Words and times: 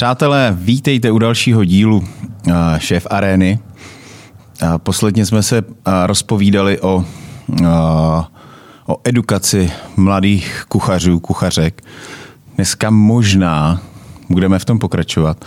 Přátelé, 0.00 0.56
vítejte 0.60 1.10
u 1.10 1.18
dalšího 1.18 1.64
dílu 1.64 1.96
uh, 1.98 2.54
Šéf 2.78 3.06
Arény. 3.10 3.58
Posledně 4.76 5.26
jsme 5.26 5.42
se 5.42 5.62
uh, 5.62 5.72
rozpovídali 6.06 6.80
o, 6.80 7.04
o 8.86 8.96
edukaci 9.04 9.72
mladých 9.96 10.64
kuchařů, 10.68 11.20
kuchařek. 11.20 11.82
Dneska 12.56 12.90
možná 12.90 13.82
budeme 14.30 14.58
v 14.58 14.64
tom 14.64 14.78
pokračovat. 14.78 15.44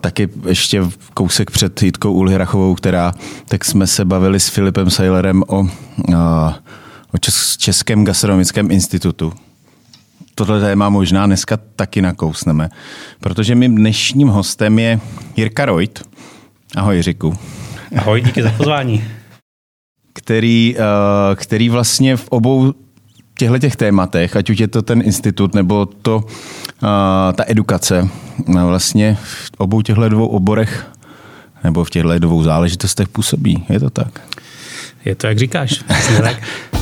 Taky 0.00 0.28
ještě 0.48 0.82
kousek 1.14 1.50
před 1.50 1.82
Jitkou 1.82 2.12
Ulhirachovou, 2.12 2.74
která, 2.74 3.12
tak 3.48 3.64
jsme 3.64 3.86
se 3.86 4.04
bavili 4.04 4.40
s 4.40 4.48
Filipem 4.48 4.90
Seilerem 4.90 5.42
o, 5.48 5.66
o 7.14 7.18
Českém 7.58 8.04
gastronomickém 8.04 8.70
institutu 8.70 9.32
tohle 10.46 10.60
téma 10.60 10.88
možná 10.88 11.26
dneska 11.26 11.58
taky 11.76 12.02
nakousneme, 12.02 12.68
protože 13.20 13.54
mým 13.54 13.76
dnešním 13.76 14.28
hostem 14.28 14.78
je 14.78 15.00
Jirka 15.36 15.64
Rojt. 15.64 16.02
Ahoj 16.76 16.96
Jiřiku. 16.96 17.38
Ahoj, 17.96 18.20
díky 18.20 18.42
za 18.42 18.50
pozvání. 18.50 19.04
Který, 20.12 20.76
eh, 20.78 21.36
který 21.36 21.68
vlastně 21.68 22.16
v 22.16 22.28
obou 22.28 22.74
těchto 23.38 23.58
těch 23.58 23.76
tématech, 23.76 24.36
ať 24.36 24.50
už 24.50 24.58
je 24.58 24.68
to 24.68 24.82
ten 24.82 25.02
institut 25.04 25.54
nebo 25.54 25.86
to, 25.86 26.24
eh, 26.26 27.32
ta 27.32 27.44
edukace, 27.46 28.08
eh, 28.48 28.64
vlastně 28.64 29.16
v 29.22 29.50
obou 29.58 29.82
těchto 29.82 30.08
dvou 30.08 30.26
oborech 30.26 30.86
nebo 31.64 31.84
v 31.84 31.90
těchto 31.90 32.18
dvou 32.18 32.42
záležitostech 32.42 33.08
působí. 33.08 33.64
Je 33.68 33.80
to 33.80 33.90
tak? 33.90 34.20
Je 35.04 35.14
to, 35.14 35.26
jak 35.26 35.38
říkáš. 35.38 35.84
tak. 36.22 36.36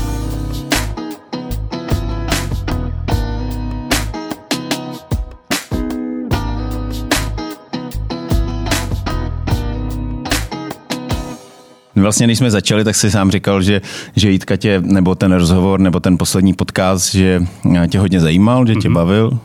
Vlastně, 12.02 12.26
když 12.26 12.38
jsme 12.38 12.50
začali, 12.50 12.84
tak 12.84 12.96
si 12.96 13.10
sám 13.10 13.30
říkal, 13.30 13.62
že, 13.62 13.80
že 14.16 14.30
Jitka 14.30 14.56
tě, 14.56 14.82
nebo 14.84 15.14
ten 15.14 15.32
rozhovor, 15.32 15.80
nebo 15.80 16.00
ten 16.00 16.18
poslední 16.18 16.54
podcast, 16.54 17.14
že 17.14 17.42
tě 17.88 17.98
hodně 17.98 18.20
zajímal, 18.20 18.66
že 18.66 18.74
tě 18.74 18.88
mm-hmm. 18.88 18.94
bavil. 18.94 19.38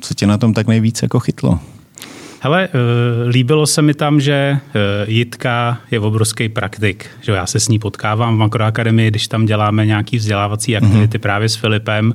Co 0.00 0.14
tě 0.14 0.26
na 0.26 0.38
tom 0.38 0.54
tak 0.54 0.66
nejvíc 0.66 1.02
jako 1.02 1.20
chytlo? 1.20 1.58
Hele, 2.40 2.68
uh, 2.68 3.28
líbilo 3.28 3.66
se 3.66 3.82
mi 3.82 3.94
tam, 3.94 4.20
že 4.20 4.52
uh, 4.52 5.10
Jitka 5.10 5.78
je 5.90 6.00
obrovský 6.00 6.48
praktik. 6.48 7.06
Že 7.20 7.32
já 7.32 7.46
se 7.46 7.60
s 7.60 7.68
ní 7.68 7.78
potkávám 7.78 8.34
v 8.34 8.38
Makroakademii, 8.38 9.10
když 9.10 9.28
tam 9.28 9.46
děláme 9.46 9.86
nějaký 9.86 10.16
vzdělávací 10.16 10.76
aktivity 10.76 11.18
mm-hmm. 11.18 11.20
právě 11.20 11.48
s 11.48 11.56
Filipem 11.56 12.14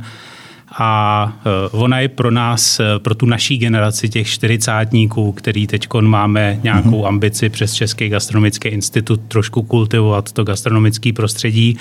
a 0.77 1.33
eh, 1.39 1.69
ona 1.71 1.99
je 1.99 2.07
pro 2.07 2.31
nás, 2.31 2.79
eh, 2.79 2.99
pro 2.99 3.15
tu 3.15 3.25
naší 3.25 3.57
generaci 3.57 4.09
těch 4.09 4.27
čtyřicátníků, 4.27 5.31
který 5.31 5.67
teď 5.67 5.87
máme 6.01 6.59
nějakou 6.63 6.89
mm-hmm. 6.89 7.07
ambici 7.07 7.49
přes 7.49 7.73
Český 7.73 8.09
gastronomický 8.09 8.67
institut 8.67 9.21
trošku 9.27 9.61
kultivovat 9.61 10.31
to 10.31 10.43
gastronomické 10.43 11.13
prostředí, 11.13 11.77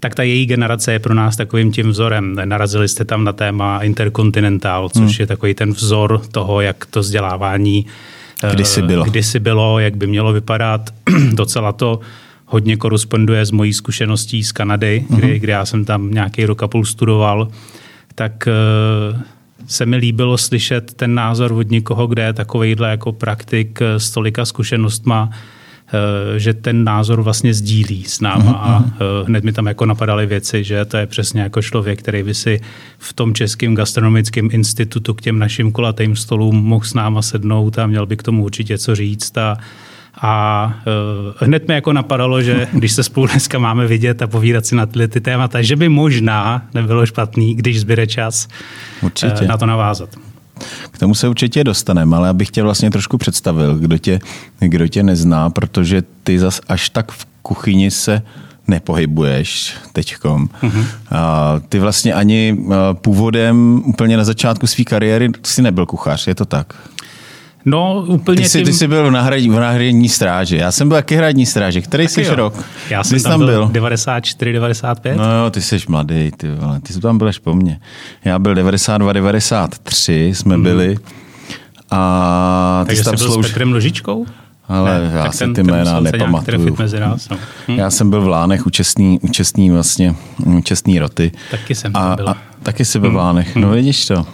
tak 0.00 0.14
ta 0.14 0.22
její 0.22 0.46
generace 0.46 0.92
je 0.92 0.98
pro 0.98 1.14
nás 1.14 1.36
takovým 1.36 1.72
tím 1.72 1.88
vzorem. 1.88 2.36
Narazili 2.44 2.88
jste 2.88 3.04
tam 3.04 3.24
na 3.24 3.32
téma 3.32 3.78
Intercontinental, 3.78 4.88
což 4.88 5.18
mm. 5.18 5.22
je 5.22 5.26
takový 5.26 5.54
ten 5.54 5.72
vzor 5.72 6.22
toho, 6.32 6.60
jak 6.60 6.86
to 6.86 7.00
vzdělávání 7.00 7.86
eh, 8.42 8.54
kdysi 8.54 8.82
bylo, 8.82 9.04
kdysi 9.04 9.40
bylo 9.40 9.78
jak 9.78 9.96
by 9.96 10.06
mělo 10.06 10.32
vypadat. 10.32 10.90
Docela 11.32 11.72
to 11.72 12.00
hodně 12.46 12.76
koresponduje 12.76 13.46
s 13.46 13.50
mojí 13.50 13.72
zkušeností 13.72 14.44
z 14.44 14.52
Kanady, 14.52 15.04
kdy, 15.08 15.38
kdy 15.38 15.52
já 15.52 15.66
jsem 15.66 15.84
tam 15.84 16.10
nějaký 16.10 16.44
rok 16.44 16.62
a 16.62 16.68
půl 16.68 16.84
studoval 16.84 17.48
tak 18.14 18.48
eh, 18.48 19.20
se 19.66 19.86
mi 19.86 19.96
líbilo 19.96 20.38
slyšet 20.38 20.94
ten 20.94 21.14
názor 21.14 21.52
od 21.52 21.70
někoho, 21.70 22.06
kde 22.06 22.22
je 22.22 22.32
takovejhle 22.32 22.90
jako 22.90 23.12
praktik 23.12 23.82
eh, 23.82 24.00
s 24.00 24.10
tolika 24.10 24.44
zkušenostma, 24.44 25.30
eh, 25.32 26.38
že 26.38 26.54
ten 26.54 26.84
názor 26.84 27.22
vlastně 27.22 27.54
sdílí 27.54 28.04
s 28.04 28.20
náma 28.20 28.52
uh-huh. 28.52 28.58
a 28.60 28.78
mhm. 28.78 29.26
hned 29.26 29.44
mi 29.44 29.52
tam 29.52 29.66
jako 29.66 29.86
napadaly 29.86 30.26
věci, 30.26 30.64
že 30.64 30.84
to 30.84 30.96
je 30.96 31.06
přesně 31.06 31.42
jako 31.42 31.62
člověk, 31.62 31.98
který 31.98 32.22
by 32.22 32.34
si 32.34 32.60
v 32.98 33.12
tom 33.12 33.34
českém 33.34 33.74
gastronomickém 33.74 34.48
institutu 34.52 35.14
k 35.14 35.20
těm 35.20 35.38
našim 35.38 35.72
kulatým 35.72 36.16
stolům 36.16 36.56
mohl 36.56 36.84
s 36.84 36.94
náma 36.94 37.22
sednout 37.22 37.78
a 37.78 37.86
měl 37.86 38.06
by 38.06 38.16
k 38.16 38.22
tomu 38.22 38.44
určitě 38.44 38.78
co 38.78 38.94
říct 38.94 39.38
a 39.38 39.58
a 40.20 40.64
uh, 40.86 41.46
hned 41.46 41.68
mi 41.68 41.74
jako 41.74 41.92
napadalo, 41.92 42.42
že 42.42 42.68
když 42.72 42.92
se 42.92 43.02
spolu 43.02 43.26
dneska 43.26 43.58
máme 43.58 43.86
vidět 43.86 44.22
a 44.22 44.26
povídat 44.26 44.66
si 44.66 44.74
na 44.74 44.86
tyhle 44.86 45.08
ty 45.08 45.20
témata, 45.20 45.62
že 45.62 45.76
by 45.76 45.88
možná 45.88 46.66
nebylo 46.74 47.06
špatný, 47.06 47.54
když 47.54 47.80
zbyde 47.80 48.06
čas 48.06 48.48
určitě. 49.02 49.42
Uh, 49.42 49.48
na 49.48 49.56
to 49.56 49.66
navázat. 49.66 50.08
K 50.90 50.98
tomu 50.98 51.14
se 51.14 51.28
určitě 51.28 51.64
dostaneme, 51.64 52.16
ale 52.16 52.28
abych 52.28 52.50
tě 52.50 52.62
vlastně 52.62 52.90
trošku 52.90 53.18
představil, 53.18 53.74
kdo 53.74 53.98
tě, 53.98 54.18
kdo 54.58 54.88
tě 54.88 55.02
nezná, 55.02 55.50
protože 55.50 56.02
ty 56.24 56.38
zas 56.38 56.60
až 56.68 56.88
tak 56.88 57.12
v 57.12 57.26
kuchyni 57.42 57.90
se 57.90 58.22
nepohybuješ 58.68 59.74
teďkom. 59.92 60.48
Uh-huh. 60.62 60.86
A 61.10 61.54
ty 61.68 61.78
vlastně 61.78 62.14
ani 62.14 62.64
původem 62.92 63.82
úplně 63.84 64.16
na 64.16 64.24
začátku 64.24 64.66
své 64.66 64.84
kariéry 64.84 65.28
si 65.42 65.62
nebyl 65.62 65.86
kuchař, 65.86 66.26
je 66.26 66.34
to 66.34 66.44
tak? 66.44 66.74
No, 67.64 68.04
úplně 68.06 68.42
ty 68.42 68.48
jsi, 68.48 68.58
tím... 68.58 68.66
ty 68.66 68.72
jsi 68.72 68.88
byl 68.88 69.06
v, 69.06 69.10
náhradní 69.50 70.08
stráži. 70.08 70.56
Já 70.56 70.72
jsem 70.72 70.88
byl 70.88 70.96
taky 70.96 71.16
hradní 71.16 71.46
stráže. 71.46 71.80
Který 71.80 72.04
taky 72.04 72.14
jsi 72.14 72.22
jo. 72.22 72.34
rok? 72.34 72.64
Já 72.90 73.04
jsem 73.04 73.22
tam, 73.22 73.32
tam 73.32 73.46
byl 73.46 73.68
94, 73.72 74.52
95. 74.52 75.16
No 75.16 75.24
jo, 75.24 75.50
ty 75.50 75.62
jsi 75.62 75.78
mladý, 75.88 76.30
ty 76.36 76.48
vole. 76.48 76.80
Ty 76.80 76.92
jsi 76.92 77.00
tam 77.00 77.18
byl 77.18 77.28
až 77.28 77.38
po 77.38 77.54
mně. 77.54 77.80
Já 78.24 78.38
byl 78.38 78.54
92, 78.54 79.12
93 79.12 80.32
jsme 80.34 80.54
hmm. 80.54 80.62
byli. 80.62 80.96
A 81.90 82.84
Takže 82.86 82.98
jsi 82.98 83.04
tam 83.04 83.16
byl 83.16 83.26
slouž... 83.26 83.46
s 83.46 83.48
Petrem 83.48 83.72
Ložičkou? 83.72 84.26
Ale 84.68 85.00
ne, 85.00 85.10
já 85.14 85.32
si 85.32 85.38
ten, 85.38 85.54
ty 85.54 85.62
jména 85.62 86.00
nepamatuju. 86.00 86.76
Mezi 86.78 87.00
nás, 87.00 87.28
no. 87.28 87.36
hm. 87.68 87.78
Já 87.78 87.90
jsem 87.90 88.10
byl 88.10 88.20
v 88.20 88.28
Lánech 88.28 88.66
účastní, 88.66 89.20
účastní 89.20 89.70
vlastně, 89.70 90.14
účastní 90.44 90.98
roty. 90.98 91.32
Taky 91.50 91.74
jsem 91.74 91.96
a, 91.96 92.16
byl. 92.16 92.28
A, 92.28 92.36
taky 92.62 92.84
jsi 92.84 92.98
byl 92.98 93.10
v 93.10 93.12
hm. 93.12 93.16
Lánech, 93.16 93.56
no 93.56 93.68
hm. 93.68 93.72
vidíš 93.74 94.06
to. 94.06 94.26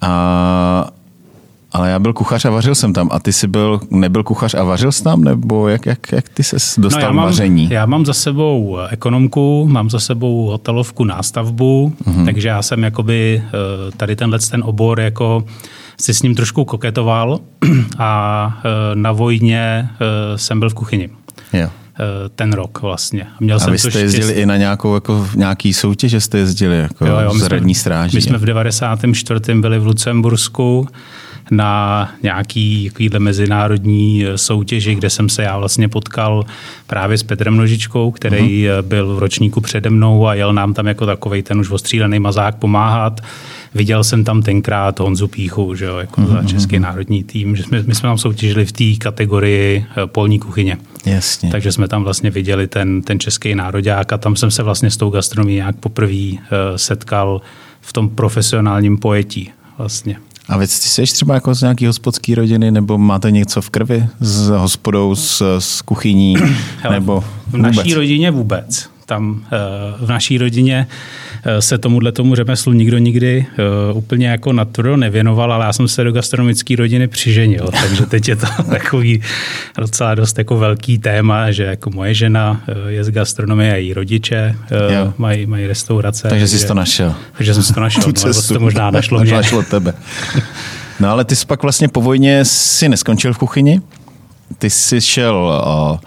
A 0.00 0.88
ale 1.72 1.90
já 1.90 1.98
byl 1.98 2.12
kuchař 2.12 2.44
a 2.44 2.50
vařil 2.50 2.74
jsem 2.74 2.92
tam. 2.92 3.08
A 3.12 3.20
ty 3.20 3.32
jsi 3.32 3.46
byl, 3.46 3.80
nebyl 3.90 4.22
kuchař 4.22 4.54
a 4.54 4.64
vařil 4.64 4.92
jsi 4.92 5.04
tam? 5.04 5.24
Nebo 5.24 5.68
jak, 5.68 5.86
jak, 5.86 6.12
jak 6.12 6.28
ty 6.28 6.42
se 6.42 6.56
dostal 6.80 7.00
no 7.00 7.06
já 7.06 7.12
mám, 7.12 7.24
vaření? 7.24 7.68
Já 7.70 7.86
mám 7.86 8.06
za 8.06 8.12
sebou 8.12 8.78
ekonomku, 8.90 9.68
mám 9.70 9.90
za 9.90 10.00
sebou 10.00 10.46
hotelovku 10.46 11.04
nástavbu, 11.04 11.92
mm-hmm. 12.04 12.24
takže 12.24 12.48
já 12.48 12.62
jsem 12.62 12.82
jakoby 12.82 13.42
eh, 13.46 13.50
tady 13.96 14.16
tenhle 14.16 14.38
ten 14.38 14.62
obor 14.66 15.00
jako 15.00 15.44
si 16.00 16.14
s 16.14 16.22
ním 16.22 16.34
trošku 16.34 16.64
koketoval 16.64 17.40
a 17.98 18.60
eh, 18.64 18.94
na 18.94 19.12
vojně 19.12 19.88
eh, 19.94 20.38
jsem 20.38 20.58
byl 20.60 20.70
v 20.70 20.74
kuchyni. 20.74 21.10
Jo 21.52 21.68
ten 22.34 22.52
rok 22.52 22.82
vlastně. 22.82 23.26
Měl 23.40 23.56
a 23.56 23.60
jsem 23.60 23.72
vy 23.72 23.78
jste 23.78 23.88
jezdili 23.88 24.24
štěstí. 24.24 24.40
i 24.40 24.46
na 24.46 24.56
nějakou, 24.56 24.94
jako, 24.94 25.28
nějaký 25.34 25.72
soutěž, 25.72 26.10
že 26.10 26.20
jste 26.20 26.38
jezdili 26.38 26.78
jako 26.78 27.06
jo, 27.06 27.18
jo, 27.20 27.34
z 27.34 27.74
stráží? 27.74 28.16
My 28.16 28.22
jsme 28.22 28.38
v 28.38 28.44
94. 28.44 29.54
byli 29.54 29.78
v 29.78 29.86
Lucembursku 29.86 30.88
na 31.52 32.10
nějaký 32.22 32.90
takovýhle 32.90 33.18
mezinárodní 33.18 34.24
eh, 34.24 34.38
soutěži, 34.38 34.94
kde 34.94 35.10
jsem 35.10 35.28
se 35.28 35.42
já 35.42 35.58
vlastně 35.58 35.88
potkal 35.88 36.44
právě 36.86 37.18
s 37.18 37.22
Petrem 37.22 37.56
Nožičkou, 37.56 38.10
který 38.10 38.66
uh-huh. 38.66 38.82
byl 38.82 39.14
v 39.14 39.18
ročníku 39.18 39.60
přede 39.60 39.90
mnou 39.90 40.26
a 40.26 40.34
jel 40.34 40.52
nám 40.52 40.74
tam 40.74 40.86
jako 40.86 41.06
takový 41.06 41.42
ten 41.42 41.60
už 41.60 41.70
ostřílený 41.70 42.18
mazák 42.18 42.56
pomáhat. 42.56 43.20
Viděl 43.74 44.04
jsem 44.04 44.24
tam 44.24 44.42
tenkrát 44.42 45.00
Honzu 45.00 45.28
Píchu, 45.28 45.74
že 45.74 45.84
jo, 45.84 45.96
jako 45.96 46.20
uh-huh. 46.20 46.32
za 46.32 46.38
mhm, 46.38 46.46
český 46.46 46.76
uh-huh. 46.76 46.80
národní 46.80 47.24
tým. 47.24 47.56
Že 47.56 47.62
jsme, 47.62 47.82
my 47.82 47.94
jsme 47.94 48.08
tam 48.08 48.18
soutěžili 48.18 48.66
v 48.66 48.72
té 48.72 48.84
kategorii 48.98 49.86
eh, 49.90 50.06
polní 50.06 50.38
kuchyně. 50.38 50.76
Jasně. 51.06 51.50
Takže 51.50 51.72
jsme 51.72 51.88
tam 51.88 52.04
vlastně 52.04 52.30
viděli 52.30 52.66
ten, 52.66 53.02
ten 53.02 53.20
český 53.20 53.54
národák 53.54 54.12
a 54.12 54.18
tam 54.18 54.36
jsem 54.36 54.50
se 54.50 54.62
vlastně 54.62 54.90
s 54.90 54.96
tou 54.96 55.10
gastronomií 55.10 55.56
nějak 55.56 55.76
poprvé 55.76 56.38
setkal 56.76 57.40
v 57.80 57.92
tom 57.92 58.08
profesionálním 58.08 58.98
pojetí 58.98 59.50
vlastně. 59.78 60.16
A 60.52 60.56
vy 60.56 60.66
jsi 60.66 61.02
třeba 61.02 61.34
jako 61.34 61.54
z 61.54 61.62
nějaký 61.62 61.86
hospodský 61.86 62.34
rodiny, 62.34 62.70
nebo 62.70 62.98
máte 62.98 63.30
něco 63.30 63.62
v 63.62 63.70
krvi 63.70 64.06
s 64.20 64.48
hospodou, 64.48 65.14
s, 65.14 65.58
s 65.58 65.82
kuchyní, 65.82 66.34
Hele, 66.80 66.94
nebo 66.94 67.24
V 67.46 67.56
naší 67.56 67.94
rodině 67.94 68.30
vůbec. 68.30 68.91
Tam 69.12 69.44
eh, 69.46 69.58
v 70.00 70.08
naší 70.08 70.38
rodině 70.38 70.86
Eh, 71.44 71.62
se 71.62 71.78
tomuhle 71.78 72.12
tomu 72.12 72.34
řemeslu 72.34 72.72
nikdo 72.72 72.98
nikdy 72.98 73.46
uh, 73.90 73.96
úplně 73.96 74.28
jako 74.28 74.52
naturo 74.52 74.96
nevěnoval, 74.96 75.52
ale 75.52 75.66
já 75.66 75.72
jsem 75.72 75.88
se 75.88 76.04
do 76.04 76.12
gastronomické 76.12 76.76
rodiny 76.76 77.08
přiženil, 77.08 77.68
takže 77.82 78.06
teď 78.06 78.28
je 78.28 78.36
to 78.36 78.46
takový 78.70 79.22
docela 79.78 80.14
dost 80.14 80.38
jako 80.38 80.58
velký 80.58 80.98
téma, 80.98 81.50
že 81.50 81.64
jako 81.64 81.90
moje 81.90 82.14
žena 82.14 82.60
eh, 82.68 82.92
je 82.92 83.04
z 83.04 83.10
gastronomie 83.10 83.72
a 83.72 83.76
její 83.76 83.94
rodiče 83.94 84.56
mají, 85.18 85.46
mají 85.46 85.66
restaurace. 85.66 86.28
Takže 86.28 86.48
jsi 86.48 86.66
to 86.66 86.74
našel. 86.74 87.14
Takže 87.36 87.54
jsem 87.54 87.62
si 87.62 87.74
to 87.74 87.80
našel, 87.88 88.02
tu 88.02 88.12
cestu. 88.12 88.54
No, 88.54 88.58
to 88.58 88.64
možná 88.64 88.90
našlo 88.90 89.20
mě. 89.20 89.32
Našlo 89.32 89.62
tebe. 89.62 89.94
No 91.00 91.08
ale 91.08 91.24
ty 91.24 91.36
jsi 91.36 91.46
pak 91.46 91.62
vlastně 91.62 91.88
po 91.88 92.00
vojně 92.00 92.44
si 92.44 92.88
neskončil 92.88 93.32
v 93.32 93.38
kuchyni? 93.38 93.80
Ty 94.58 94.70
jsi 94.70 95.00
šel 95.00 95.62
uh, 95.92 95.98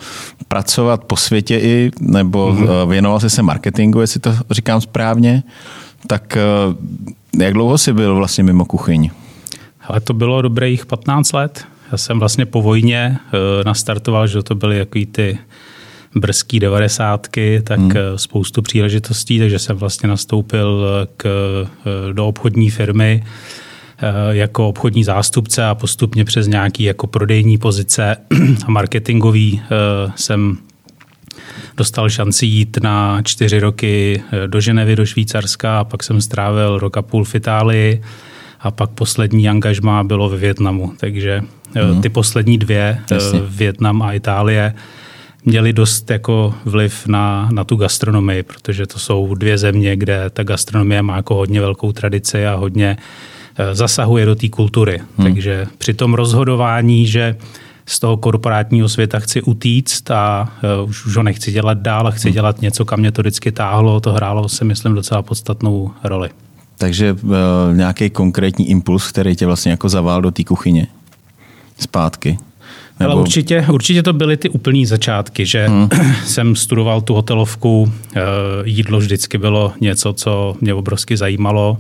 pracovat 0.47 1.03
po 1.03 1.17
světě 1.17 1.59
i, 1.59 1.91
nebo 1.99 2.53
mm-hmm. 2.53 2.87
věnoval 2.87 3.19
jsi 3.19 3.29
se 3.29 3.41
marketingu, 3.41 4.01
jestli 4.01 4.19
to 4.19 4.33
říkám 4.51 4.81
správně. 4.81 5.43
Tak 6.07 6.37
uh, 6.67 7.41
jak 7.41 7.53
dlouho 7.53 7.77
jsi 7.77 7.93
byl 7.93 8.15
vlastně 8.15 8.43
mimo 8.43 8.65
kuchyň? 8.65 9.09
Ale 9.87 9.99
to 9.99 10.13
bylo 10.13 10.41
dobrých 10.41 10.85
15 10.85 11.33
let. 11.33 11.65
Já 11.91 11.97
jsem 11.97 12.19
vlastně 12.19 12.45
po 12.45 12.61
vojně 12.61 13.17
nastartoval, 13.65 14.27
že 14.27 14.43
to 14.43 14.55
byly 14.55 14.77
jaký 14.77 15.05
ty 15.05 15.37
brzký 16.15 16.59
devadesátky, 16.59 17.61
tak 17.63 17.79
hmm. 17.79 17.91
spoustu 18.15 18.61
příležitostí, 18.61 19.39
takže 19.39 19.59
jsem 19.59 19.77
vlastně 19.77 20.09
nastoupil 20.09 20.85
k, 21.17 21.27
do 22.13 22.27
obchodní 22.27 22.69
firmy 22.69 23.23
jako 24.31 24.69
obchodní 24.69 25.03
zástupce 25.03 25.65
a 25.65 25.75
postupně 25.75 26.25
přes 26.25 26.47
nějaký 26.47 26.83
jako 26.83 27.07
prodejní 27.07 27.57
pozice 27.57 28.15
a 28.67 28.71
marketingový 28.71 29.61
jsem 30.15 30.57
dostal 31.77 32.09
šanci 32.09 32.45
jít 32.45 32.77
na 32.83 33.21
čtyři 33.21 33.59
roky 33.59 34.23
do 34.47 34.61
Ženevy, 34.61 34.95
do 34.95 35.05
Švýcarska 35.05 35.79
a 35.79 35.83
pak 35.83 36.03
jsem 36.03 36.21
strávil 36.21 36.79
rok 36.79 36.97
a 36.97 37.01
půl 37.01 37.23
v 37.23 37.35
Itálii 37.35 38.01
a 38.59 38.71
pak 38.71 38.89
poslední 38.89 39.49
angažmá 39.49 40.03
bylo 40.03 40.29
ve 40.29 40.37
Větnamu. 40.37 40.93
Takže 40.97 41.41
hmm. 41.73 42.01
ty 42.01 42.09
poslední 42.09 42.57
dvě, 42.57 42.99
Jasně. 43.11 43.41
Větnam 43.47 44.01
a 44.01 44.13
Itálie, 44.13 44.73
měli 45.45 45.73
dost 45.73 46.11
jako 46.11 46.55
vliv 46.65 47.07
na, 47.07 47.49
na 47.51 47.63
tu 47.63 47.75
gastronomii, 47.75 48.43
protože 48.43 48.87
to 48.87 48.99
jsou 48.99 49.35
dvě 49.35 49.57
země, 49.57 49.95
kde 49.95 50.29
ta 50.29 50.43
gastronomie 50.43 51.01
má 51.01 51.15
jako 51.15 51.35
hodně 51.35 51.61
velkou 51.61 51.91
tradici 51.91 52.47
a 52.47 52.55
hodně 52.55 52.97
eh, 52.99 53.34
zasahuje 53.73 54.25
do 54.25 54.35
té 54.35 54.49
kultury. 54.49 55.01
Hmm. 55.17 55.27
Takže 55.27 55.67
při 55.77 55.93
tom 55.93 56.13
rozhodování, 56.13 57.07
že 57.07 57.35
z 57.85 57.99
toho 57.99 58.17
korporátního 58.17 58.89
světa 58.89 59.19
chci 59.19 59.41
utíct 59.41 60.11
a 60.11 60.53
uh, 60.81 60.89
už, 60.89 61.05
už 61.05 61.17
ho 61.17 61.23
nechci 61.23 61.51
dělat 61.51 61.77
dál 61.77 62.07
a 62.07 62.11
chci 62.11 62.27
hmm. 62.27 62.33
dělat 62.33 62.61
něco, 62.61 62.85
kam 62.85 62.99
mě 62.99 63.11
to 63.11 63.21
vždycky 63.21 63.51
táhlo, 63.51 63.99
to 63.99 64.13
hrálo 64.13 64.49
si 64.49 64.65
myslím 64.65 64.93
docela 64.93 65.21
podstatnou 65.21 65.91
roli. 66.03 66.29
Takže 66.77 67.13
uh, 67.13 67.31
nějaký 67.73 68.09
konkrétní 68.09 68.69
impuls, 68.69 69.07
který 69.07 69.35
tě 69.35 69.45
vlastně 69.45 69.71
jako 69.71 69.89
zavál 69.89 70.21
do 70.21 70.31
té 70.31 70.43
kuchyně 70.43 70.87
zpátky? 71.79 72.37
Nebo... 72.99 73.11
Ale 73.11 73.21
určitě, 73.21 73.65
určitě 73.71 74.03
to 74.03 74.13
byly 74.13 74.37
ty 74.37 74.49
úplný 74.49 74.85
začátky, 74.85 75.45
že 75.45 75.67
hmm. 75.67 75.89
jsem 76.25 76.55
studoval 76.55 77.01
tu 77.01 77.13
hotelovku, 77.13 77.91
eh, 78.15 78.21
jídlo 78.63 78.99
vždycky 78.99 79.37
bylo 79.37 79.73
něco, 79.81 80.13
co 80.13 80.55
mě 80.61 80.73
obrovsky 80.73 81.17
zajímalo. 81.17 81.77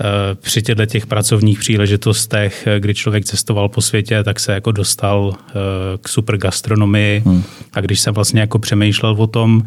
Eh, 0.00 0.34
při 0.34 0.62
těchto 0.62 0.86
těch 0.86 1.06
pracovních 1.06 1.58
příležitostech, 1.58 2.66
eh, 2.66 2.80
kdy 2.80 2.94
člověk 2.94 3.24
cestoval 3.24 3.68
po 3.68 3.80
světě, 3.80 4.24
tak 4.24 4.40
se 4.40 4.52
jako 4.52 4.72
dostal 4.72 5.34
k 6.02 6.08
super 6.08 6.36
gastronomii. 6.36 7.22
Hmm. 7.26 7.42
A 7.72 7.80
když 7.80 8.00
jsem 8.00 8.14
vlastně 8.14 8.40
jako 8.40 8.58
přemýšlel 8.58 9.16
o 9.18 9.26
tom, 9.26 9.62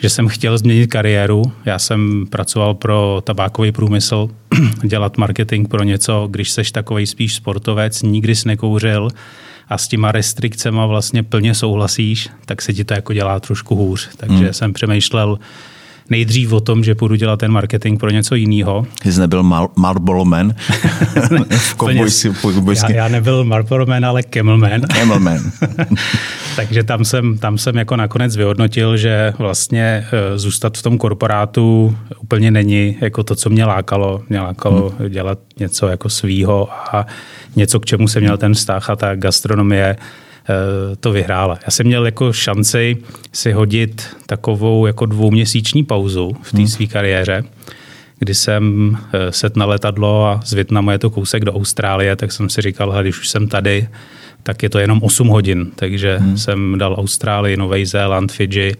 že 0.00 0.10
jsem 0.10 0.28
chtěl 0.28 0.58
změnit 0.58 0.86
kariéru. 0.86 1.42
Já 1.64 1.78
jsem 1.78 2.26
pracoval 2.30 2.74
pro 2.74 3.22
tabákový 3.24 3.72
průmysl, 3.72 4.28
dělat 4.84 5.18
marketing 5.18 5.68
pro 5.68 5.84
něco, 5.84 6.28
když 6.30 6.50
seš 6.50 6.72
takový 6.72 7.06
spíš 7.06 7.34
sportovec, 7.34 8.02
nikdy 8.02 8.34
jsi 8.34 8.48
nekouřil, 8.48 9.08
a 9.68 9.78
s 9.78 9.88
těma 9.88 10.12
restrikcemi 10.12 10.80
vlastně 10.86 11.22
plně 11.22 11.54
souhlasíš, 11.54 12.28
tak 12.44 12.62
se 12.62 12.72
ti 12.72 12.84
to 12.84 12.94
jako 12.94 13.12
dělá 13.12 13.40
trošku 13.40 13.74
hůř. 13.74 14.08
Takže 14.16 14.44
hmm. 14.44 14.52
jsem 14.52 14.72
přemýšlel 14.72 15.38
nejdřív 16.10 16.52
o 16.52 16.60
tom, 16.60 16.84
že 16.84 16.94
půjdu 16.94 17.14
dělat 17.14 17.40
ten 17.40 17.50
marketing 17.50 18.00
pro 18.00 18.10
něco 18.10 18.34
jiného. 18.34 18.86
Jsi 19.04 19.20
nebyl 19.20 19.42
Mar- 19.42 19.68
Marlboro 19.76 20.24
Man? 20.24 20.54
já, 22.88 22.90
já 22.96 23.08
nebyl 23.08 23.44
Marlboro 23.44 23.86
Man, 23.86 24.04
ale 24.04 24.22
Camelman. 24.22 24.80
Camelman. 24.80 25.38
Takže 26.56 26.82
tam 26.82 27.04
jsem, 27.04 27.38
tam 27.38 27.58
jsem 27.58 27.76
jako 27.76 27.96
nakonec 27.96 28.36
vyhodnotil, 28.36 28.96
že 28.96 29.32
vlastně 29.38 30.06
eh, 30.12 30.38
zůstat 30.38 30.78
v 30.78 30.82
tom 30.82 30.98
korporátu 30.98 31.96
úplně 32.20 32.50
není 32.50 32.96
jako 33.00 33.22
to, 33.22 33.34
co 33.34 33.50
mě 33.50 33.64
lákalo. 33.64 34.22
Mě 34.28 34.40
lákalo 34.40 34.94
hmm. 34.98 35.10
dělat 35.10 35.38
něco 35.58 35.88
jako 35.88 36.08
svýho 36.08 36.68
a 36.72 37.06
něco, 37.56 37.80
k 37.80 37.86
čemu 37.86 38.08
jsem 38.08 38.22
měl 38.22 38.36
ten 38.36 38.54
vztah 38.54 38.90
a 38.90 38.96
ta 38.96 39.14
gastronomie 39.14 39.96
to 41.00 41.12
vyhrála. 41.12 41.58
Já 41.64 41.70
jsem 41.70 41.86
měl 41.86 42.06
jako 42.06 42.32
šanci 42.32 42.96
si 43.32 43.52
hodit 43.52 44.16
takovou 44.26 44.86
jako 44.86 45.06
dvouměsíční 45.06 45.84
pauzu 45.84 46.36
v 46.42 46.50
té 46.50 46.58
hmm. 46.58 46.68
své 46.68 46.86
kariéře, 46.86 47.44
kdy 48.18 48.34
jsem 48.34 48.96
eh, 49.12 49.32
set 49.32 49.56
na 49.56 49.64
letadlo 49.64 50.26
a 50.26 50.40
z 50.44 50.52
Větnamu 50.52 50.90
je 50.90 50.98
to 50.98 51.10
kousek 51.10 51.44
do 51.44 51.52
Austrálie, 51.52 52.16
tak 52.16 52.32
jsem 52.32 52.48
si 52.48 52.62
říkal, 52.62 53.02
když 53.02 53.18
už 53.18 53.28
jsem 53.28 53.48
tady, 53.48 53.88
tak 54.42 54.62
je 54.62 54.70
to 54.70 54.78
jenom 54.78 55.02
8 55.02 55.28
hodin. 55.28 55.70
Takže 55.74 56.18
hmm. 56.18 56.38
jsem 56.38 56.78
dal 56.78 56.94
Austrálii, 56.98 57.56
Nový 57.56 57.86
Zéland, 57.86 58.32
Fidži. 58.32 58.74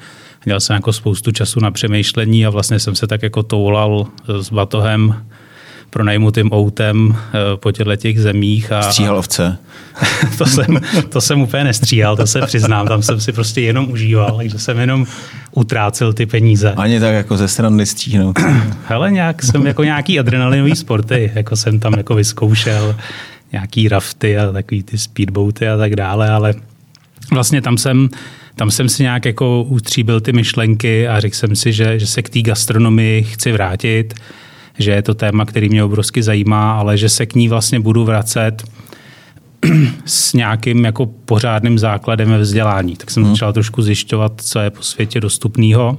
Měl 0.44 0.60
jsem 0.60 0.74
jako 0.74 0.92
spoustu 0.92 1.30
času 1.30 1.60
na 1.60 1.70
přemýšlení 1.70 2.46
a 2.46 2.50
vlastně 2.50 2.78
jsem 2.78 2.94
se 2.94 3.06
tak 3.06 3.22
jako 3.22 3.42
toulal 3.42 4.06
s 4.40 4.50
batohem 4.50 5.14
pronajmutým 5.90 6.52
outem 6.52 7.16
eh, 7.16 7.56
po 7.56 7.72
těchto 7.72 7.96
těch 7.96 8.20
zemích. 8.20 8.72
A, 8.72 8.82
Stříhal 8.82 9.18
ovce? 9.18 9.58
to, 10.38 10.46
jsem, 10.46 10.80
to 11.08 11.20
jsem 11.20 11.40
úplně 11.40 11.64
nestříhal, 11.64 12.16
to 12.16 12.26
se 12.26 12.40
přiznám. 12.46 12.86
Tam 12.86 13.02
jsem 13.02 13.20
si 13.20 13.32
prostě 13.32 13.60
jenom 13.60 13.90
užíval, 13.90 14.36
takže 14.36 14.58
jsem 14.58 14.78
jenom 14.78 15.06
utrácel 15.52 16.12
ty 16.12 16.26
peníze. 16.26 16.72
Ani 16.72 17.00
tak 17.00 17.14
jako 17.14 17.36
ze 17.36 17.48
strany 17.48 17.86
stříhnout. 17.86 18.38
Hele, 18.86 19.10
nějak 19.10 19.42
jsem 19.42 19.66
jako 19.66 19.84
nějaký 19.84 20.18
adrenalinový 20.18 20.76
sporty, 20.76 21.32
jako 21.34 21.56
jsem 21.56 21.80
tam 21.80 21.94
jako 21.96 22.14
vyzkoušel 22.14 22.96
nějaký 23.52 23.88
rafty 23.88 24.38
a 24.38 24.52
takový 24.52 24.82
ty 24.82 24.98
speedboaty 24.98 25.68
a 25.68 25.76
tak 25.76 25.96
dále, 25.96 26.30
ale 26.30 26.54
vlastně 27.32 27.62
tam 27.62 27.78
jsem 27.78 28.08
tam 28.58 28.70
jsem 28.70 28.88
si 28.88 29.02
nějak 29.02 29.24
jako 29.24 29.62
utříbil 29.62 30.20
ty 30.20 30.32
myšlenky 30.32 31.08
a 31.08 31.20
řekl 31.20 31.36
jsem 31.36 31.56
si, 31.56 31.72
že, 31.72 31.98
že 31.98 32.06
se 32.06 32.22
k 32.22 32.28
té 32.28 32.42
gastronomii 32.42 33.22
chci 33.22 33.52
vrátit 33.52 34.14
že 34.78 34.90
je 34.90 35.02
to 35.02 35.14
téma, 35.14 35.44
který 35.44 35.68
mě 35.68 35.84
obrovsky 35.84 36.22
zajímá, 36.22 36.72
ale 36.72 36.98
že 36.98 37.08
se 37.08 37.26
k 37.26 37.34
ní 37.34 37.48
vlastně 37.48 37.80
budu 37.80 38.04
vracet 38.04 38.64
s 40.04 40.32
nějakým 40.32 40.84
jako 40.84 41.06
pořádným 41.06 41.78
základem 41.78 42.30
ve 42.30 42.38
vzdělání. 42.38 42.96
Tak 42.96 43.10
jsem 43.10 43.22
hmm. 43.22 43.32
začal 43.32 43.52
trošku 43.52 43.82
zjišťovat, 43.82 44.32
co 44.36 44.58
je 44.58 44.70
po 44.70 44.82
světě 44.82 45.20
dostupného 45.20 45.98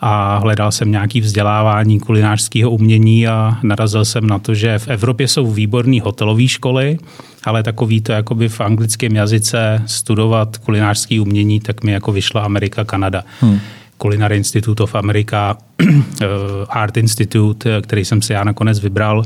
a 0.00 0.38
hledal 0.38 0.72
jsem 0.72 0.90
nějaký 0.90 1.20
vzdělávání 1.20 2.00
kulinářského 2.00 2.70
umění 2.70 3.28
a 3.28 3.58
narazil 3.62 4.04
jsem 4.04 4.26
na 4.26 4.38
to, 4.38 4.54
že 4.54 4.78
v 4.78 4.88
Evropě 4.88 5.28
jsou 5.28 5.50
výborné 5.50 6.00
hotelové 6.00 6.48
školy, 6.48 6.98
ale 7.44 7.62
takový 7.62 8.00
to 8.00 8.12
jakoby 8.12 8.48
v 8.48 8.60
anglickém 8.60 9.16
jazyce 9.16 9.82
studovat 9.86 10.56
kulinářské 10.56 11.20
umění, 11.20 11.60
tak 11.60 11.84
mi 11.84 11.92
jako 11.92 12.12
vyšla 12.12 12.42
Amerika, 12.42 12.84
Kanada. 12.84 13.24
Hmm. 13.40 13.60
Culinary 14.02 14.36
Institute 14.36 14.82
of 14.82 14.94
America, 14.94 15.56
eh, 16.22 16.26
Art 16.68 16.96
Institute, 16.96 17.76
eh, 17.76 17.82
který 17.82 18.04
jsem 18.04 18.22
si 18.22 18.32
já 18.32 18.44
nakonec 18.44 18.80
vybral, 18.80 19.22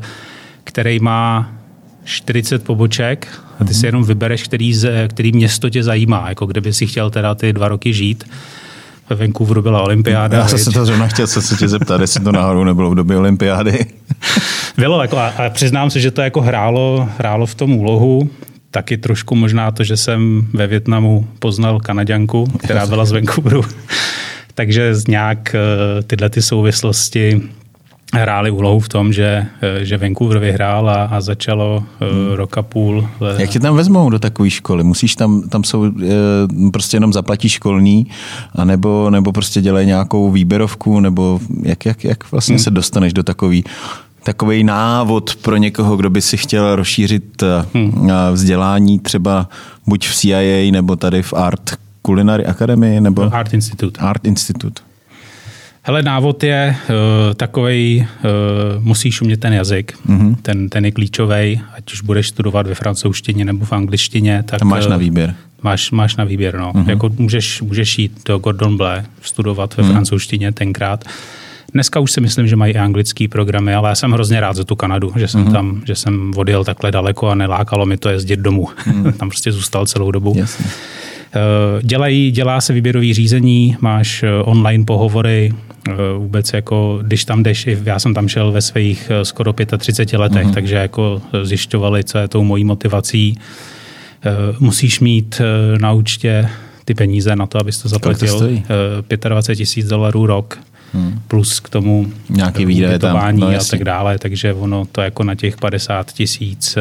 který 0.64 0.98
má 0.98 1.52
40 2.04 2.64
poboček 2.64 3.28
a 3.60 3.64
ty 3.64 3.74
si 3.74 3.78
mhm. 3.78 3.86
jenom 3.86 4.04
vybereš, 4.04 4.42
který, 4.42 4.74
který 5.08 5.32
město 5.32 5.70
tě 5.70 5.82
zajímá, 5.82 6.28
jako 6.28 6.46
kde 6.46 6.60
by 6.60 6.72
si 6.72 6.86
chtěl 6.86 7.10
teda 7.10 7.34
ty 7.34 7.52
dva 7.52 7.68
roky 7.68 7.92
žít. 7.92 8.24
Ve 9.10 9.16
Vancouveru 9.16 9.62
byla 9.62 9.82
olympiáda. 9.82 10.38
Já 10.38 10.48
jsem 10.48 10.58
se 10.58 10.70
to 10.70 10.86
zrovna 10.86 11.06
chtěl 11.06 11.26
se, 11.26 11.42
se 11.42 11.56
tě 11.56 11.68
zeptat, 11.68 12.00
jestli 12.00 12.24
to 12.24 12.32
náhodou 12.32 12.64
nebylo 12.64 12.90
v 12.90 12.94
době 12.94 13.16
olympiády. 13.16 13.86
Bylo, 14.76 15.02
jako, 15.02 15.18
a, 15.18 15.28
a 15.28 15.50
přiznám 15.50 15.90
se, 15.90 16.00
že 16.00 16.10
to 16.10 16.22
jako 16.22 16.40
hrálo, 16.40 17.08
hrálo 17.18 17.46
v 17.46 17.54
tom 17.54 17.72
úlohu. 17.72 18.30
Taky 18.70 18.96
trošku 18.96 19.34
možná 19.34 19.70
to, 19.70 19.84
že 19.84 19.96
jsem 19.96 20.46
ve 20.52 20.66
Větnamu 20.66 21.28
poznal 21.38 21.80
Kanaďanku, 21.80 22.46
která 22.58 22.86
byla 22.86 23.04
z 23.04 23.12
Vancouveru. 23.12 23.64
Takže 24.54 24.94
nějak 25.08 25.54
eh, 25.54 26.02
tyhle 26.02 26.30
ty 26.30 26.42
souvislosti 26.42 27.42
hráli 28.14 28.50
úlohu 28.50 28.80
v 28.80 28.88
tom, 28.88 29.12
že, 29.12 29.46
eh, 29.62 29.84
že 29.84 29.96
Vancouver 29.96 30.38
vyhrál 30.38 30.90
a, 30.90 31.04
a 31.04 31.20
začalo 31.20 31.84
eh, 32.00 32.12
hmm. 32.12 32.32
rok 32.32 32.58
a 32.58 32.62
půl. 32.62 33.08
Jak 33.38 33.50
tě 33.50 33.60
tam 33.60 33.76
vezmou 33.76 34.10
do 34.10 34.18
takové 34.18 34.50
školy? 34.50 34.84
Musíš 34.84 35.16
tam, 35.16 35.48
tam 35.48 35.64
jsou, 35.64 35.92
prostě 36.72 36.96
jenom 36.96 37.12
zaplatí 37.12 37.48
školní, 37.48 38.06
anebo, 38.54 39.10
nebo 39.10 39.32
prostě 39.32 39.60
dělají 39.60 39.86
nějakou 39.86 40.30
výběrovku, 40.30 41.00
nebo 41.00 41.40
jak, 41.62 41.86
jak, 41.86 42.04
jak 42.04 42.32
vlastně 42.32 42.54
hmm. 42.54 42.64
se 42.64 42.70
dostaneš 42.70 43.12
do 43.12 43.22
takový 43.22 43.64
takový 44.22 44.64
návod 44.64 45.36
pro 45.36 45.56
někoho, 45.56 45.96
kdo 45.96 46.10
by 46.10 46.22
si 46.22 46.36
chtěl 46.36 46.76
rozšířit 46.76 47.42
hmm. 47.74 48.10
vzdělání 48.32 48.98
třeba 48.98 49.48
buď 49.86 50.08
v 50.08 50.14
CIA 50.14 50.72
nebo 50.72 50.96
tady 50.96 51.22
v 51.22 51.32
Art 51.32 51.79
Culinary 52.06 52.46
Academy? 52.46 53.00
Nebo? 53.00 53.24
No, 53.24 53.34
Art 53.34 53.54
Institute. 53.54 54.00
Art 54.00 54.24
Institute. 54.24 54.82
Hele, 55.82 56.02
návod 56.02 56.44
je 56.44 56.76
uh, 56.76 57.34
takový, 57.34 58.06
uh, 58.24 58.84
musíš 58.84 59.22
umět 59.22 59.40
ten 59.40 59.52
jazyk, 59.52 59.98
mm-hmm. 60.08 60.36
ten, 60.42 60.68
ten 60.68 60.84
je 60.84 60.92
klíčový, 60.92 61.60
ať 61.76 61.92
už 61.92 62.00
budeš 62.00 62.28
studovat 62.28 62.66
ve 62.66 62.74
francouzštině 62.74 63.44
nebo 63.44 63.64
v 63.64 63.72
angličtině. 63.72 64.44
Tak, 64.46 64.62
máš 64.62 64.86
na 64.86 64.96
výběr. 64.96 65.34
Máš, 65.62 65.90
máš 65.90 66.16
na 66.16 66.24
výběr, 66.24 66.58
no. 66.58 66.72
Mm-hmm. 66.72 66.88
Jako 66.88 67.10
můžeš, 67.18 67.62
můžeš 67.62 67.98
jít 67.98 68.20
do 68.26 68.38
Gordon 68.38 68.76
Bleu, 68.76 69.02
studovat 69.22 69.76
ve 69.76 69.82
mm-hmm. 69.82 69.90
francouzštině 69.92 70.52
tenkrát. 70.52 71.04
Dneska 71.72 72.00
už 72.00 72.12
si 72.12 72.20
myslím, 72.20 72.48
že 72.48 72.56
mají 72.56 72.74
i 72.74 72.78
anglický 72.78 73.28
programy, 73.28 73.74
ale 73.74 73.88
já 73.88 73.94
jsem 73.94 74.12
hrozně 74.12 74.40
rád 74.40 74.56
za 74.56 74.64
tu 74.64 74.76
Kanadu, 74.76 75.12
že 75.16 75.28
jsem 75.28 75.44
mm-hmm. 75.44 75.52
tam, 75.52 75.82
že 75.86 75.94
jsem 75.94 76.32
odjel 76.36 76.64
takhle 76.64 76.90
daleko 76.92 77.28
a 77.28 77.34
nelákalo 77.34 77.86
mi 77.86 77.96
to 77.96 78.08
jezdit 78.08 78.40
domů. 78.40 78.68
Mm-hmm. 78.68 79.12
tam 79.16 79.28
prostě 79.28 79.52
zůstal 79.52 79.86
celou 79.86 80.10
dobu. 80.10 80.32
Jasně. 80.36 80.66
Dělají, 81.82 82.30
dělá 82.30 82.60
se 82.60 82.72
výběrový 82.72 83.14
řízení, 83.14 83.76
máš 83.80 84.24
online 84.42 84.84
pohovory, 84.84 85.52
vůbec 86.18 86.52
jako, 86.52 86.98
když 87.02 87.24
tam 87.24 87.42
jdeš, 87.42 87.68
já 87.84 87.98
jsem 87.98 88.14
tam 88.14 88.28
šel 88.28 88.52
ve 88.52 88.62
svých 88.62 89.10
skoro 89.22 89.54
35 89.78 90.18
letech, 90.18 90.46
uh-huh. 90.46 90.54
takže 90.54 90.74
jako 90.74 91.22
zjišťovali, 91.42 92.04
co 92.04 92.18
je 92.18 92.28
tou 92.28 92.44
mojí 92.44 92.64
motivací. 92.64 93.38
Musíš 94.58 95.00
mít 95.00 95.40
na 95.80 95.92
účtě 95.92 96.48
ty 96.84 96.94
peníze 96.94 97.36
na 97.36 97.46
to, 97.46 97.58
abys 97.58 97.82
to 97.82 97.88
zaplatil. 97.88 98.40
To 99.18 99.28
25 99.28 99.56
tisíc 99.56 99.88
dolarů 99.88 100.26
rok 100.26 100.58
hmm. 100.92 101.20
plus 101.28 101.60
k 101.60 101.68
tomu 101.68 102.12
nějaký 102.28 102.66
výdaje 102.66 102.98
tam, 102.98 103.36
no, 103.36 103.48
a 103.48 103.64
tak 103.70 103.84
dále, 103.84 104.18
takže 104.18 104.54
ono 104.54 104.86
to 104.92 105.00
jako 105.00 105.24
na 105.24 105.34
těch 105.34 105.56
50 105.56 106.12
tisíc 106.12 106.78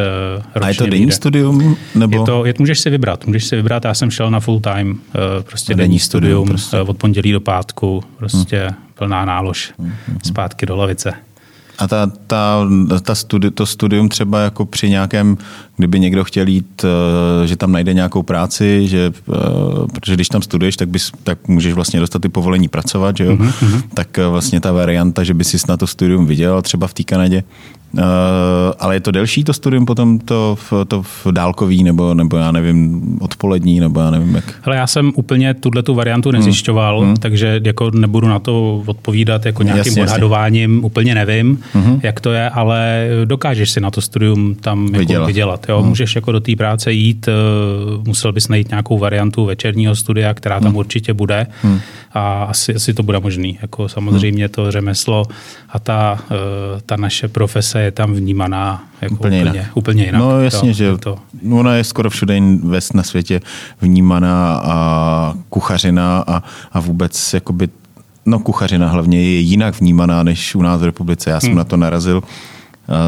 ročně 0.55 0.67
A 0.67 0.69
je 0.69 0.75
to 0.75 0.83
denní 0.83 0.97
vyjde. 0.97 1.11
studium? 1.11 1.77
Nebo? 1.95 2.19
Je 2.19 2.25
to, 2.25 2.45
je, 2.45 2.53
můžeš 2.59 2.79
si 2.79 2.89
vybrat, 2.89 3.25
můžeš 3.25 3.45
si 3.45 3.55
vybrat, 3.55 3.85
já 3.85 3.93
jsem 3.93 4.11
šel 4.11 4.31
na 4.31 4.39
full 4.39 4.59
time, 4.59 4.99
eh, 5.15 5.43
prostě 5.43 5.73
denní, 5.75 5.87
denní 5.87 5.99
studium, 5.99 6.45
studium 6.45 6.47
prostě. 6.47 6.77
Eh, 6.77 6.81
od 6.81 6.97
pondělí 6.97 7.31
do 7.31 7.41
pátku, 7.41 8.03
prostě 8.17 8.59
hmm. 8.59 8.75
plná 8.95 9.25
nálož, 9.25 9.73
hmm. 9.79 9.93
zpátky 10.23 10.65
do 10.65 10.75
lavice. 10.75 11.13
A 11.79 11.87
ta, 11.87 12.11
ta, 12.27 12.67
ta 13.01 13.15
studi, 13.15 13.51
to 13.51 13.65
studium 13.65 14.09
třeba 14.09 14.41
jako 14.41 14.65
při 14.65 14.89
nějakém, 14.89 15.37
kdyby 15.77 15.99
někdo 15.99 16.23
chtěl 16.23 16.47
jít, 16.47 16.85
eh, 16.85 17.47
že 17.47 17.55
tam 17.55 17.71
najde 17.71 17.93
nějakou 17.93 18.23
práci, 18.23 18.87
že, 18.87 19.11
eh, 19.29 19.33
protože 19.93 20.13
když 20.13 20.29
tam 20.29 20.41
studuješ, 20.41 20.77
tak, 20.77 20.89
bys, 20.89 21.11
tak 21.23 21.47
můžeš 21.47 21.73
vlastně 21.73 21.99
dostat 21.99 22.21
ty 22.21 22.29
povolení 22.29 22.67
pracovat, 22.67 23.17
že 23.17 23.25
jo? 23.25 23.35
Mm-hmm. 23.35 23.81
tak 23.93 24.19
eh, 24.19 24.27
vlastně 24.27 24.61
ta 24.61 24.71
varianta, 24.71 25.23
že 25.23 25.33
by 25.33 25.43
si 25.43 25.57
na 25.69 25.77
to 25.77 25.87
studium 25.87 26.25
viděl 26.25 26.61
třeba 26.61 26.87
v 26.87 26.93
té 26.93 27.03
Kanadě, 27.03 27.43
Uh, 27.93 28.01
ale 28.79 28.95
je 28.95 28.99
to 28.99 29.11
delší 29.11 29.43
to 29.43 29.53
studium 29.53 29.85
potom 29.85 30.19
to, 30.19 30.57
to 30.87 31.01
v 31.01 31.27
dálkový 31.31 31.83
nebo, 31.83 32.13
nebo 32.13 32.37
já 32.37 32.51
nevím, 32.51 33.01
odpolední, 33.21 33.79
nebo 33.79 33.99
já 33.99 34.11
nevím 34.11 34.35
jak. 34.35 34.43
Hele, 34.61 34.77
já 34.77 34.87
jsem 34.87 35.11
úplně 35.15 35.53
tuhle 35.53 35.83
tu 35.83 35.95
variantu 35.95 36.29
hmm. 36.29 36.37
nezjišťoval, 36.39 37.01
hmm. 37.01 37.15
takže 37.15 37.61
jako 37.63 37.91
nebudu 37.91 38.27
na 38.27 38.39
to 38.39 38.83
odpovídat 38.85 39.45
jako 39.45 39.63
nějakým 39.63 39.91
jasně, 39.91 40.03
odhadováním, 40.03 40.73
jasně. 40.73 40.85
úplně 40.85 41.15
nevím, 41.15 41.59
hmm. 41.73 41.99
jak 42.03 42.19
to 42.19 42.31
je, 42.31 42.49
ale 42.49 43.07
dokážeš 43.25 43.69
si 43.69 43.81
na 43.81 43.91
to 43.91 44.01
studium 44.01 44.55
tam 44.55 44.85
jako 44.85 44.97
vydělat. 44.97 45.27
vydělat 45.27 45.65
jo? 45.69 45.79
Hmm. 45.79 45.89
Můžeš 45.89 46.15
jako 46.15 46.31
do 46.31 46.39
té 46.39 46.55
práce 46.55 46.93
jít, 46.93 47.27
eh, 47.27 47.31
musel 48.07 48.31
bys 48.31 48.47
najít 48.47 48.69
nějakou 48.69 48.97
variantu 48.97 49.45
večerního 49.45 49.95
studia, 49.95 50.33
která 50.33 50.59
tam 50.59 50.69
hmm. 50.69 50.77
určitě 50.77 51.13
bude 51.13 51.47
hmm. 51.61 51.79
a 52.13 52.43
asi, 52.43 52.75
asi 52.75 52.93
to 52.93 53.03
bude 53.03 53.19
možný. 53.19 53.57
Jako 53.61 53.89
samozřejmě 53.89 54.43
hmm. 54.43 54.51
to 54.51 54.71
řemeslo 54.71 55.25
a 55.69 55.79
ta, 55.79 56.19
eh, 56.31 56.35
ta 56.85 56.95
naše 56.95 57.27
profese 57.27 57.78
práce 57.79 57.85
je 57.85 57.91
tam 57.91 58.13
vnímaná 58.13 58.83
jako 59.01 59.13
úplně, 59.13 59.41
úplně, 59.41 59.59
jinak. 59.59 59.77
úplně 59.77 60.05
jinak. 60.05 60.21
No 60.21 60.41
jasně, 60.41 60.69
to, 60.69 60.73
že 60.73 60.97
to. 60.97 61.17
ona 61.51 61.75
je 61.75 61.83
skoro 61.83 62.09
všude 62.09 62.39
ves 62.63 62.93
na 62.93 63.03
světě 63.03 63.41
vnímaná 63.81 64.61
a 64.63 65.33
kuchařina 65.49 66.23
a, 66.27 66.43
a 66.71 66.79
vůbec 66.79 67.33
jakoby, 67.33 67.69
no 68.25 68.39
kuchařina 68.39 68.89
hlavně 68.89 69.17
je 69.17 69.39
jinak 69.39 69.79
vnímaná 69.79 70.23
než 70.23 70.55
u 70.55 70.61
nás 70.61 70.81
v 70.81 70.83
republice. 70.83 71.29
Já 71.29 71.39
jsem 71.39 71.49
hmm. 71.49 71.57
na 71.57 71.63
to 71.63 71.77
narazil 71.77 72.23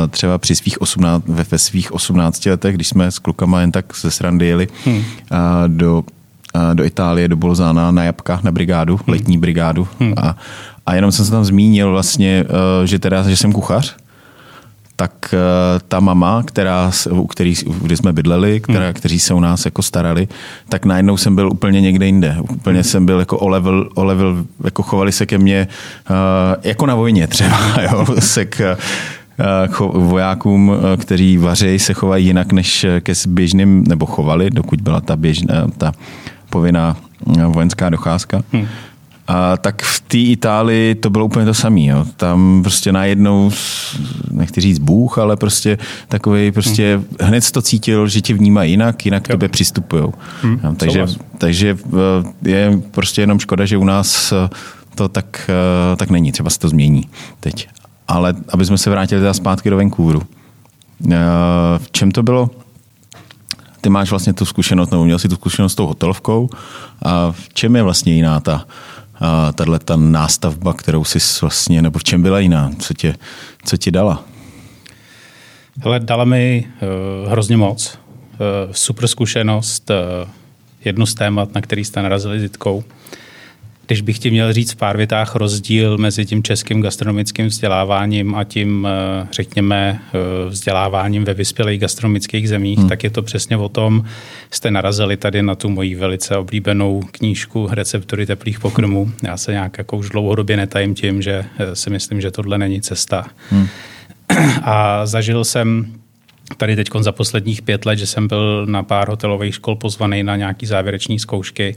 třeba 0.10 0.38
při 0.38 0.56
svých 0.56 0.82
18, 0.82 1.24
ve, 1.28 1.44
ve 1.44 1.58
svých 1.58 1.92
18 1.92 2.46
letech, 2.46 2.76
když 2.76 2.88
jsme 2.88 3.12
s 3.12 3.20
klukama 3.20 3.62
jen 3.62 3.72
tak 3.72 3.86
ze 4.02 4.12
srandy 4.12 4.48
jeli 4.48 4.68
hmm. 4.86 5.04
do, 5.68 6.04
do 6.74 6.84
Itálie, 6.86 7.28
do 7.28 7.36
Bolzána 7.36 7.92
na 7.92 8.04
Jabka, 8.04 8.40
na 8.44 8.52
brigádu, 8.52 8.96
hmm. 8.96 9.04
letní 9.08 9.38
brigádu. 9.38 9.88
Hmm. 10.00 10.14
A, 10.18 10.36
a 10.86 10.96
jenom 10.96 11.12
jsem 11.12 11.26
se 11.26 11.32
tam 11.32 11.46
zmínil 11.46 11.92
vlastně, 11.92 12.46
e, 12.84 12.88
že 12.88 13.00
teda, 13.00 13.24
že 13.24 13.36
jsem 13.36 13.52
kuchař 13.52 13.96
tak 15.02 15.34
eh, 15.34 15.80
ta 15.88 16.00
mama, 16.00 16.44
která, 16.44 16.92
u 17.12 17.28
který, 17.28 17.54
kdy 17.82 17.98
jsme 17.98 18.14
bydleli, 18.14 18.60
která, 18.60 18.86
hmm. 18.86 18.94
kteří 18.94 19.20
se 19.20 19.34
u 19.34 19.40
nás 19.40 19.66
jako 19.66 19.82
starali, 19.82 20.28
tak 20.70 20.86
najednou 20.86 21.18
jsem 21.18 21.36
byl 21.36 21.50
úplně 21.50 21.82
někde 21.82 22.06
jinde. 22.06 22.38
Úplně 22.42 22.80
hmm. 22.80 22.84
jsem 22.84 23.06
byl 23.06 23.20
jako 23.20 23.38
o 23.38 23.48
level, 23.48 23.90
o 23.96 24.04
level 24.04 24.46
jako 24.64 24.84
chovali 24.84 25.12
se 25.12 25.26
ke 25.26 25.38
mně 25.38 25.68
uh, 26.10 26.16
jako 26.64 26.86
na 26.86 26.96
vojně 26.96 27.28
třeba, 27.28 27.60
jo, 27.92 28.06
se 28.20 28.46
k, 28.46 28.78
uh, 29.82 30.04
vojákům, 30.04 30.72
kteří 30.98 31.38
vaří, 31.38 31.80
se 31.80 31.94
chovají 31.94 32.26
jinak 32.26 32.54
než 32.54 32.86
ke 33.00 33.14
běžným, 33.28 33.84
nebo 33.88 34.06
chovali, 34.06 34.50
dokud 34.50 34.82
byla 34.82 35.02
ta 35.02 35.16
běžná, 35.16 35.68
ta 35.78 35.92
povinná 36.50 36.98
vojenská 37.48 37.90
docházka. 37.90 38.42
Hmm. 38.54 38.68
A 39.28 39.58
tak 39.58 39.82
v 39.82 40.00
té 40.00 40.18
Itálii 40.18 40.96
to 40.96 41.10
bylo 41.10 41.26
úplně 41.26 41.46
to 41.46 41.54
samé. 41.54 41.82
Tam 42.18 42.60
prostě 42.64 42.92
najednou, 42.92 43.52
nechci 44.32 44.62
říct 44.62 44.80
Bůh, 44.80 45.18
ale 45.18 45.36
prostě 45.36 45.78
takový 46.08 46.52
prostě 46.52 46.96
hmm. 46.96 47.28
hned 47.28 47.52
to 47.52 47.62
cítil, 47.62 48.08
že 48.08 48.22
tě 48.22 48.34
vnímá 48.34 48.64
jinak, 48.64 49.06
jinak 49.06 49.24
k 49.24 49.28
tobě 49.28 49.50
přistupují. 49.50 50.04
Hmm. 50.42 50.60
No, 50.64 50.76
takže, 50.76 51.06
takže 51.38 51.78
eh, 51.86 52.50
je 52.50 52.82
prostě 52.92 53.22
jenom 53.22 53.40
škoda, 53.40 53.66
že 53.66 53.78
u 53.78 53.84
nás 53.84 54.32
eh, 54.32 54.50
to 54.96 55.10
tak, 55.10 55.50
eh, 55.50 55.96
tak 55.96 56.10
není. 56.10 56.32
Třeba 56.32 56.50
se 56.50 56.60
to 56.60 56.70
změní 56.70 57.10
teď. 57.40 57.68
Ale 58.08 58.34
aby 58.50 58.66
jsme 58.66 58.78
se 58.78 58.90
vrátili 58.90 59.22
teda 59.22 59.34
zpátky 59.34 59.70
do 59.70 59.78
Vancouveru. 59.78 60.22
V 61.78 61.92
čem 61.92 62.12
to 62.12 62.24
bylo? 62.24 62.50
Ty 63.82 63.90
máš 63.90 64.10
vlastně 64.10 64.34
tu 64.34 64.46
zkušenost, 64.46 64.92
nebo 64.92 65.06
měl 65.06 65.20
si 65.20 65.30
tu 65.30 65.36
zkušenost 65.36 65.72
s 65.72 65.76
tou 65.76 65.88
hotelovkou. 65.88 66.50
A 67.02 67.32
v 67.32 67.54
čem 67.54 67.76
je 67.76 67.84
vlastně 67.84 68.14
jiná 68.14 68.40
ta 68.40 68.66
tahle 69.54 69.80
ta 69.80 69.96
nástavba, 69.96 70.74
kterou 70.74 71.04
si 71.04 71.20
vlastně, 71.42 71.82
nebo 71.82 72.00
v 72.00 72.04
čem 72.04 72.22
byla 72.22 72.40
jiná? 72.40 72.72
Co 72.80 72.94
tě, 72.94 73.16
co 73.66 73.78
ti 73.78 73.92
dala? 73.92 74.24
Hele, 75.84 76.00
dala 76.00 76.26
mi 76.26 76.68
uh, 77.24 77.32
hrozně 77.32 77.58
moc. 77.58 78.00
Uh, 78.32 78.72
super 78.72 79.08
zkušenost, 79.08 79.90
uh, 79.90 80.30
jedno 80.86 81.06
z 81.06 81.14
témat, 81.14 81.54
na 81.56 81.62
který 81.62 81.86
jste 81.86 82.02
narazili 82.02 82.40
s 82.40 82.44
Jitkou. 82.44 82.84
Když 83.92 84.02
bych 84.02 84.20
ti 84.20 84.32
měl 84.32 84.54
říct 84.54 84.72
v 84.72 84.76
pár 84.76 84.98
větách 84.98 85.36
rozdíl 85.36 85.98
mezi 85.98 86.26
tím 86.26 86.44
českým 86.44 86.82
gastronomickým 86.82 87.48
vzděláváním 87.48 88.36
a 88.36 88.44
tím, 88.44 88.88
eh, 88.88 89.28
řekněme, 89.32 90.00
eh, 90.14 90.50
vzděláváním 90.50 91.26
ve 91.26 91.34
vyspělých 91.34 91.80
gastronomických 91.80 92.50
zemích, 92.50 92.80
hmm. 92.80 92.90
tak 92.90 93.04
je 93.04 93.10
to 93.10 93.22
přesně 93.22 93.58
o 93.58 93.70
tom, 93.70 94.04
jste 94.52 94.72
narazili 94.72 95.18
tady 95.18 95.42
na 95.42 95.56
tu 95.56 95.70
moji 95.70 95.96
velice 95.96 96.38
oblíbenou 96.38 97.02
knížku 97.12 97.68
Receptory 97.72 98.26
teplých 98.26 98.60
pokrmů. 98.60 99.12
Já 99.24 99.38
se 99.38 99.52
nějak 99.52 99.78
jako 99.78 99.98
už 99.98 100.10
dlouhodobě 100.10 100.58
netajím 100.58 100.96
tím, 100.96 101.22
že 101.22 101.46
eh, 101.60 101.76
si 101.76 101.90
myslím, 101.90 102.22
že 102.22 102.32
tohle 102.32 102.58
není 102.58 102.82
cesta. 102.82 103.26
Hmm. 103.50 103.68
A 104.64 105.06
zažil 105.06 105.44
jsem 105.44 105.86
tady 106.58 106.76
teď 106.76 106.90
za 107.00 107.12
posledních 107.12 107.62
pět 107.62 107.86
let, 107.86 107.96
že 107.96 108.06
jsem 108.06 108.28
byl 108.28 108.66
na 108.66 108.84
pár 108.84 109.10
hotelových 109.10 109.56
škol 109.56 109.76
pozvaný 109.76 110.24
na 110.24 110.36
nějaký 110.36 110.66
závěreční 110.66 111.20
zkoušky, 111.20 111.74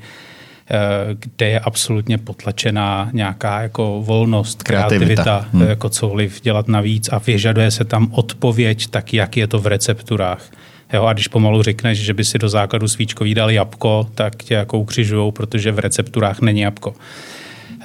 kde 1.18 1.49
je 1.49 1.61
absolutně 1.61 2.18
potlačená 2.18 3.11
nějaká 3.12 3.62
jako 3.62 4.02
volnost, 4.02 4.62
kreativita, 4.62 5.23
kreativita 5.23 5.49
hmm. 5.52 5.68
jako 5.68 5.88
cokoliv 5.88 6.40
dělat 6.40 6.68
navíc 6.68 7.09
a 7.09 7.18
vyžaduje 7.18 7.71
se 7.71 7.85
tam 7.85 8.09
odpověď 8.12 8.87
tak, 8.87 9.14
jak 9.14 9.37
je 9.37 9.47
to 9.47 9.59
v 9.59 9.66
recepturách. 9.66 10.50
Jo, 10.92 11.04
a 11.04 11.12
když 11.12 11.28
pomalu 11.28 11.62
řekneš, 11.62 11.99
že 11.99 12.14
by 12.14 12.25
si 12.25 12.38
do 12.38 12.49
základu 12.49 12.88
svíčkový 12.88 13.35
dal 13.35 13.50
jabko, 13.50 14.09
tak 14.14 14.37
tě 14.37 14.54
jako 14.54 14.78
ukřižujou, 14.78 15.30
protože 15.30 15.73
v 15.73 15.78
recepturách 15.78 16.40
není 16.40 16.61
jabko. 16.61 16.94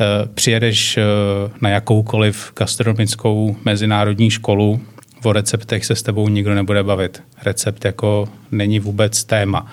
Eh, 0.01 0.27
přijedeš 0.33 0.97
eh, 0.97 1.03
na 1.61 1.69
jakoukoliv 1.69 2.51
gastronomickou 2.55 3.55
mezinárodní 3.65 4.29
školu, 4.31 4.81
o 5.23 5.33
receptech 5.33 5.85
se 5.85 5.95
s 5.95 6.03
tebou 6.03 6.29
nikdo 6.29 6.55
nebude 6.55 6.83
bavit. 6.83 7.23
Recept 7.43 7.85
jako 7.85 8.29
není 8.51 8.79
vůbec 8.79 9.23
téma. 9.23 9.71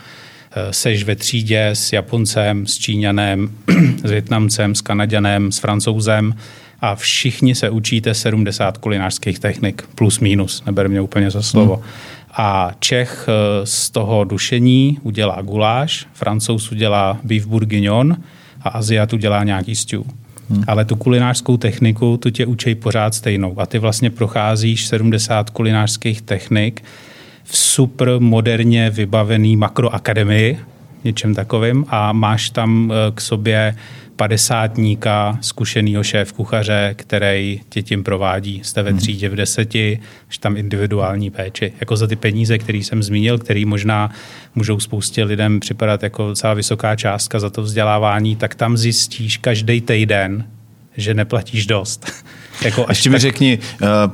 Eh, 0.57 0.73
seš 0.73 1.05
ve 1.05 1.17
třídě 1.17 1.67
s 1.67 1.93
Japoncem, 1.93 2.67
s 2.67 2.79
Číňanem, 2.79 3.51
s 4.05 4.11
Větnamcem, 4.11 4.75
s 4.75 4.81
Kanaďanem, 4.81 5.53
s 5.53 5.59
Francouzem 5.59 6.35
a 6.81 6.95
všichni 6.95 7.55
se 7.55 7.71
učíte 7.71 8.15
70 8.15 8.79
kulinářských 8.79 9.39
technik, 9.39 9.85
plus 9.95 10.21
minus, 10.21 10.63
neber 10.67 10.89
mě 10.89 11.01
úplně 11.01 11.31
za 11.31 11.43
slovo. 11.43 11.75
Hmm. 11.75 11.85
A 12.33 12.71
Čech 12.81 13.29
eh, 13.29 13.67
z 13.67 13.91
toho 13.91 14.25
dušení 14.25 14.99
udělá 15.03 15.43
guláš, 15.43 16.07
Francouz 16.13 16.73
udělá 16.73 17.19
beef 17.25 17.47
bourguignon 17.47 18.17
a 18.63 18.69
Aziat 18.69 19.13
udělá 19.13 19.45
nějaký 19.45 19.77
stew. 19.77 20.03
Hmm. 20.51 20.65
Ale 20.67 20.85
tu 20.85 20.97
kulinářskou 20.97 21.57
techniku, 21.57 22.17
tu 22.17 22.31
tě 22.31 22.47
učí 22.47 22.75
pořád 22.75 23.15
stejnou. 23.15 23.61
A 23.61 23.67
ty 23.67 23.79
vlastně 23.79 24.11
procházíš 24.11 24.87
70 24.87 25.51
kulinářských 25.51 26.23
technik, 26.23 26.83
v 27.47 27.57
super 27.57 28.11
moderně 28.19 28.91
vybavený 28.91 29.57
makroakademii, 29.57 30.59
něčem 31.05 31.35
takovým 31.35 31.85
a 31.89 32.13
máš 32.13 32.51
tam 32.51 32.93
eh, 32.93 33.13
k 33.15 33.21
sobě 33.21 33.77
padesátníka, 34.17 35.39
zkušenýho 35.41 36.03
šéf 36.03 36.33
kuchaře, 36.33 36.95
který 36.99 37.61
tě 37.69 37.83
tím 37.83 38.05
provádí. 38.05 38.61
Jste 38.65 38.83
ve 38.83 38.91
hmm. 38.91 38.99
třídě 38.99 39.29
v 39.29 39.37
deseti, 39.37 40.01
až 40.29 40.39
tam 40.39 40.57
individuální 40.57 41.31
péči. 41.31 41.73
Jako 41.81 41.97
za 41.97 42.07
ty 42.07 42.17
peníze, 42.17 42.59
které 42.59 42.79
jsem 42.79 43.03
zmínil, 43.03 43.39
které 43.39 43.67
možná 43.67 44.11
můžou 44.55 44.81
spoustě 44.81 45.25
lidem 45.25 45.61
připadat 45.61 46.03
jako 46.03 46.29
docela 46.29 46.55
vysoká 46.55 46.97
částka 46.97 47.39
za 47.39 47.51
to 47.51 47.63
vzdělávání, 47.63 48.37
tak 48.37 48.55
tam 48.55 48.77
zjistíš 48.77 49.37
každý 49.37 49.81
týden, 49.81 50.45
že 50.97 51.15
neplatíš 51.15 51.67
dost. 51.67 52.13
Jako 52.65 52.85
až 52.89 52.97
Ještě 52.97 53.11
tak... 53.11 53.13
mi 53.13 53.19
řekni, 53.19 53.59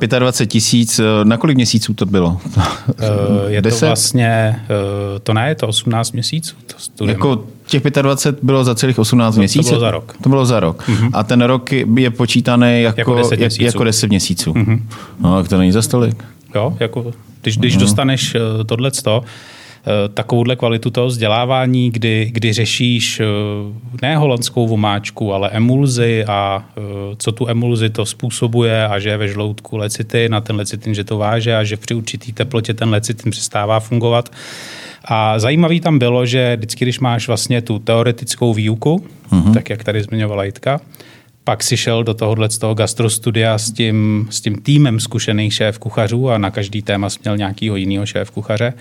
uh, 0.01 0.19
25 0.19 0.47
tisíc, 0.47 0.99
uh, 0.99 1.05
na 1.25 1.37
kolik 1.37 1.57
měsíců 1.57 1.95
to 1.95 2.07
bylo? 2.07 2.41
Uh, 2.57 2.63
je 3.47 3.63
10? 3.63 3.81
to 3.81 3.87
vlastně, 3.87 4.61
uh, 5.15 5.19
to 5.23 5.35
ne, 5.35 5.49
je 5.49 5.55
to 5.55 5.69
18 5.69 6.13
měsíců. 6.13 6.57
To 6.97 7.07
jako 7.07 7.45
těch 7.67 7.83
25 7.83 8.45
bylo 8.45 8.65
za 8.65 8.75
celých 8.75 8.99
18 8.99 9.37
měsíců? 9.37 9.63
To 9.63 9.69
bylo 9.69 9.81
za 9.81 9.91
rok. 9.91 10.17
To 10.23 10.29
bylo 10.29 10.47
za 10.47 10.61
rok. 10.61 10.89
Uh-huh. 10.89 11.11
A 11.13 11.23
ten 11.23 11.43
rok 11.43 11.73
je 11.73 12.11
počítaný 12.11 12.83
jako, 12.83 13.01
jako 13.01 13.15
10 13.15 13.39
měsíců. 13.39 13.65
Jako 13.65 13.85
10 13.85 14.11
měsíců. 14.11 14.53
Uh-huh. 14.53 14.83
No, 15.21 15.37
tak 15.39 15.49
to 15.49 15.59
není 15.59 15.73
za 15.73 15.83
stolik. 15.83 16.25
Jo, 16.55 16.77
jako, 16.81 17.13
když, 17.43 17.59
když 17.59 17.77
uh-huh. 17.77 17.81
dostaneš 17.81 18.37
tohleto, 18.67 19.25
Eh, 19.25 19.27
takovouhle 20.15 20.57
kvalitu 20.57 20.91
toho 20.91 21.07
vzdělávání, 21.07 21.91
kdy, 21.91 22.31
kdy 22.33 22.53
řešíš 22.53 23.21
eh, 23.21 23.25
ne 24.03 24.17
holandskou 24.17 24.69
vomáčku, 24.69 25.33
ale 25.33 25.51
emulzi 25.51 26.25
a 26.25 26.65
eh, 26.77 26.83
co 27.17 27.33
tu 27.33 27.49
emulzi 27.49 27.91
to 27.91 28.07
způsobuje 28.07 28.87
a 28.87 28.99
že 28.99 29.09
je 29.09 29.17
ve 29.17 29.29
žloutku 29.29 29.77
lecitin 29.77 30.35
a 30.35 30.41
ten 30.41 30.57
lecitin, 30.57 30.95
že 30.95 31.05
to 31.05 31.19
váže 31.19 31.57
a 31.57 31.65
že 31.65 31.77
při 31.77 31.95
určitý 31.95 32.33
teplotě 32.33 32.75
ten 32.75 32.91
lecitin 32.91 33.31
přestává 33.31 33.81
fungovat. 33.81 34.33
A 35.05 35.39
zajímavý 35.39 35.81
tam 35.81 35.99
bylo, 35.99 36.27
že 36.27 36.57
vždycky, 36.57 36.85
když 36.85 37.01
máš 37.01 37.27
vlastně 37.27 37.63
tu 37.63 37.79
teoretickou 37.79 38.55
výuku, 38.55 39.05
uh-huh. 39.31 39.55
tak 39.55 39.71
jak 39.71 39.85
tady 39.85 40.03
zmiňovala 40.03 40.45
Jitka, 40.45 40.81
pak 41.45 41.63
si 41.63 41.77
šel 41.77 42.05
do 42.05 42.15
tohohle 42.15 42.51
z 42.51 42.59
toho 42.59 42.75
gastrostudia 42.75 43.59
s 43.59 43.73
tím, 43.73 44.27
s 44.31 44.41
tím 44.41 44.57
týmem 44.63 45.01
zkušených 45.01 45.55
šéf 45.55 45.79
kuchařů 45.79 46.31
a 46.31 46.39
na 46.39 46.51
každý 46.51 46.83
téma 46.83 47.11
jsi 47.11 47.19
měl 47.25 47.37
nějakýho 47.37 47.77
jiného 47.77 48.07
šéf 48.07 48.31
kuchaře 48.31 48.75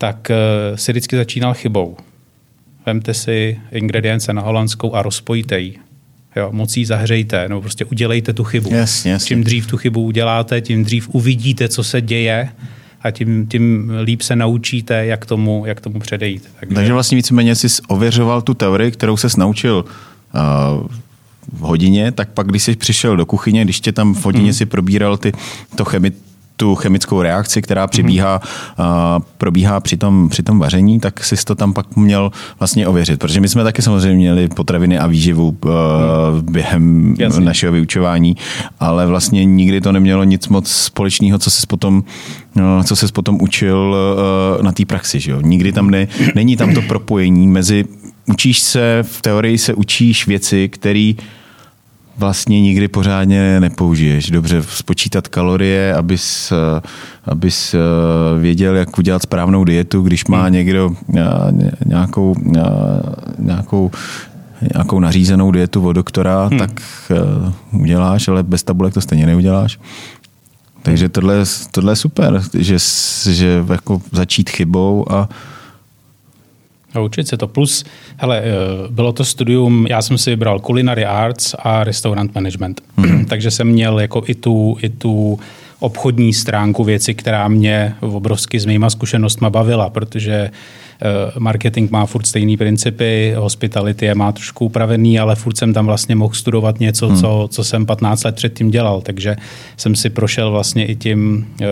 tak 0.00 0.30
eh, 0.30 0.36
si 0.76 0.92
vždycky 0.92 1.16
začínal 1.16 1.54
chybou. 1.54 1.96
Vemte 2.86 3.14
si 3.14 3.60
ingredience 3.72 4.32
na 4.32 4.42
holandskou 4.42 4.94
a 4.94 5.02
rozpojte 5.02 5.60
ji. 5.60 5.78
Jo, 6.36 6.48
moc 6.52 6.76
ji 6.76 6.86
zahřejte, 6.86 7.48
nebo 7.48 7.60
prostě 7.60 7.84
udělejte 7.84 8.32
tu 8.32 8.44
chybu. 8.44 8.74
Jasně, 8.74 9.12
jasně. 9.12 9.28
Čím 9.28 9.44
dřív 9.44 9.66
tu 9.66 9.76
chybu 9.76 10.02
uděláte, 10.02 10.60
tím 10.60 10.84
dřív 10.84 11.08
uvidíte, 11.12 11.68
co 11.68 11.84
se 11.84 12.00
děje 12.00 12.48
a 13.02 13.10
tím, 13.10 13.46
tím 13.46 13.92
líp 14.02 14.22
se 14.22 14.36
naučíte, 14.36 15.06
jak 15.06 15.26
tomu, 15.26 15.66
jak 15.66 15.80
tomu 15.80 16.00
předejít. 16.00 16.50
Takže, 16.60 16.74
Takže 16.74 16.92
vlastně 16.92 17.16
víceméně 17.16 17.54
jsi 17.54 17.66
ověřoval 17.88 18.42
tu 18.42 18.54
teorii, 18.54 18.90
kterou 18.90 19.16
se 19.16 19.28
naučil 19.38 19.84
uh, 20.34 20.86
v 21.52 21.60
hodině, 21.60 22.12
tak 22.12 22.28
pak, 22.28 22.46
když 22.46 22.62
jsi 22.62 22.76
přišel 22.76 23.16
do 23.16 23.26
kuchyně, 23.26 23.64
když 23.64 23.80
tě 23.80 23.92
tam 23.92 24.14
v 24.14 24.24
hodině 24.24 24.46
mm. 24.46 24.54
si 24.54 24.66
probíral 24.66 25.16
ty, 25.16 25.32
to 25.76 25.84
chemi, 25.84 26.12
tu 26.60 26.74
chemickou 26.74 27.22
reakci, 27.22 27.62
která 27.62 27.86
přibíhá, 27.86 28.38
mm-hmm. 28.38 29.22
probíhá 29.38 29.80
při 29.80 29.96
tom, 29.96 30.28
při 30.28 30.42
tom 30.42 30.58
vaření, 30.58 31.00
tak 31.00 31.24
si 31.24 31.44
to 31.44 31.54
tam 31.54 31.72
pak 31.72 31.96
měl 31.96 32.30
vlastně 32.58 32.88
ověřit. 32.88 33.20
Protože 33.20 33.40
my 33.40 33.48
jsme 33.48 33.64
taky 33.64 33.82
samozřejmě 33.82 34.16
měli 34.16 34.48
potraviny 34.48 34.98
a 34.98 35.06
výživu 35.06 35.56
uh, 35.64 35.70
během 36.50 37.14
Jasně. 37.18 37.44
našeho 37.44 37.72
vyučování, 37.72 38.36
ale 38.80 39.06
vlastně 39.06 39.44
nikdy 39.44 39.80
to 39.80 39.92
nemělo 39.92 40.24
nic 40.24 40.48
moc 40.48 40.70
společného, 40.70 41.38
co 41.38 41.50
se 41.50 41.66
potom, 41.66 42.04
uh, 42.56 42.82
co 42.82 42.96
se 42.96 43.06
potom 43.12 43.38
učil 43.40 43.96
uh, 44.58 44.62
na 44.62 44.72
té 44.72 44.84
praxi. 44.84 45.20
Že 45.20 45.30
jo? 45.30 45.40
Nikdy 45.40 45.72
tam 45.72 45.90
ne, 45.90 46.08
není 46.34 46.56
tam 46.56 46.74
to 46.74 46.82
propojení 46.82 47.46
mezi 47.46 47.84
učíš 48.28 48.60
se, 48.60 49.02
v 49.02 49.22
teorii 49.22 49.58
se 49.58 49.74
učíš 49.74 50.26
věci, 50.26 50.68
které 50.68 51.12
vlastně 52.18 52.60
nikdy 52.60 52.88
pořádně 52.88 53.60
nepoužiješ. 53.60 54.30
Dobře 54.30 54.62
spočítat 54.62 55.28
kalorie, 55.28 55.94
abys, 55.94 56.52
abys 57.24 57.74
eh, 57.74 57.78
věděl, 58.40 58.76
jak 58.76 58.98
udělat 58.98 59.22
správnou 59.22 59.64
dietu, 59.64 60.02
když 60.02 60.24
má 60.24 60.42
hmm. 60.42 60.52
někdo 60.52 60.90
eh, 61.16 61.22
nějakou, 61.86 62.34
eh, 62.56 62.62
nějakou 63.38 63.90
nějakou 64.74 65.00
nařízenou 65.00 65.50
dietu 65.50 65.86
od 65.86 65.92
doktora, 65.92 66.46
hmm. 66.46 66.58
tak 66.58 66.70
uděláš, 67.72 68.28
ale 68.28 68.42
bez 68.42 68.62
tabulek 68.62 68.94
to 68.94 69.00
stejně 69.00 69.26
neuděláš. 69.26 69.78
Takže 70.82 71.08
tohle, 71.08 71.44
tohle 71.70 71.92
je 71.92 71.96
super, 71.96 72.42
že, 72.58 72.76
že 73.30 73.64
jako 73.70 74.02
začít 74.12 74.50
chybou 74.50 75.12
a 75.12 75.28
a 76.94 77.00
učit 77.00 77.28
se 77.28 77.36
to. 77.36 77.48
Plus, 77.48 77.84
hele, 78.16 78.38
eh, 78.38 78.48
bylo 78.90 79.12
to 79.12 79.24
studium, 79.24 79.86
já 79.88 80.02
jsem 80.02 80.18
si 80.18 80.30
vybral 80.30 80.58
Culinary 80.58 81.04
Arts 81.04 81.54
a 81.58 81.84
Restaurant 81.84 82.34
Management. 82.34 82.80
Mm. 82.96 83.24
Takže 83.28 83.50
jsem 83.50 83.68
měl 83.68 84.00
jako 84.00 84.22
i 84.26 84.34
tu, 84.34 84.76
i 84.82 84.88
tu 84.88 85.38
obchodní 85.80 86.32
stránku 86.32 86.84
věci, 86.84 87.14
která 87.14 87.48
mě 87.48 87.94
obrovsky 88.00 88.60
s 88.60 88.66
mýma 88.66 88.90
zkušenostma 88.90 89.50
bavila, 89.50 89.90
protože 89.90 90.50
marketing 91.38 91.90
má 91.90 92.06
furt 92.06 92.26
stejný 92.26 92.56
principy, 92.56 93.34
hospitality 93.36 94.06
je 94.06 94.14
má 94.14 94.32
trošku 94.32 94.64
upravený, 94.64 95.18
ale 95.18 95.36
furt 95.36 95.56
jsem 95.56 95.72
tam 95.72 95.86
vlastně 95.86 96.14
mohl 96.14 96.34
studovat 96.34 96.80
něco, 96.80 97.08
hmm. 97.08 97.16
co, 97.16 97.48
co 97.50 97.64
jsem 97.64 97.86
15 97.86 98.24
let 98.24 98.34
předtím 98.34 98.70
dělal, 98.70 99.00
takže 99.00 99.36
jsem 99.76 99.94
si 99.94 100.10
prošel 100.10 100.50
vlastně 100.50 100.86
i 100.86 100.96
tím 100.96 101.46
uh, 101.60 101.66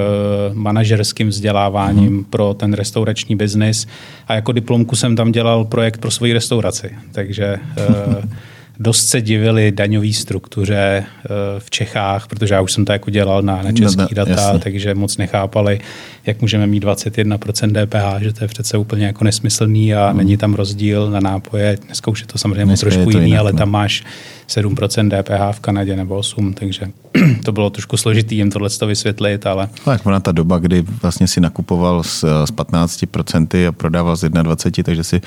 manažerským 0.52 1.28
vzděláváním 1.28 2.08
hmm. 2.08 2.24
pro 2.24 2.54
ten 2.54 2.72
restaurační 2.72 3.36
biznis 3.36 3.86
a 4.28 4.34
jako 4.34 4.52
diplomku 4.52 4.96
jsem 4.96 5.16
tam 5.16 5.32
dělal 5.32 5.64
projekt 5.64 6.00
pro 6.00 6.10
svoji 6.10 6.32
restauraci, 6.32 6.90
takže 7.12 7.56
uh, 7.88 8.14
dost 8.78 9.06
se 9.08 9.20
divili 9.20 9.72
daňové 9.72 10.12
struktuře 10.12 11.04
eh, 11.04 11.28
v 11.58 11.70
Čechách, 11.70 12.26
protože 12.26 12.54
já 12.54 12.60
už 12.60 12.72
jsem 12.72 12.84
to 12.84 12.92
jako 12.92 13.10
dělal 13.10 13.42
na, 13.42 13.62
na 13.62 13.72
český 13.72 14.00
no, 14.00 14.06
no, 14.10 14.14
data, 14.14 14.30
jasně. 14.30 14.58
takže 14.58 14.94
moc 14.94 15.16
nechápali, 15.16 15.80
jak 16.26 16.40
můžeme 16.40 16.66
mít 16.66 16.84
21% 16.84 17.86
DPH, 17.86 18.22
že 18.22 18.32
to 18.32 18.44
je 18.44 18.48
přece 18.48 18.78
úplně 18.78 19.06
jako 19.06 19.24
nesmyslný 19.24 19.94
a 19.94 20.08
hmm. 20.08 20.18
není 20.18 20.36
tam 20.36 20.54
rozdíl 20.54 21.10
na 21.10 21.20
nápoje. 21.20 21.78
Dneska 21.86 22.10
už 22.10 22.20
je 22.20 22.26
to 22.26 22.38
samozřejmě 22.38 22.64
Dneska 22.64 22.90
trošku 22.90 23.10
to 23.10 23.18
jiný, 23.18 23.30
jinak, 23.30 23.40
ale 23.40 23.52
no. 23.52 23.58
tam 23.58 23.70
máš 23.70 24.04
7% 24.48 25.22
DPH 25.22 25.56
v 25.56 25.60
Kanadě 25.60 25.96
nebo 25.96 26.16
8, 26.16 26.54
takže 26.54 26.86
to 27.44 27.52
bylo 27.52 27.70
trošku 27.70 27.96
složitý 27.96 28.36
jim 28.36 28.50
tohle 28.50 28.68
vysvětlit, 28.86 29.46
ale... 29.46 29.68
Tak 29.84 30.06
ona 30.06 30.20
ta 30.20 30.32
doba, 30.32 30.58
kdy 30.58 30.84
vlastně 31.02 31.26
si 31.26 31.40
nakupoval 31.40 32.02
s, 32.02 32.44
s 32.44 32.52
15% 32.52 33.68
a 33.68 33.72
prodával 33.72 34.16
z 34.16 34.28
21, 34.28 34.84
takže 34.84 35.04
si 35.04 35.20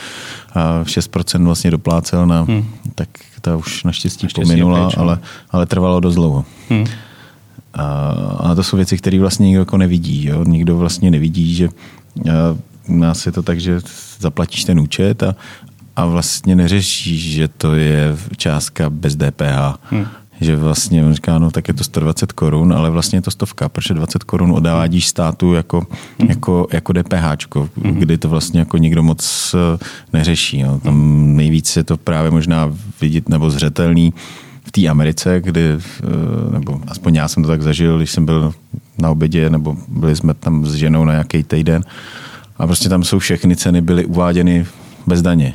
6% 0.83 1.45
vlastně 1.45 1.71
doplácel 1.71 2.27
na... 2.27 2.41
Hmm. 2.41 2.65
Tak 2.95 3.09
ta 3.41 3.57
už 3.57 3.83
naštěstí, 3.83 4.25
naštěstí 4.25 4.51
pominula, 4.51 4.85
pryč, 4.85 4.95
no. 4.95 5.01
ale, 5.01 5.19
ale 5.51 5.65
trvalo 5.65 5.99
dost 5.99 6.15
dlouho. 6.15 6.45
Hmm. 6.69 6.85
A, 7.73 7.85
a 8.39 8.55
to 8.55 8.63
jsou 8.63 8.77
věci, 8.77 8.97
které 8.97 9.19
vlastně 9.19 9.47
nikdo 9.47 9.61
jako 9.61 9.77
nevidí. 9.77 10.25
Jo? 10.25 10.43
Nikdo 10.43 10.77
vlastně 10.77 11.11
nevidí, 11.11 11.55
že 11.55 11.69
u 12.87 12.95
nás 12.95 13.25
je 13.25 13.31
to 13.31 13.43
tak, 13.43 13.59
že 13.59 13.79
zaplatíš 14.19 14.63
ten 14.63 14.79
účet 14.79 15.23
a, 15.23 15.35
a 15.95 16.05
vlastně 16.05 16.55
neřešíš, 16.55 17.33
že 17.33 17.47
to 17.47 17.75
je 17.75 18.17
částka 18.37 18.89
bez 18.89 19.15
DPH. 19.15 19.77
Hmm 19.83 20.05
že 20.41 20.55
vlastně 20.55 21.05
on 21.05 21.13
říká, 21.13 21.39
no 21.39 21.51
tak 21.51 21.67
je 21.67 21.73
to 21.73 21.83
120 21.83 22.31
korun, 22.31 22.73
ale 22.73 22.89
vlastně 22.89 23.17
je 23.17 23.21
to 23.21 23.31
stovka, 23.31 23.69
protože 23.69 23.93
20 23.93 24.23
korun 24.23 24.51
odvádíš 24.51 25.07
státu 25.07 25.53
jako, 25.53 25.87
mm. 26.19 26.29
jako, 26.29 26.67
jako 26.73 26.93
DPH, 26.93 27.55
mm. 27.55 27.93
kdy 27.93 28.17
to 28.17 28.29
vlastně 28.29 28.59
jako 28.59 28.77
nikdo 28.77 29.03
moc 29.03 29.55
eh, 29.55 29.85
neřeší. 30.13 30.63
No. 30.63 30.79
Tam 30.79 31.25
nejvíc 31.35 31.75
je 31.75 31.83
to 31.83 31.97
právě 31.97 32.31
možná 32.31 32.73
vidět 33.01 33.29
nebo 33.29 33.49
zřetelný 33.49 34.13
v 34.63 34.71
té 34.71 34.87
Americe, 34.87 35.41
kdy, 35.43 35.61
eh, 35.61 36.51
nebo 36.51 36.81
aspoň 36.87 37.15
já 37.15 37.27
jsem 37.27 37.43
to 37.43 37.49
tak 37.49 37.61
zažil, 37.61 37.97
když 37.97 38.11
jsem 38.11 38.25
byl 38.25 38.53
na 38.97 39.09
obědě, 39.09 39.49
nebo 39.49 39.77
byli 39.87 40.15
jsme 40.15 40.33
tam 40.33 40.65
s 40.65 40.73
ženou 40.73 41.05
na 41.05 41.11
nějaký 41.11 41.43
týden 41.43 41.83
a 42.57 42.67
prostě 42.67 42.89
tam 42.89 43.03
jsou 43.03 43.19
všechny 43.19 43.55
ceny 43.55 43.81
byly 43.81 44.05
uváděny 44.05 44.65
bez 45.07 45.21
daně. 45.21 45.53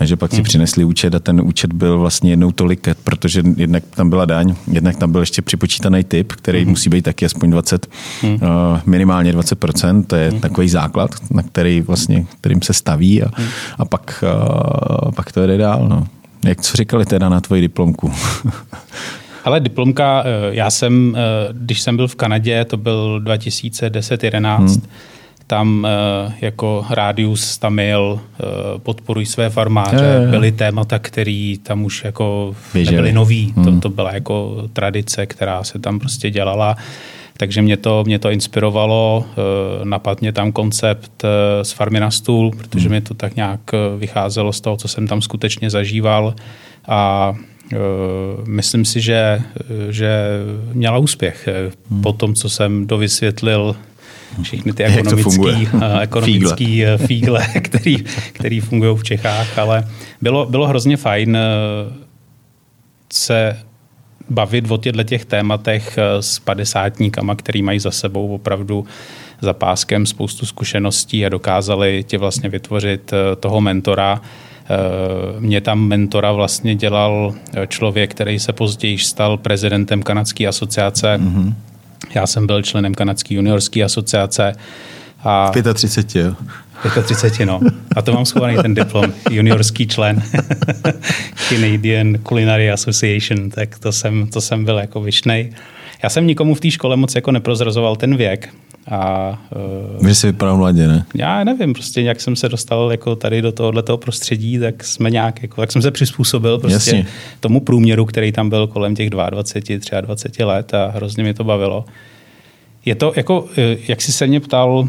Takže 0.00 0.16
pak 0.16 0.30
si 0.30 0.36
hmm. 0.36 0.44
přinesli 0.44 0.84
účet 0.84 1.14
a 1.14 1.18
ten 1.18 1.40
účet 1.40 1.72
byl 1.72 1.98
vlastně 1.98 2.32
jednou 2.32 2.52
tolik, 2.52 2.88
protože 3.04 3.42
jednak 3.56 3.82
tam 3.90 4.10
byla 4.10 4.24
daň, 4.24 4.54
jednak 4.72 4.96
tam 4.96 5.12
byl 5.12 5.20
ještě 5.20 5.42
připočítaný 5.42 6.04
typ, 6.04 6.32
který 6.32 6.60
hmm. 6.60 6.70
musí 6.70 6.90
být 6.90 7.02
taky 7.02 7.26
aspoň 7.26 7.50
20, 7.50 7.86
hmm. 8.22 8.34
uh, 8.34 8.40
minimálně 8.86 9.32
20%, 9.32 10.04
to 10.04 10.16
je 10.16 10.30
hmm. 10.30 10.40
takový 10.40 10.68
základ, 10.68 11.10
na 11.30 11.42
který 11.42 11.80
vlastně, 11.80 12.26
kterým 12.40 12.62
se 12.62 12.72
staví 12.72 13.22
a, 13.22 13.30
hmm. 13.34 13.48
a 13.78 13.84
pak, 13.84 14.24
uh, 15.04 15.12
pak 15.12 15.32
to 15.32 15.46
jde 15.46 15.56
dál. 15.56 15.88
No. 15.88 16.06
Jak 16.44 16.60
co 16.60 16.76
říkali 16.76 17.06
teda 17.06 17.28
na 17.28 17.40
tvoji 17.40 17.60
diplomku? 17.60 18.12
Ale 19.44 19.60
diplomka, 19.60 20.22
eh, 20.26 20.54
já 20.54 20.70
jsem, 20.70 21.16
když 21.52 21.80
jsem 21.80 21.96
byl 21.96 22.08
v 22.08 22.14
Kanadě, 22.14 22.64
to 22.64 22.76
byl 22.76 23.20
2010-11, 23.24 24.58
hmm 24.58 24.82
tam 25.50 25.86
uh, 26.26 26.32
jako 26.40 26.86
Rádius, 26.90 27.58
Tamil, 27.58 28.20
uh, 28.20 28.48
podporují 28.78 29.26
své 29.26 29.50
farmáře. 29.50 30.04
Je, 30.04 30.22
je. 30.22 30.28
Byly 30.28 30.52
témata, 30.52 30.98
které 30.98 31.54
tam 31.62 31.84
už 31.84 32.04
jako 32.04 32.54
Běželi. 32.72 32.96
nebyly 32.96 33.12
nový. 33.12 33.52
Hmm. 33.56 33.64
To, 33.64 33.80
to 33.80 33.88
byla 33.88 34.14
jako 34.14 34.68
tradice, 34.72 35.26
která 35.26 35.64
se 35.64 35.78
tam 35.78 35.98
prostě 35.98 36.30
dělala. 36.30 36.76
Takže 37.36 37.62
mě 37.62 37.76
to, 37.76 38.04
mě 38.06 38.18
to 38.18 38.30
inspirovalo, 38.30 39.24
uh, 39.26 39.84
napadl 39.84 40.18
mě 40.20 40.32
tam 40.32 40.52
koncept 40.52 41.24
z 41.62 41.72
farmy 41.72 42.00
na 42.00 42.10
stůl, 42.10 42.50
protože 42.50 42.88
hmm. 42.88 42.90
mě 42.90 43.00
to 43.00 43.14
tak 43.14 43.36
nějak 43.36 43.60
vycházelo 43.98 44.52
z 44.52 44.60
toho, 44.60 44.76
co 44.76 44.88
jsem 44.88 45.06
tam 45.06 45.22
skutečně 45.22 45.70
zažíval 45.70 46.34
a 46.88 47.34
myslím 48.46 48.84
si, 48.84 49.00
že, 49.00 49.42
že 49.90 50.10
měla 50.72 50.98
úspěch. 50.98 51.48
Hmm. 51.90 52.02
Po 52.02 52.12
tom, 52.12 52.34
co 52.34 52.50
jsem 52.50 52.86
dovysvětlil 52.86 53.76
všechny 54.42 54.72
ty 54.72 54.84
ekonomický, 54.84 55.68
ekonomický 56.00 56.64
fígle, 56.64 56.98
fígle 56.98 57.46
který, 57.60 57.96
který 58.32 58.60
fungují 58.60 58.96
v 58.96 59.04
Čechách, 59.04 59.58
ale 59.58 59.88
bylo, 60.20 60.46
bylo 60.46 60.66
hrozně 60.66 60.96
fajn 60.96 61.38
se 63.12 63.56
bavit 64.30 64.70
o 64.70 64.76
těchto 64.76 65.02
těch 65.02 65.24
tématech 65.24 65.98
s 66.20 66.38
padesátníkama, 66.38 67.34
který 67.34 67.62
mají 67.62 67.78
za 67.78 67.90
sebou 67.90 68.34
opravdu 68.34 68.86
za 69.40 69.52
páskem 69.52 70.06
spoustu 70.06 70.46
zkušeností 70.46 71.26
a 71.26 71.28
dokázali 71.28 72.04
ti 72.06 72.16
vlastně 72.16 72.48
vytvořit 72.48 73.12
toho 73.40 73.60
mentora, 73.60 74.20
mě 75.38 75.60
tam 75.60 75.80
mentora 75.88 76.32
vlastně 76.32 76.74
dělal 76.74 77.34
člověk, 77.68 78.10
který 78.10 78.38
se 78.38 78.52
později 78.52 78.98
stal 78.98 79.36
prezidentem 79.36 80.02
kanadské 80.02 80.46
asociace. 80.46 81.18
Mm-hmm. 81.18 81.54
Já 82.14 82.26
jsem 82.26 82.46
byl 82.46 82.62
členem 82.62 82.94
kanadské 82.94 83.34
juniorské 83.34 83.82
asociace. 83.82 84.52
A 85.24 85.50
35, 85.74 86.24
jo? 86.24 86.34
35, 87.02 87.46
no. 87.46 87.60
A 87.96 88.02
to 88.02 88.12
mám 88.12 88.26
schovaný 88.26 88.56
ten 88.62 88.74
diplom, 88.74 89.12
juniorský 89.30 89.86
člen 89.86 90.22
Canadian 91.48 92.18
Culinary 92.28 92.70
Association, 92.70 93.50
tak 93.50 93.78
to 93.78 93.92
jsem, 93.92 94.26
to 94.26 94.40
jsem 94.40 94.64
byl 94.64 94.78
jako 94.78 95.00
vyšnej. 95.00 95.52
Já 96.02 96.08
jsem 96.08 96.26
nikomu 96.26 96.54
v 96.54 96.60
té 96.60 96.70
škole 96.70 96.96
moc 96.96 97.14
jako 97.14 97.32
neprozrazoval 97.32 97.96
ten 97.96 98.16
věk, 98.16 98.54
a, 98.90 99.38
uh, 99.98 100.06
Vy 100.06 100.14
jsi 100.14 100.26
vypadal 100.26 100.56
mladě, 100.56 100.88
ne? 100.88 101.04
Já 101.14 101.44
nevím, 101.44 101.72
prostě 101.72 102.00
jak 102.00 102.20
jsem 102.20 102.36
se 102.36 102.48
dostal 102.48 102.90
jako 102.90 103.16
tady 103.16 103.42
do 103.42 103.52
tohoto 103.52 103.96
prostředí, 103.96 104.58
tak 104.58 104.84
jsme 104.84 105.10
nějak, 105.10 105.42
jako, 105.42 105.60
tak 105.60 105.72
jsem 105.72 105.82
se 105.82 105.90
přizpůsobil 105.90 106.58
prostě 106.58 106.96
Jasně. 106.96 107.06
tomu 107.40 107.60
průměru, 107.60 108.04
který 108.04 108.32
tam 108.32 108.48
byl 108.48 108.66
kolem 108.66 108.94
těch 108.94 109.10
22, 109.10 110.00
23 110.00 110.44
let 110.44 110.74
a 110.74 110.86
hrozně 110.86 111.24
mi 111.24 111.34
to 111.34 111.44
bavilo. 111.44 111.84
Je 112.84 112.94
to 112.94 113.12
jako, 113.16 113.46
eh, 113.58 113.76
jak 113.88 114.02
jsi 114.02 114.12
se 114.12 114.26
mě 114.26 114.40
ptal, 114.40 114.88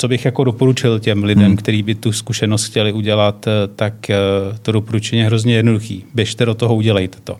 co 0.00 0.08
bych 0.08 0.24
jako 0.24 0.44
doporučil 0.44 0.98
těm 0.98 1.24
lidem, 1.24 1.46
hmm. 1.46 1.56
kteří 1.56 1.82
by 1.82 1.94
tu 1.94 2.12
zkušenost 2.12 2.64
chtěli 2.64 2.92
udělat, 2.92 3.46
eh, 3.46 3.50
tak 3.76 4.10
eh, 4.10 4.16
to 4.62 4.72
doporučení 4.72 5.20
je 5.20 5.26
hrozně 5.26 5.54
jednoduchý. 5.54 6.04
Běžte 6.14 6.44
do 6.46 6.54
toho, 6.54 6.74
udělejte 6.74 7.18
to. 7.24 7.36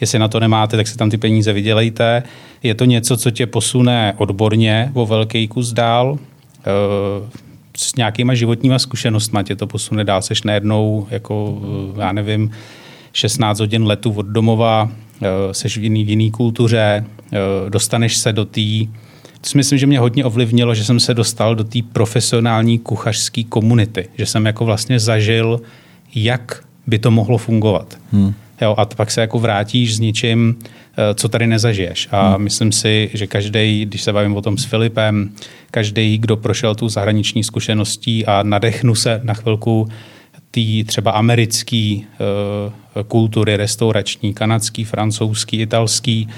Jestli 0.00 0.18
na 0.18 0.28
to 0.28 0.40
nemáte, 0.40 0.76
tak 0.76 0.86
si 0.86 0.96
tam 0.96 1.10
ty 1.10 1.16
peníze 1.16 1.52
vydělejte. 1.52 2.22
Je 2.62 2.74
to 2.74 2.84
něco, 2.84 3.16
co 3.16 3.30
tě 3.30 3.46
posune 3.46 4.14
odborně 4.16 4.90
o 4.94 5.06
velký 5.06 5.48
kus 5.48 5.72
dál. 5.72 6.18
Eh, 6.58 7.28
s 7.76 7.96
nějakýma 7.96 8.34
životníma 8.34 8.78
zkušenostmi 8.78 9.38
tě 9.44 9.56
to 9.56 9.66
posune 9.66 10.04
dál. 10.04 10.22
Seš 10.22 10.42
najednou, 10.42 11.06
jako, 11.10 11.62
já 11.98 12.12
nevím, 12.12 12.50
16 13.12 13.60
hodin 13.60 13.86
letu 13.86 14.12
od 14.12 14.26
domova, 14.26 14.90
seš 15.52 15.78
v 15.78 15.82
jiný, 15.82 16.04
v 16.04 16.08
jiný 16.08 16.30
kultuře, 16.30 17.04
dostaneš 17.68 18.16
se 18.16 18.32
do 18.32 18.44
té 18.44 18.60
to 19.44 19.50
si 19.50 19.56
myslím, 19.56 19.78
že 19.78 19.86
mě 19.86 19.98
hodně 19.98 20.24
ovlivnilo, 20.24 20.74
že 20.74 20.84
jsem 20.84 21.00
se 21.00 21.14
dostal 21.14 21.54
do 21.54 21.64
té 21.64 21.78
profesionální 21.92 22.78
kuchařské 22.78 23.42
komunity, 23.42 24.08
že 24.18 24.26
jsem 24.26 24.46
jako 24.46 24.64
vlastně 24.64 25.00
zažil, 25.00 25.60
jak 26.14 26.64
by 26.86 26.98
to 26.98 27.10
mohlo 27.10 27.38
fungovat. 27.38 27.98
Hmm. 28.12 28.34
Jo, 28.62 28.74
a 28.78 28.84
pak 28.84 29.10
se 29.10 29.20
jako 29.20 29.38
vrátíš 29.38 29.96
s 29.96 30.00
něčím, 30.00 30.56
eh, 30.58 31.14
co 31.14 31.28
tady 31.28 31.46
nezažiješ. 31.46 32.08
A 32.10 32.28
hmm. 32.28 32.44
myslím 32.44 32.72
si, 32.72 33.10
že 33.14 33.26
každý, 33.26 33.84
když 33.84 34.02
se 34.02 34.12
bavím 34.12 34.36
o 34.36 34.42
tom 34.42 34.58
s 34.58 34.64
Filipem, 34.64 35.30
každý, 35.70 36.18
kdo 36.18 36.36
prošel 36.36 36.74
tu 36.74 36.88
zahraniční 36.88 37.44
zkušeností 37.44 38.26
a 38.26 38.42
nadechnu 38.42 38.94
se 38.94 39.20
na 39.24 39.34
chvilku 39.34 39.88
té 40.50 40.60
třeba 40.86 41.10
americké 41.10 41.96
uh, 41.96 43.02
kultury, 43.02 43.56
restaurační, 43.56 44.34
kanadský, 44.34 44.84
francouzský, 44.84 45.60
italský, 45.60 46.28
Eh, 46.28 46.32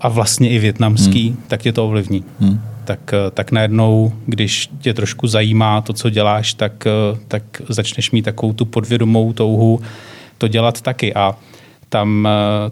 a 0.00 0.08
vlastně 0.08 0.50
i 0.50 0.58
větnamský, 0.58 1.28
hmm. 1.28 1.42
tak 1.48 1.62
tě 1.62 1.72
to 1.72 1.84
ovlivní. 1.84 2.24
Hmm. 2.40 2.60
Tak, 2.84 3.12
eh, 3.12 3.30
tak 3.30 3.52
najednou, 3.52 4.12
když 4.26 4.70
tě 4.80 4.94
trošku 4.94 5.26
zajímá 5.26 5.80
to, 5.80 5.92
co 5.92 6.10
děláš, 6.10 6.54
tak, 6.54 6.86
eh, 6.86 7.18
tak 7.28 7.42
začneš 7.68 8.10
mít 8.10 8.22
takovou 8.22 8.52
tu 8.52 8.64
podvědomou 8.64 9.32
touhu 9.32 9.80
to 10.38 10.48
dělat 10.48 10.80
taky. 10.80 11.14
A 11.14 11.36
tam, 11.88 12.28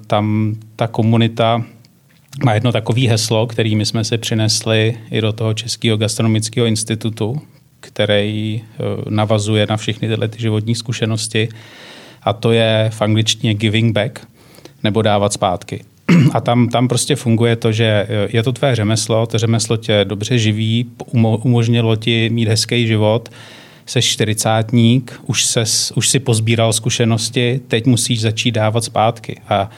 tam 0.06 0.54
ta 0.76 0.86
komunita 0.86 1.62
má 2.44 2.54
jedno 2.54 2.72
takové 2.72 3.00
heslo, 3.00 3.46
který 3.46 3.76
my 3.76 3.86
jsme 3.86 4.04
si 4.04 4.18
přinesli 4.18 4.98
i 5.10 5.20
do 5.20 5.32
toho 5.32 5.54
Českého 5.54 5.96
gastronomického 5.96 6.66
institutu, 6.66 7.40
který 7.80 8.62
navazuje 9.08 9.66
na 9.70 9.76
všechny 9.76 10.08
tyhle 10.08 10.28
ty 10.28 10.40
životní 10.40 10.74
zkušenosti. 10.74 11.48
A 12.22 12.32
to 12.32 12.52
je 12.52 12.90
v 12.92 13.02
angličtině 13.02 13.54
giving 13.54 13.94
back, 13.94 14.20
nebo 14.84 15.02
dávat 15.02 15.32
zpátky. 15.32 15.84
A 16.32 16.40
tam, 16.40 16.68
tam 16.68 16.88
prostě 16.88 17.16
funguje 17.16 17.56
to, 17.56 17.72
že 17.72 17.84
eh, 17.84 18.28
je 18.32 18.42
to 18.42 18.52
tvé 18.52 18.76
řemeslo, 18.76 19.26
to 19.26 19.38
řemeslo 19.38 19.76
tě 19.76 20.04
dobře 20.04 20.38
živí, 20.38 20.86
umožnilo 21.42 21.96
ti 21.96 22.30
mít 22.30 22.48
hezký 22.48 22.86
život, 22.86 23.28
se 23.86 24.02
čtyřicátník, 24.02 25.20
už, 25.26 25.44
ses, 25.44 25.92
už 25.96 26.08
si 26.08 26.18
pozbíral 26.18 26.72
zkušenosti, 26.72 27.60
teď 27.68 27.86
musíš 27.86 28.20
začít 28.20 28.50
dávat 28.50 28.84
zpátky. 28.84 29.40
A 29.48 29.70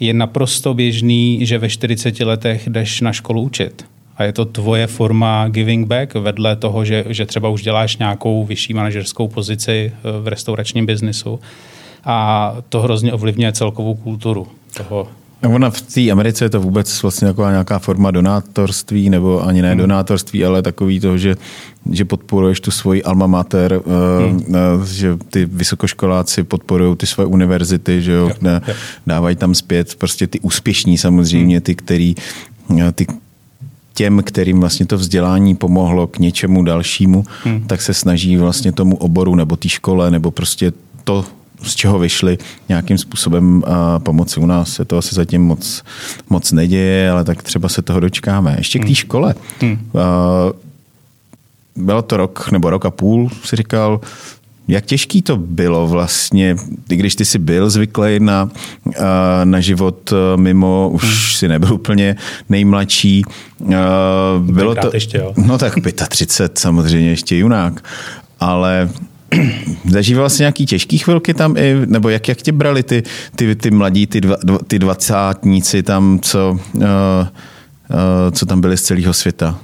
je 0.00 0.14
naprosto 0.14 0.74
běžný, 0.74 1.46
že 1.46 1.58
ve 1.58 1.68
40 1.68 2.20
letech 2.20 2.68
jdeš 2.68 3.00
na 3.00 3.12
školu 3.12 3.42
učit. 3.42 3.84
A 4.16 4.24
je 4.24 4.32
to 4.32 4.44
tvoje 4.44 4.86
forma 4.86 5.48
giving 5.48 5.86
back 5.86 6.14
vedle 6.14 6.56
toho, 6.56 6.84
že, 6.84 7.04
že 7.08 7.26
třeba 7.26 7.48
už 7.48 7.62
děláš 7.62 7.96
nějakou 7.96 8.44
vyšší 8.44 8.74
manažerskou 8.74 9.28
pozici 9.28 9.92
eh, 9.94 10.20
v 10.20 10.28
restauračním 10.28 10.86
biznisu. 10.86 11.40
A 12.04 12.56
to 12.68 12.80
hrozně 12.80 13.12
ovlivňuje 13.12 13.52
celkovou 13.52 13.94
kulturu 13.94 14.48
toho 14.76 15.08
Ona 15.48 15.70
v 15.70 15.80
té 15.80 16.10
Americe 16.10 16.44
je 16.44 16.50
to 16.50 16.60
vůbec 16.60 17.02
vlastně 17.02 17.28
taková 17.28 17.50
nějaká 17.50 17.78
forma 17.78 18.10
donátorství, 18.10 19.10
nebo 19.10 19.46
ani 19.46 19.62
ne 19.62 19.68
hmm. 19.68 19.78
donátorství, 19.78 20.44
ale 20.44 20.62
takový 20.62 21.00
to, 21.00 21.18
že, 21.18 21.36
že 21.90 22.04
podporuješ 22.04 22.60
tu 22.60 22.70
svoji 22.70 23.02
alma 23.02 23.26
mater, 23.26 23.72
eh, 23.72 24.30
hmm. 24.30 24.36
uh, 24.36 24.84
že 24.84 25.16
ty 25.30 25.44
vysokoškoláci 25.44 26.42
podporují 26.42 26.96
ty 26.96 27.06
svoje 27.06 27.26
univerzity, 27.26 28.02
že 28.02 28.12
jo, 28.12 28.30
jo, 28.42 28.50
jo. 28.68 28.74
dávají 29.06 29.36
tam 29.36 29.54
zpět 29.54 29.94
prostě 29.94 30.26
ty 30.26 30.40
úspěšní 30.40 30.98
samozřejmě, 30.98 31.56
hmm. 31.56 31.62
ty, 31.62 31.74
který 31.74 32.14
eh, 32.78 32.92
ty 32.92 33.06
těm, 33.94 34.22
kterým 34.22 34.60
vlastně 34.60 34.86
to 34.86 34.96
vzdělání 34.96 35.56
pomohlo 35.56 36.06
k 36.06 36.18
něčemu 36.18 36.62
dalšímu, 36.62 37.24
hmm. 37.44 37.66
tak 37.66 37.82
se 37.82 37.94
snaží 37.94 38.36
vlastně 38.36 38.72
tomu 38.72 38.96
oboru 38.96 39.34
nebo 39.34 39.56
té 39.56 39.68
škole 39.68 40.10
nebo 40.10 40.30
prostě 40.30 40.72
to 41.04 41.24
z 41.62 41.74
čeho 41.74 41.98
vyšli, 41.98 42.38
nějakým 42.68 42.98
způsobem 42.98 43.62
pomoci. 43.98 44.40
U 44.40 44.46
nás 44.46 44.72
se 44.72 44.84
to 44.84 44.98
asi 44.98 45.14
zatím 45.14 45.42
moc, 45.42 45.82
moc 46.30 46.52
neděje, 46.52 47.10
ale 47.10 47.24
tak 47.24 47.42
třeba 47.42 47.68
se 47.68 47.82
toho 47.82 48.00
dočkáme. 48.00 48.54
Ještě 48.58 48.78
k 48.78 48.82
té 48.82 48.86
hmm. 48.86 48.94
škole. 48.94 49.34
Hmm. 49.60 49.78
Bylo 51.76 52.02
to 52.02 52.16
rok 52.16 52.50
nebo 52.50 52.70
rok 52.70 52.86
a 52.86 52.90
půl, 52.90 53.30
si 53.44 53.56
říkal, 53.56 54.00
jak 54.68 54.84
těžký 54.86 55.22
to 55.22 55.36
bylo 55.36 55.88
vlastně, 55.88 56.56
když 56.86 57.14
ty 57.14 57.24
jsi 57.24 57.38
byl 57.38 57.70
zvyklý 57.70 58.20
na, 58.20 58.50
na 59.44 59.60
život 59.60 60.12
mimo, 60.36 60.90
už 60.92 61.02
hmm. 61.02 61.12
si 61.38 61.48
nebyl 61.48 61.74
úplně 61.74 62.16
nejmladší. 62.48 63.22
Bylo 64.38 64.74
to, 64.74 64.90
ještě, 64.94 65.18
jo. 65.18 65.34
No 65.46 65.58
tak 65.58 65.74
35 66.08 66.58
samozřejmě 66.58 67.10
ještě 67.10 67.36
junák, 67.36 67.84
ale 68.40 68.90
zažíval 69.90 70.30
jsi 70.30 70.42
nějaký 70.42 70.66
těžký 70.66 70.98
chvilky 70.98 71.34
tam 71.34 71.56
i, 71.56 71.74
nebo 71.86 72.08
jak, 72.08 72.28
jak 72.28 72.42
tě 72.42 72.52
brali 72.52 72.82
ty, 72.82 73.02
ty, 73.36 73.56
ty 73.56 73.70
mladí, 73.70 74.06
ty, 74.06 74.20
dva, 74.20 74.36
ty 74.66 74.78
dvacátníci 74.78 75.82
tam, 75.82 76.18
co, 76.22 76.58
uh, 76.74 76.82
uh, 76.82 76.86
co 78.32 78.46
tam 78.46 78.60
byli 78.60 78.76
z 78.76 78.82
celého 78.82 79.12
světa? 79.12 79.58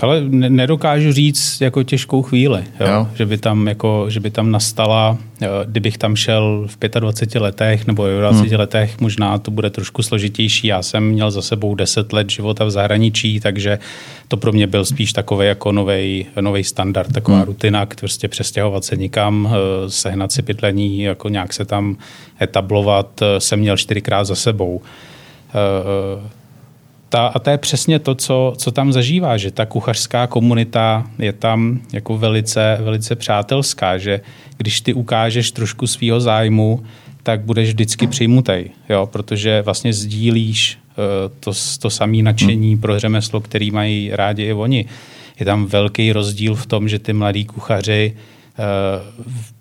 Ale 0.00 0.20
nedokážu 0.30 1.12
říct 1.12 1.60
jako 1.60 1.82
těžkou 1.82 2.22
chvíli, 2.22 2.64
jo? 2.80 2.86
Jo. 2.86 3.08
Že, 3.14 3.26
by 3.26 3.38
tam 3.38 3.68
jako, 3.68 4.06
že 4.08 4.20
by 4.20 4.30
tam 4.30 4.50
nastala, 4.50 5.18
kdybych 5.64 5.98
tam 5.98 6.16
šel 6.16 6.66
v 6.66 7.00
25 7.00 7.40
letech 7.40 7.86
nebo 7.86 8.02
v 8.02 8.20
20 8.20 8.40
hmm. 8.40 8.58
letech, 8.58 9.00
možná 9.00 9.38
to 9.38 9.50
bude 9.50 9.70
trošku 9.70 10.02
složitější. 10.02 10.66
Já 10.66 10.82
jsem 10.82 11.08
měl 11.08 11.30
za 11.30 11.42
sebou 11.42 11.74
10 11.74 12.12
let 12.12 12.30
života 12.30 12.64
v 12.64 12.70
zahraničí, 12.70 13.40
takže 13.40 13.78
to 14.28 14.36
pro 14.36 14.52
mě 14.52 14.66
byl 14.66 14.84
spíš 14.84 15.12
takový 15.12 15.46
jako 15.46 15.72
nový 16.40 16.64
standard, 16.64 17.12
taková 17.12 17.36
hmm. 17.36 17.46
rutina, 17.46 17.86
prostě 17.86 18.28
přestěhovat 18.28 18.84
se 18.84 18.96
nikam, 18.96 19.48
eh, 19.50 19.90
sehnat 19.90 20.32
si 20.32 20.42
bydlení, 20.42 21.02
jako 21.02 21.28
nějak 21.28 21.52
se 21.52 21.64
tam 21.64 21.96
etablovat, 22.40 23.22
eh, 23.22 23.40
jsem 23.40 23.60
měl 23.60 23.76
čtyřikrát 23.76 24.24
za 24.24 24.34
sebou 24.34 24.80
eh, 25.48 26.36
ta, 27.08 27.26
a 27.26 27.38
to 27.38 27.50
je 27.50 27.58
přesně 27.58 27.98
to, 27.98 28.14
co, 28.14 28.54
co 28.56 28.70
tam 28.70 28.92
zažívá, 28.92 29.36
že 29.36 29.50
ta 29.50 29.66
kuchařská 29.66 30.26
komunita 30.26 31.06
je 31.18 31.32
tam 31.32 31.80
jako 31.92 32.18
velice, 32.18 32.78
velice 32.80 33.16
přátelská, 33.16 33.98
že 33.98 34.20
když 34.56 34.80
ty 34.80 34.94
ukážeš 34.94 35.50
trošku 35.50 35.86
svýho 35.86 36.20
zájmu, 36.20 36.84
tak 37.22 37.40
budeš 37.40 37.68
vždycky 37.68 38.06
přijmutý, 38.06 38.64
jo, 38.88 39.06
protože 39.12 39.62
vlastně 39.62 39.92
sdílíš 39.92 40.78
uh, 40.78 41.04
to, 41.40 41.52
to 41.80 41.90
samé 41.90 42.22
nadšení 42.22 42.72
hmm. 42.72 42.80
pro 42.80 42.98
řemeslo, 42.98 43.40
který 43.40 43.70
mají 43.70 44.10
rádi 44.12 44.42
i 44.42 44.52
oni. 44.52 44.84
Je 45.40 45.46
tam 45.46 45.66
velký 45.66 46.12
rozdíl 46.12 46.54
v 46.54 46.66
tom, 46.66 46.88
že 46.88 46.98
ty 46.98 47.12
mladí 47.12 47.44
kuchaři 47.44 48.16
uh, 48.16 48.64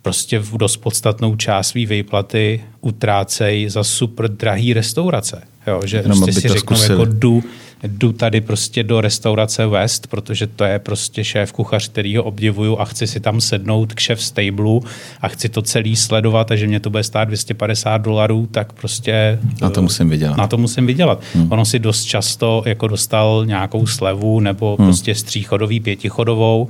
prostě 0.02 0.40
v 0.40 0.58
dost 0.58 0.78
podstatnou 0.78 1.36
část 1.36 1.68
svý 1.68 1.86
výplaty 1.86 2.64
utrácejí 2.82 3.70
za 3.70 3.84
super 3.84 4.28
drahý 4.32 4.74
restaurace. 4.74 5.55
Jo, 5.68 5.82
že 5.86 5.98
Jenom 5.98 6.20
prostě 6.20 6.42
si 6.42 6.48
řeknou, 6.48 6.82
jako 6.82 7.06
jdu, 7.06 7.44
jdu 7.84 8.12
tady 8.14 8.42
prostě 8.42 8.84
do 8.84 9.02
restaurace 9.02 9.68
West, 9.68 10.08
protože 10.08 10.48
to 10.48 10.64
je 10.64 10.80
prostě 10.80 11.24
šéf 11.24 11.52
kuchař, 11.52 11.90
který 11.90 12.18
ho 12.18 12.24
obdivuju 12.24 12.78
a 12.80 12.86
chci 12.86 13.08
si 13.08 13.20
tam 13.20 13.42
sednout 13.42 13.94
k 13.94 14.00
šéf 14.00 14.22
stable 14.22 14.80
a 15.22 15.28
chci 15.28 15.50
to 15.50 15.62
celý 15.62 15.96
sledovat 15.96 16.52
a 16.52 16.56
že 16.56 16.68
mě 16.68 16.80
to 16.80 16.90
bude 16.90 17.04
stát 17.04 17.24
250 17.24 17.98
dolarů, 17.98 18.48
tak 18.52 18.74
prostě... 18.74 19.40
Na 19.62 19.70
to 19.70 19.82
musím 19.82 20.10
vydělat. 20.10 20.38
Na 20.38 20.48
to 20.48 20.58
musím 20.58 20.86
vydělat. 20.86 21.22
Hmm. 21.36 21.52
Ono 21.52 21.66
si 21.66 21.80
dost 21.80 22.04
často 22.04 22.64
jako 22.66 22.88
dostal 22.88 23.44
nějakou 23.46 23.88
slevu 23.88 24.40
nebo 24.40 24.76
hmm. 24.80 24.88
prostě 24.88 25.16
stříchodový 25.16 25.80
pětichodovou. 25.80 26.68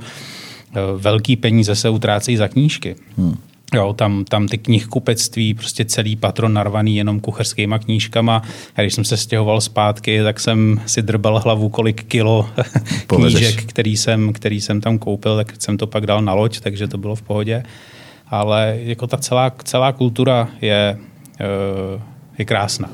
Velký 0.96 1.36
peníze 1.36 1.74
se 1.74 1.88
utrácejí 1.88 2.36
za 2.36 2.48
knížky. 2.48 2.96
Hmm. 3.18 3.36
Jo, 3.74 3.92
tam, 3.92 4.24
tam 4.24 4.48
ty 4.48 4.58
knihkupectví, 4.58 5.54
prostě 5.54 5.84
celý 5.84 6.16
patron 6.16 6.52
narvaný 6.52 6.96
jenom 6.96 7.20
kuchařskýma 7.20 7.78
knížkama. 7.78 8.42
A 8.76 8.80
když 8.80 8.94
jsem 8.94 9.04
se 9.04 9.16
stěhoval 9.16 9.60
zpátky, 9.60 10.22
tak 10.22 10.40
jsem 10.40 10.80
si 10.86 11.02
drbal 11.02 11.38
hlavu, 11.38 11.68
kolik 11.68 12.04
kilo 12.04 12.50
knížek, 13.06 13.64
který 13.64 13.96
jsem, 13.96 14.32
který 14.32 14.60
jsem 14.60 14.80
tam 14.80 14.98
koupil, 14.98 15.36
tak 15.36 15.52
jsem 15.58 15.76
to 15.76 15.86
pak 15.86 16.06
dal 16.06 16.22
na 16.22 16.34
loď, 16.34 16.60
takže 16.60 16.88
to 16.88 16.98
bylo 16.98 17.14
v 17.14 17.22
pohodě. 17.22 17.62
Ale 18.28 18.78
jako 18.82 19.06
ta 19.06 19.16
celá, 19.16 19.52
celá 19.64 19.92
kultura 19.92 20.48
je, 20.60 20.98
eh, 21.40 22.00
je 22.38 22.44
krásná. 22.44 22.88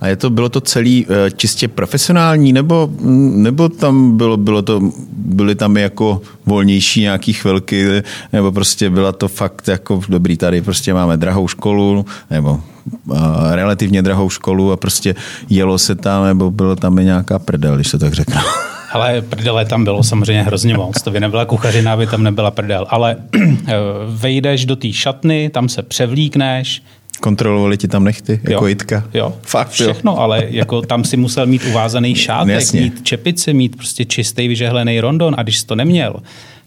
A 0.00 0.08
je 0.08 0.16
to, 0.16 0.30
bylo 0.30 0.48
to 0.48 0.60
celý 0.60 1.06
eh, 1.08 1.30
čistě 1.30 1.68
profesionální, 1.68 2.52
nebo, 2.52 2.90
nebo 3.34 3.68
tam 3.68 4.16
bylo, 4.16 4.36
bylo 4.36 4.62
to, 4.62 4.80
byly 5.12 5.54
tam 5.54 5.76
jako 5.76 6.20
volnější 6.46 7.00
nějaký 7.00 7.32
chvilky, 7.32 8.02
nebo 8.32 8.52
prostě 8.52 8.90
byla 8.90 9.12
to 9.12 9.28
fakt 9.28 9.68
jako 9.68 10.00
dobrý, 10.08 10.36
tady 10.36 10.62
prostě 10.62 10.94
máme 10.94 11.16
drahou 11.16 11.48
školu, 11.48 12.06
nebo 12.30 12.60
uh, 13.06 13.18
relativně 13.52 14.02
drahou 14.02 14.30
školu 14.30 14.72
a 14.72 14.76
prostě 14.76 15.14
jelo 15.50 15.78
se 15.78 15.94
tam, 15.94 16.24
nebo 16.24 16.50
bylo 16.50 16.76
tam 16.76 16.98
i 16.98 17.04
nějaká 17.04 17.38
prdel, 17.38 17.74
když 17.74 17.88
se 17.88 17.98
tak 17.98 18.14
řeknu. 18.14 18.40
Ale 18.92 19.22
prdele 19.22 19.64
tam 19.64 19.84
bylo 19.84 20.02
samozřejmě 20.02 20.42
hrozně 20.42 20.74
moc. 20.74 21.02
To 21.02 21.10
by 21.10 21.20
nebyla 21.20 21.44
kuchařina, 21.44 21.96
by 21.96 22.06
tam 22.06 22.22
nebyla 22.22 22.50
prdel. 22.50 22.86
Ale 22.88 23.16
eh, 23.36 23.74
vejdeš 24.06 24.64
do 24.64 24.76
té 24.76 24.92
šatny, 24.92 25.50
tam 25.50 25.68
se 25.68 25.82
převlíkneš, 25.82 26.82
Kontrolovali 27.20 27.76
ti 27.76 27.88
tam 27.88 28.04
nechty, 28.04 28.40
jako 28.42 28.64
jo, 28.64 28.66
Jitka? 28.66 29.04
Jo, 29.14 29.34
Fakt, 29.42 29.68
všechno, 29.70 30.12
jo. 30.12 30.18
ale 30.18 30.44
jako 30.50 30.82
tam 30.82 31.04
si 31.04 31.16
musel 31.16 31.46
mít 31.46 31.64
uvázaný 31.64 32.14
šátek, 32.14 32.54
Jasně. 32.54 32.80
mít 32.80 33.02
čepici, 33.02 33.54
mít 33.54 33.76
prostě 33.76 34.04
čistý 34.04 34.48
vyžehlený 34.48 35.00
rondon 35.00 35.34
a 35.38 35.42
když 35.42 35.58
jsi 35.58 35.66
to 35.66 35.74
neměl, 35.74 36.16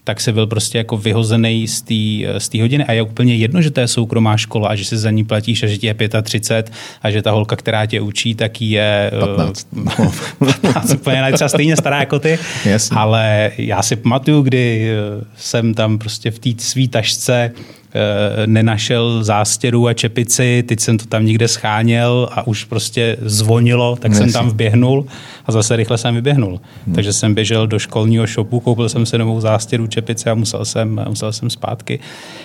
tak 0.04 0.20
se 0.20 0.32
byl 0.32 0.46
prostě 0.46 0.78
jako 0.78 0.96
vyhozený 0.96 1.68
z 2.38 2.48
té 2.48 2.60
hodiny 2.60 2.84
a 2.84 2.92
je 2.92 3.02
úplně 3.02 3.34
jedno, 3.34 3.62
že 3.62 3.70
to 3.70 3.80
je 3.80 3.88
soukromá 3.88 4.36
škola 4.36 4.68
a 4.68 4.74
že 4.74 4.84
se 4.84 4.96
za 4.96 5.10
ní 5.10 5.24
platíš 5.24 5.62
a 5.62 5.66
že 5.66 5.78
ti 5.78 5.86
je 5.86 5.94
35 6.22 6.72
a 7.02 7.10
že 7.10 7.22
ta 7.22 7.30
holka, 7.30 7.56
která 7.56 7.86
tě 7.86 8.00
učí, 8.00 8.34
tak 8.34 8.62
je 8.62 9.10
15. 9.20 9.66
Uh, 9.72 10.12
15 10.62 10.94
úplně 10.94 11.32
třeba 11.32 11.48
stejně 11.48 11.76
stará 11.76 12.00
jako 12.00 12.18
ty. 12.18 12.38
Jasně. 12.64 12.96
Ale 12.96 13.50
já 13.58 13.82
si 13.82 13.96
pamatuju, 13.96 14.42
kdy 14.42 14.90
eh, 14.90 15.24
jsem 15.36 15.74
tam 15.74 15.98
prostě 15.98 16.30
v 16.30 16.38
té 16.38 16.50
své 16.58 16.88
tašce 16.88 17.52
Eh, 17.54 17.81
nenašel 18.46 19.24
zástěru 19.24 19.88
a 19.88 19.94
čepici, 19.94 20.64
teď 20.68 20.80
jsem 20.80 20.98
to 20.98 21.06
tam 21.06 21.26
někde 21.26 21.48
scháněl 21.48 22.28
a 22.32 22.46
už 22.46 22.64
prostě 22.64 23.16
zvonilo, 23.20 23.96
tak 23.96 24.10
Nesím. 24.10 24.24
jsem 24.24 24.32
tam 24.32 24.48
vběhnul 24.48 25.06
a 25.46 25.52
zase 25.52 25.76
rychle 25.76 25.98
jsem 25.98 26.14
vyběhnul. 26.14 26.60
Hmm. 26.86 26.94
Takže 26.94 27.12
jsem 27.12 27.34
běžel 27.34 27.66
do 27.66 27.78
školního 27.78 28.26
shopu, 28.26 28.60
koupil 28.60 28.88
jsem 28.88 29.06
si 29.06 29.18
novou 29.18 29.40
zástěru, 29.40 29.86
čepici 29.86 30.30
a 30.30 30.34
musel 30.34 30.64
jsem, 30.64 31.04
musel 31.08 31.32
jsem 31.32 31.50
zpátky. 31.50 32.00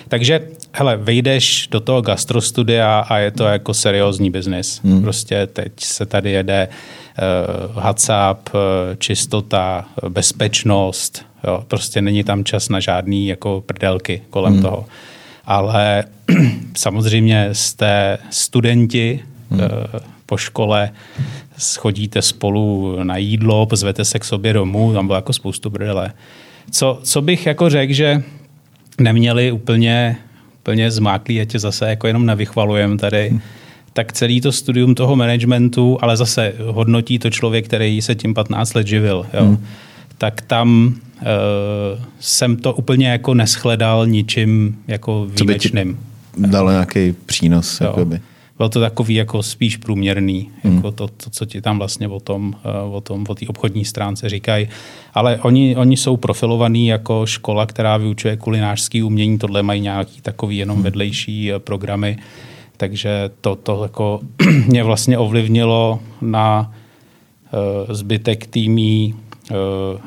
Takže, 0.08 0.40
hele, 0.72 0.96
vejdeš 0.96 1.68
do 1.70 1.80
toho 1.80 2.02
gastrostudia 2.02 2.98
a 2.98 3.18
je 3.18 3.30
to 3.30 3.44
jako 3.44 3.74
seriózní 3.74 4.30
biznis. 4.30 4.80
Hmm. 4.84 5.02
Prostě 5.02 5.46
teď 5.46 5.72
se 5.78 6.06
tady 6.06 6.30
jede 6.30 6.68
uh, 6.68 7.74
WhatsApp, 7.74 8.48
uh, 8.54 8.60
čistota, 8.98 9.84
bezpečnost, 10.08 11.24
jo, 11.44 11.64
prostě 11.68 12.02
není 12.02 12.24
tam 12.24 12.44
čas 12.44 12.68
na 12.68 12.80
žádný 12.80 13.26
jako 13.26 13.62
prdelky 13.66 14.22
kolem 14.30 14.52
hmm. 14.52 14.62
toho 14.62 14.86
ale 15.48 16.04
samozřejmě 16.76 17.48
jste 17.52 18.18
studenti 18.30 19.20
hmm. 19.50 19.60
Eh, 19.60 20.00
po 20.26 20.36
škole, 20.36 20.90
schodíte 21.58 22.22
spolu 22.22 22.96
na 23.02 23.16
jídlo, 23.16 23.66
pozvete 23.66 24.04
se 24.04 24.18
k 24.18 24.24
sobě 24.24 24.52
domů, 24.52 24.92
tam 24.92 25.06
bylo 25.06 25.16
jako 25.16 25.32
spoustu 25.32 25.70
brdele. 25.70 26.12
Co, 26.70 27.00
co 27.02 27.22
bych 27.22 27.46
jako 27.46 27.70
řekl, 27.70 27.92
že 27.92 28.22
neměli 29.00 29.52
úplně, 29.52 30.16
úplně 30.60 30.90
zmáklý, 30.90 31.46
tě 31.46 31.58
zase 31.58 31.88
jako 31.88 32.06
jenom 32.06 32.26
nevychvalujem 32.26 32.98
tady, 32.98 33.28
hmm. 33.28 33.40
tak 33.92 34.12
celý 34.12 34.40
to 34.40 34.52
studium 34.52 34.94
toho 34.94 35.16
managementu, 35.16 35.98
ale 36.00 36.16
zase 36.16 36.52
hodnotí 36.66 37.18
to 37.18 37.30
člověk, 37.30 37.64
který 37.64 38.02
se 38.02 38.14
tím 38.14 38.34
15 38.34 38.74
let 38.74 38.86
živil. 38.86 39.26
Jo. 39.34 39.44
Hmm 39.44 39.66
tak 40.18 40.40
tam 40.40 40.94
uh, 41.20 41.24
jsem 42.20 42.56
to 42.56 42.74
úplně 42.74 43.08
jako 43.08 43.34
neschledal 43.34 44.06
ničím 44.06 44.78
jako 44.88 45.26
výjimečným. 45.26 45.98
Dalo 46.36 46.70
nějaký 46.70 47.14
přínos. 47.26 47.80
Jo. 47.80 47.86
Jakoby. 47.86 48.20
Byl 48.58 48.68
to 48.68 48.80
takový 48.80 49.14
jako 49.14 49.42
spíš 49.42 49.76
průměrný, 49.76 50.50
hmm. 50.62 50.76
jako 50.76 50.90
to, 50.90 51.08
to, 51.08 51.30
co 51.30 51.44
ti 51.46 51.60
tam 51.60 51.78
vlastně 51.78 52.08
o 52.08 52.20
tom, 52.20 52.54
uh, 52.86 52.94
o 52.94 53.00
tom, 53.00 53.24
o 53.28 53.34
té 53.34 53.46
obchodní 53.46 53.84
stránce 53.84 54.28
říkají. 54.28 54.68
Ale 55.14 55.38
oni, 55.42 55.76
oni 55.76 55.96
jsou 55.96 56.16
profilovaní 56.16 56.86
jako 56.86 57.26
škola, 57.26 57.66
která 57.66 57.96
vyučuje 57.96 58.36
kulinářský 58.36 59.02
umění, 59.02 59.38
tohle 59.38 59.62
mají 59.62 59.80
nějaký 59.80 60.20
takový 60.20 60.56
jenom 60.56 60.76
hmm. 60.76 60.84
vedlejší 60.84 61.52
uh, 61.52 61.58
programy, 61.58 62.16
takže 62.76 63.30
to, 63.40 63.56
to 63.56 63.82
jako 63.82 64.20
mě 64.66 64.84
vlastně 64.84 65.18
ovlivnilo 65.18 66.00
na 66.20 66.72
zbytek 67.88 68.46
týmí 68.46 69.14
Eh, 69.14 69.27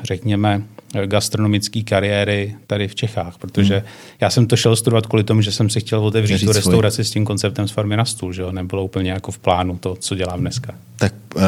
řekněme, 0.04 0.62
gastronomické 1.06 1.82
kariéry 1.82 2.56
tady 2.66 2.88
v 2.88 2.94
Čechách, 2.94 3.38
protože 3.38 3.74
hmm. 3.74 3.86
já 4.20 4.30
jsem 4.30 4.46
to 4.46 4.56
šel 4.56 4.76
studovat 4.76 5.06
kvůli 5.06 5.24
tomu, 5.24 5.40
že 5.40 5.52
jsem 5.52 5.70
si 5.70 5.80
chtěl 5.80 6.04
otevřít 6.04 6.44
tu 6.44 6.52
restauraci 6.52 6.94
svůj. 6.94 7.04
s 7.04 7.10
tím 7.10 7.24
konceptem 7.24 7.68
z 7.68 7.70
farmy 7.70 7.96
na 7.96 8.04
stůl, 8.04 8.32
že 8.32 8.42
jo? 8.42 8.52
nebylo 8.52 8.84
úplně 8.84 9.10
jako 9.10 9.32
v 9.32 9.38
plánu 9.38 9.78
to, 9.78 9.96
co 9.96 10.14
dělám 10.14 10.40
dneska. 10.40 10.74
Tak, 10.96 11.14
uh, 11.34 11.42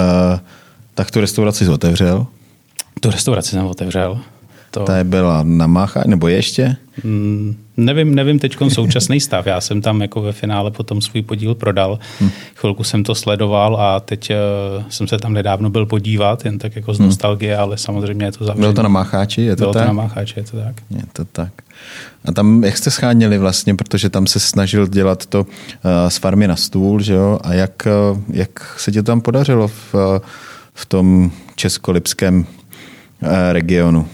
tak 0.95 1.11
tu 1.11 1.21
restauraci 1.21 1.65
jsi 1.65 1.71
otevřel? 1.71 2.27
Tu 3.01 3.11
restauraci 3.11 3.51
jsem 3.51 3.67
otevřel. 3.67 4.21
To... 4.75 4.85
Ta 4.85 5.05
byla 5.05 5.43
na 5.43 5.67
Mácha, 5.67 6.03
nebo 6.07 6.29
ještě? 6.29 6.77
Mm, 7.05 7.57
nevím, 7.77 8.15
nevím 8.15 8.39
teď 8.39 8.57
současný 8.69 9.21
stav. 9.21 9.47
Já 9.47 9.61
jsem 9.61 9.81
tam 9.81 10.03
jako 10.03 10.23
ve 10.23 10.33
finále 10.33 10.71
potom 10.71 11.01
svůj 11.01 11.23
podíl 11.23 11.55
prodal. 11.55 11.99
Hmm. 12.21 12.31
Chvilku 12.55 12.85
jsem 12.85 13.05
to 13.05 13.15
sledoval 13.15 13.77
a 13.77 14.01
teď 14.01 14.31
uh, 14.31 14.85
jsem 14.89 15.09
se 15.09 15.19
tam 15.19 15.33
nedávno 15.33 15.71
byl 15.71 15.87
podívat, 15.87 16.45
jen 16.45 16.59
tak 16.59 16.77
jako 16.77 16.95
z 16.95 16.99
hm. 16.99 17.03
nostalgie, 17.03 17.55
hmm. 17.55 17.63
ale 17.63 17.79
samozřejmě 17.79 18.27
je 18.27 18.33
to 18.33 18.45
zavřené. 18.45 18.61
Bylo 18.61 18.73
to 18.73 18.83
na 18.83 18.89
Mácháči, 18.89 19.43
je 19.43 19.57
to 19.57 19.61
Bylo 19.61 19.73
tak? 19.73 19.83
to 19.83 19.87
na 19.87 19.93
Mácháči, 19.93 20.35
je 20.41 20.45
to 20.45 20.57
tak. 20.57 20.75
Je 20.91 21.03
to 21.13 21.25
tak. 21.25 21.53
A 22.25 22.33
tam, 22.33 22.65
jak 22.65 22.79
jste 22.79 22.91
scháněli 22.91 23.39
vlastně, 23.39 23.75
protože 23.75 24.11
tam 24.11 24.27
se 24.27 24.41
snažil 24.41 24.87
dělat 24.87 25.27
to 25.27 25.41
uh, 25.41 25.47
z 26.09 26.19
farmy 26.19 26.49
na 26.49 26.57
stůl, 26.57 27.01
že 27.01 27.15
jo? 27.15 27.39
A 27.43 27.55
jak, 27.55 27.89
uh, 28.13 28.21
jak 28.31 28.75
se 28.79 28.93
ti 28.93 28.99
to 28.99 29.03
tam 29.03 29.21
podařilo 29.21 29.69
v, 29.69 29.95
uh, 29.95 30.01
v 30.75 30.87
tom 30.87 31.31
českolipském 31.57 32.39
uh, 33.23 33.29
regionu? 33.53 34.09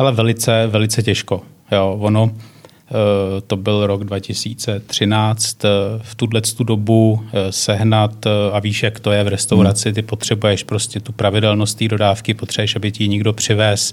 Hele, 0.00 0.12
velice, 0.12 0.66
velice 0.66 1.02
těžko. 1.02 1.42
Jo, 1.72 1.96
ono, 2.00 2.30
eh, 2.30 3.40
to 3.46 3.56
byl 3.56 3.86
rok 3.86 4.04
2013, 4.04 5.64
eh, 5.64 5.68
v 6.02 6.14
tuhle 6.14 6.40
tu 6.40 6.64
dobu 6.64 7.22
eh, 7.32 7.52
sehnat, 7.52 8.26
a 8.52 8.58
víš, 8.58 8.82
jak 8.82 9.00
to 9.00 9.12
je 9.12 9.24
v 9.24 9.28
restauraci, 9.28 9.88
hmm. 9.88 9.94
ty 9.94 10.02
potřebuješ 10.02 10.62
prostě 10.62 11.00
tu 11.00 11.12
pravidelnost 11.12 11.78
té 11.78 11.88
dodávky, 11.88 12.34
potřebuješ, 12.34 12.76
aby 12.76 12.92
ti 12.92 13.08
někdo 13.08 13.32
přivez. 13.32 13.92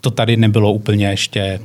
To 0.00 0.10
tady 0.10 0.36
nebylo 0.36 0.72
úplně 0.72 1.06
ještě 1.06 1.60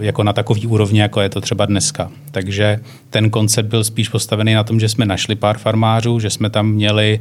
jako 0.00 0.22
na 0.22 0.32
takový 0.32 0.66
úrovni, 0.66 1.00
jako 1.00 1.20
je 1.20 1.28
to 1.28 1.40
třeba 1.40 1.66
dneska. 1.66 2.10
Takže 2.30 2.80
ten 3.10 3.30
koncept 3.30 3.66
byl 3.66 3.84
spíš 3.84 4.08
postavený 4.08 4.54
na 4.54 4.64
tom, 4.64 4.80
že 4.80 4.88
jsme 4.88 5.06
našli 5.06 5.34
pár 5.34 5.58
farmářů, 5.58 6.20
že 6.20 6.30
jsme 6.30 6.50
tam 6.50 6.68
měli 6.68 7.20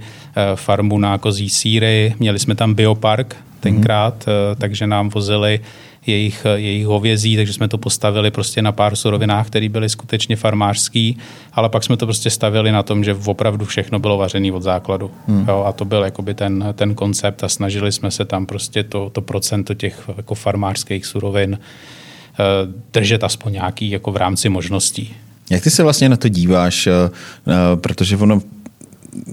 farmu 0.56 0.98
na 0.98 1.18
kozí 1.18 1.50
síry, 1.50 2.16
měli 2.20 2.40
jsme 2.40 2.56
tam 2.56 2.74
biopark 2.74 3.36
tenkrát, 3.70 4.26
hmm. 4.26 4.56
takže 4.58 4.88
nám 4.88 5.10
vozili 5.10 5.60
jejich, 6.08 6.46
jejich 6.56 6.86
hovězí, 6.86 7.36
takže 7.36 7.54
jsme 7.54 7.68
to 7.68 7.78
postavili 7.78 8.32
prostě 8.32 8.62
na 8.62 8.72
pár 8.72 8.96
surovinách, 8.96 9.48
které 9.48 9.70
byly 9.70 9.90
skutečně 9.90 10.36
farmářský, 10.36 11.18
ale 11.54 11.70
pak 11.70 11.84
jsme 11.84 11.98
to 11.98 12.06
prostě 12.06 12.30
stavili 12.30 12.72
na 12.72 12.84
tom, 12.84 13.04
že 13.04 13.18
opravdu 13.26 13.66
všechno 13.66 14.00
bylo 14.00 14.18
vařené 14.18 14.52
od 14.52 14.64
základu. 14.64 15.12
Hmm. 15.28 15.46
Jo, 15.48 15.64
a 15.68 15.72
to 15.72 15.86
byl 15.86 16.04
jakoby 16.04 16.34
ten, 16.34 16.74
ten 16.74 16.96
koncept 16.96 17.44
a 17.44 17.50
snažili 17.50 17.92
jsme 17.92 18.12
se 18.12 18.26
tam 18.26 18.46
prostě 18.46 18.84
to, 18.84 19.10
to 19.10 19.22
procento 19.22 19.74
těch 19.74 20.10
jako 20.18 20.36
farmářských 20.36 21.06
surovin 21.06 21.60
eh, 21.60 22.44
držet 22.94 23.24
aspoň 23.24 23.54
nějaký 23.54 23.90
jako 23.90 24.12
v 24.12 24.18
rámci 24.18 24.50
možností. 24.50 25.16
Jak 25.50 25.64
ty 25.64 25.70
se 25.70 25.84
vlastně 25.84 26.10
na 26.10 26.18
to 26.18 26.30
díváš, 26.30 26.88
eh, 26.88 26.92
eh, 26.94 27.76
protože 27.76 28.18
ono 28.18 28.42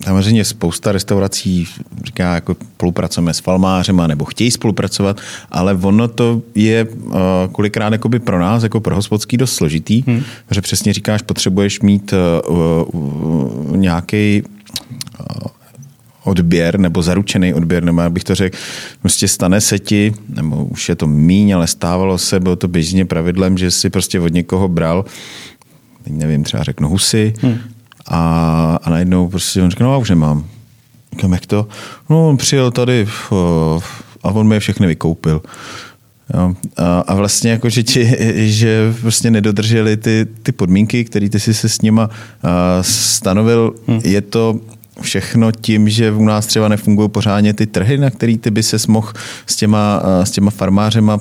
samozřejmě 0.04 0.44
spousta 0.44 0.92
restaurací 0.92 1.66
říká, 2.04 2.34
jako 2.34 2.56
spolupracujeme 2.74 3.34
s 3.34 3.38
falmářema 3.38 4.06
nebo 4.06 4.24
chtějí 4.24 4.50
spolupracovat, 4.50 5.20
ale 5.50 5.74
ono 5.74 6.08
to 6.08 6.42
je 6.54 6.84
uh, 6.84 7.12
kolikrát 7.52 7.92
jakoby 7.92 8.18
pro 8.18 8.40
nás, 8.40 8.62
jako 8.62 8.80
pro 8.80 8.94
hospodský 8.94 9.36
dost 9.36 9.54
složitý, 9.54 10.02
hmm. 10.06 10.22
že 10.50 10.60
přesně 10.60 10.92
říkáš, 10.92 11.22
potřebuješ 11.22 11.80
mít 11.80 12.14
uh, 12.48 12.88
uh, 12.94 13.76
nějaký 13.76 14.42
uh, 15.20 15.26
odběr 16.24 16.78
nebo 16.78 17.02
zaručený 17.02 17.54
odběr, 17.54 17.84
nebo 17.84 18.00
jak 18.00 18.12
bych 18.12 18.24
to 18.24 18.34
řekl, 18.34 18.58
prostě 19.00 19.28
stane 19.28 19.60
se 19.60 19.78
ti, 19.78 20.14
nebo 20.28 20.64
už 20.64 20.88
je 20.88 20.96
to 20.96 21.06
míň, 21.06 21.54
ale 21.54 21.66
stávalo 21.66 22.18
se, 22.18 22.40
bylo 22.40 22.56
to 22.56 22.68
běžně 22.68 23.04
pravidlem, 23.04 23.58
že 23.58 23.70
si 23.70 23.90
prostě 23.90 24.20
od 24.20 24.32
někoho 24.32 24.68
bral, 24.68 25.04
teď 26.04 26.12
nevím, 26.12 26.44
třeba 26.44 26.62
řeknu 26.62 26.88
husy 26.88 27.34
hmm. 27.40 27.58
A, 28.08 28.78
a 28.82 28.90
najednou 28.90 29.28
prostě 29.28 29.62
on 29.62 29.70
řekl, 29.70 29.84
no 29.84 29.94
a 29.94 29.96
už 29.96 30.10
nemám. 30.10 30.44
Říkám, 31.12 31.32
jak 31.32 31.46
to? 31.46 31.68
No 32.10 32.28
on 32.28 32.36
přijel 32.36 32.70
tady 32.70 33.08
a 34.22 34.30
on 34.30 34.48
mi 34.48 34.56
je 34.56 34.60
všechny 34.60 34.86
vykoupil. 34.86 35.42
Jo. 36.34 36.54
A, 36.76 37.00
a 37.00 37.14
vlastně 37.14 37.50
jako, 37.50 37.68
že, 37.68 37.82
ti, 37.82 38.16
že 38.50 38.94
prostě 39.00 39.30
nedodrželi 39.30 39.96
ty, 39.96 40.26
ty 40.42 40.52
podmínky, 40.52 41.04
které 41.04 41.28
ty 41.28 41.40
si 41.40 41.54
se 41.54 41.68
s 41.68 41.82
nima 41.82 42.10
stanovil, 42.80 43.74
hmm. 43.88 44.00
je 44.04 44.20
to 44.20 44.60
všechno 45.00 45.52
tím, 45.52 45.88
že 45.88 46.12
u 46.12 46.24
nás 46.24 46.46
třeba 46.46 46.68
nefungují 46.68 47.08
pořádně 47.08 47.54
ty 47.54 47.66
trhy, 47.66 47.98
na 47.98 48.10
který 48.10 48.38
ty 48.38 48.50
by 48.50 48.62
se 48.62 48.76
mohl 48.88 49.12
s 49.46 49.56
těma, 49.56 50.02
s 50.24 50.30
těma 50.30 50.50
farmářema 50.50 51.18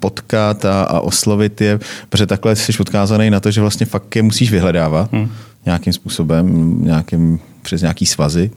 potkat 0.00 0.64
a, 0.64 0.82
a 0.82 1.00
oslovit 1.00 1.60
je, 1.60 1.80
protože 2.08 2.26
takhle 2.26 2.56
jsi 2.56 2.72
odkázaný 2.80 3.30
na 3.30 3.40
to, 3.40 3.50
že 3.50 3.60
vlastně 3.60 3.86
fakt 3.86 4.16
je 4.16 4.22
musíš 4.22 4.50
vyhledávat 4.50 5.12
hmm. 5.12 5.30
Nějakým 5.66 5.92
způsobem, 5.92 6.76
nějakým, 6.84 7.38
přes 7.62 7.80
nějaký 7.80 8.06
svazy 8.06 8.50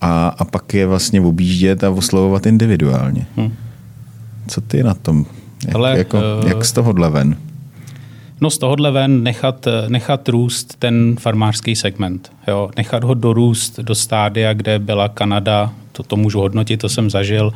a, 0.00 0.28
a 0.28 0.44
pak 0.44 0.74
je 0.74 0.86
vlastně 0.86 1.20
objíždět 1.20 1.84
a 1.84 1.90
oslovovat 1.90 2.46
individuálně. 2.46 3.26
Hmm. 3.36 3.52
Co 4.46 4.60
ty 4.60 4.82
na 4.82 4.94
tom? 4.94 5.26
Jak, 5.66 5.74
Ale, 5.76 5.98
jako, 5.98 6.18
uh... 6.42 6.48
jak 6.48 6.64
z 6.64 6.72
tohohle 6.72 7.10
ven? 7.10 7.36
No 8.40 8.50
z 8.50 8.58
tohohle 8.58 8.90
ven 8.90 9.22
nechat, 9.22 9.66
nechat 9.88 10.28
růst 10.28 10.76
ten 10.78 11.16
farmářský 11.20 11.76
segment. 11.76 12.32
Jo? 12.48 12.70
Nechat 12.76 13.04
ho 13.04 13.14
dorůst 13.14 13.80
do 13.80 13.94
stádia, 13.94 14.52
kde 14.52 14.78
byla 14.78 15.08
Kanada, 15.08 15.72
to, 15.92 16.02
to 16.02 16.16
můžu 16.16 16.40
hodnotit, 16.40 16.80
to 16.80 16.88
jsem 16.88 17.10
zažil 17.10 17.52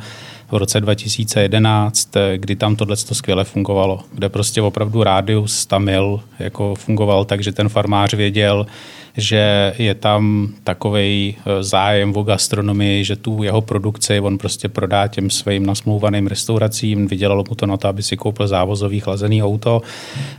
v 0.51 0.55
roce 0.57 0.81
2011, 0.81 2.09
kdy 2.35 2.55
tam 2.55 2.75
tohle 2.75 2.95
skvěle 2.95 3.43
fungovalo, 3.43 3.99
kde 4.13 4.29
prostě 4.29 4.61
opravdu 4.61 5.03
rádius 5.03 5.65
tamil 5.65 6.19
jako 6.39 6.75
fungoval 6.75 7.25
tak, 7.25 7.43
že 7.43 7.51
ten 7.51 7.69
farmář 7.69 8.13
věděl, 8.13 8.65
že 9.17 9.73
je 9.77 9.95
tam 9.95 10.49
takový 10.63 11.35
eh, 11.37 11.63
zájem 11.63 12.17
o 12.17 12.23
gastronomii, 12.23 13.03
že 13.03 13.15
tu 13.15 13.43
jeho 13.43 13.61
produkci 13.61 14.19
on 14.19 14.37
prostě 14.37 14.69
prodá 14.69 15.07
těm 15.07 15.29
svým 15.29 15.65
nasmlouvaným 15.65 16.27
restauracím, 16.27 17.07
vydělalo 17.07 17.43
mu 17.49 17.55
to 17.55 17.65
na 17.65 17.77
to, 17.77 17.87
aby 17.87 18.03
si 18.03 18.17
koupil 18.17 18.47
závozový 18.47 18.99
chlazený 18.99 19.43
auto 19.43 19.81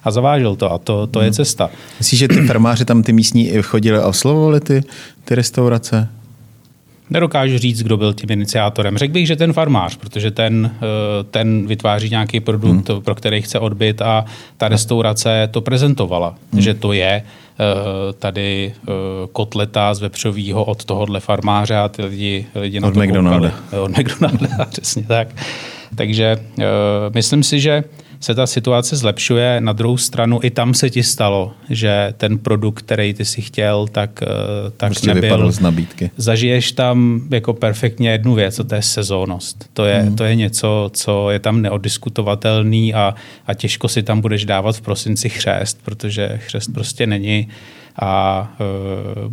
a 0.04 0.10
zavážil 0.10 0.56
to 0.56 0.72
a 0.72 0.78
to, 0.78 1.06
to 1.06 1.20
je 1.20 1.26
hmm. 1.26 1.34
cesta. 1.34 1.70
Myslíš, 1.98 2.20
že 2.20 2.28
ty 2.28 2.46
farmáři 2.46 2.84
tam 2.84 3.02
ty 3.02 3.12
místní 3.12 3.50
chodili 3.62 3.98
a 3.98 4.06
oslovovali 4.06 4.60
ty, 4.60 4.82
ty 5.24 5.34
restaurace? 5.34 6.19
Nedokážu 7.10 7.58
říct, 7.58 7.82
kdo 7.82 7.96
byl 7.96 8.14
tím 8.14 8.30
iniciátorem. 8.30 8.98
Řekl 8.98 9.12
bych, 9.12 9.26
že 9.26 9.36
ten 9.36 9.52
farmář, 9.52 9.96
protože 9.96 10.30
ten, 10.30 10.70
eh, 10.76 11.24
ten 11.30 11.66
vytváří 11.66 12.10
nějaký 12.10 12.40
produkt, 12.40 12.88
hmm. 12.88 13.02
pro 13.02 13.14
který 13.14 13.42
chce 13.42 13.58
odbyt 13.58 14.02
a 14.02 14.24
ta 14.56 14.68
restaurace 14.68 15.48
to 15.50 15.60
prezentovala, 15.60 16.34
hmm. 16.52 16.62
že 16.62 16.74
to 16.74 16.92
je 16.92 17.22
Eh, 17.60 18.12
tady 18.12 18.72
eh, 18.74 18.92
kotleta 19.32 19.94
z 19.94 20.00
vepřového 20.00 20.64
od 20.64 20.84
tohohle 20.84 21.20
farmáře 21.20 21.76
a 21.76 21.88
ty 21.88 22.02
lidi, 22.04 22.46
lidi 22.54 22.80
na 22.80 22.88
od 22.88 22.94
to 22.94 23.00
McDonalda. 23.00 23.52
Od 23.82 23.98
McDonalda, 23.98 24.64
přesně 24.70 25.02
tak. 25.02 25.28
Takže 25.96 26.36
myslím 27.14 27.42
si, 27.42 27.60
že 27.60 27.84
se 28.20 28.34
ta 28.34 28.46
situace 28.46 28.96
zlepšuje. 28.96 29.60
Na 29.60 29.72
druhou 29.72 29.96
stranu 29.96 30.40
i 30.42 30.50
tam 30.50 30.74
se 30.74 30.90
ti 30.90 31.02
stalo, 31.02 31.52
že 31.70 32.14
ten 32.16 32.38
produkt, 32.38 32.82
který 32.82 33.14
ty 33.14 33.24
si 33.24 33.42
chtěl, 33.42 33.86
tak, 33.86 34.22
tak 34.76 34.90
prostě 34.90 35.14
nebyl. 35.14 35.52
z 35.52 35.60
nabídky. 35.60 36.10
Zažiješ 36.16 36.72
tam 36.72 37.20
jako 37.30 37.52
perfektně 37.54 38.10
jednu 38.10 38.34
věc, 38.34 38.60
a 38.60 38.64
to 38.64 38.74
je 38.74 38.82
sezónnost. 38.82 39.70
To 39.72 39.84
je, 39.84 39.98
hmm. 39.98 40.16
to 40.16 40.24
je 40.24 40.34
něco, 40.34 40.90
co 40.92 41.30
je 41.30 41.38
tam 41.38 41.62
neodiskutovatelný 41.62 42.94
a, 42.94 43.14
a 43.46 43.54
těžko 43.54 43.88
si 43.88 44.02
tam 44.02 44.20
budeš 44.20 44.44
dávat 44.44 44.76
v 44.76 44.80
prosinci 44.80 45.28
chřest, 45.28 45.78
protože 45.84 46.40
chřest 46.46 46.74
prostě 46.74 47.06
není 47.06 47.48
a 47.96 48.52
e, 48.60 48.64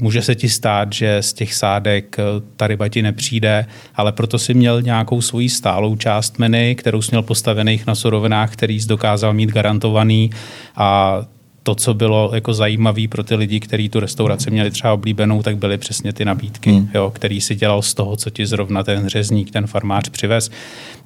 může 0.02 0.22
se 0.22 0.36
ti 0.36 0.50
stát, 0.50 0.93
že 0.93 1.22
z 1.22 1.34
těch 1.34 1.54
sádek 1.54 2.20
e, 2.20 2.24
ta 2.56 2.67
ryba 2.67 2.88
ti 2.88 3.02
nepřijde, 3.02 3.65
ale 3.96 4.12
proto 4.12 4.39
si 4.39 4.54
měl 4.54 4.82
nějakou 4.82 5.22
svoji 5.22 5.50
stálou 5.50 5.96
část 5.96 6.39
menu, 6.39 6.76
kterou 6.76 7.02
jsi 7.02 7.12
měl 7.12 7.22
postavených 7.22 7.88
na 7.88 7.96
surovinách, 7.96 8.54
který 8.54 8.80
jsi 8.80 8.88
dokázal 8.88 9.34
mít 9.34 9.52
garantovaný. 9.52 10.30
A 10.76 11.22
to, 11.68 11.76
co 11.76 11.94
bylo 11.94 12.32
jako 12.34 12.54
zajímavé 12.54 13.08
pro 13.08 13.24
ty 13.24 13.36
lidi, 13.36 13.60
kteří 13.60 13.90
tu 13.90 14.00
restauraci 14.00 14.52
měli 14.52 14.72
třeba 14.72 14.94
oblíbenou, 14.94 15.44
tak 15.44 15.58
byly 15.58 15.78
přesně 15.78 16.14
ty 16.14 16.26
nabídky, 16.26 16.72
hmm. 16.72 16.90
jo, 16.94 17.12
který 17.16 17.42
si 17.42 17.56
dělal 17.56 17.82
z 17.82 17.94
toho, 17.94 18.16
co 18.16 18.30
ti 18.30 18.46
zrovna 18.46 18.84
ten 18.84 19.08
řezník, 19.08 19.52
ten 19.52 19.68
farmář 19.68 20.10
přivez. 20.10 20.52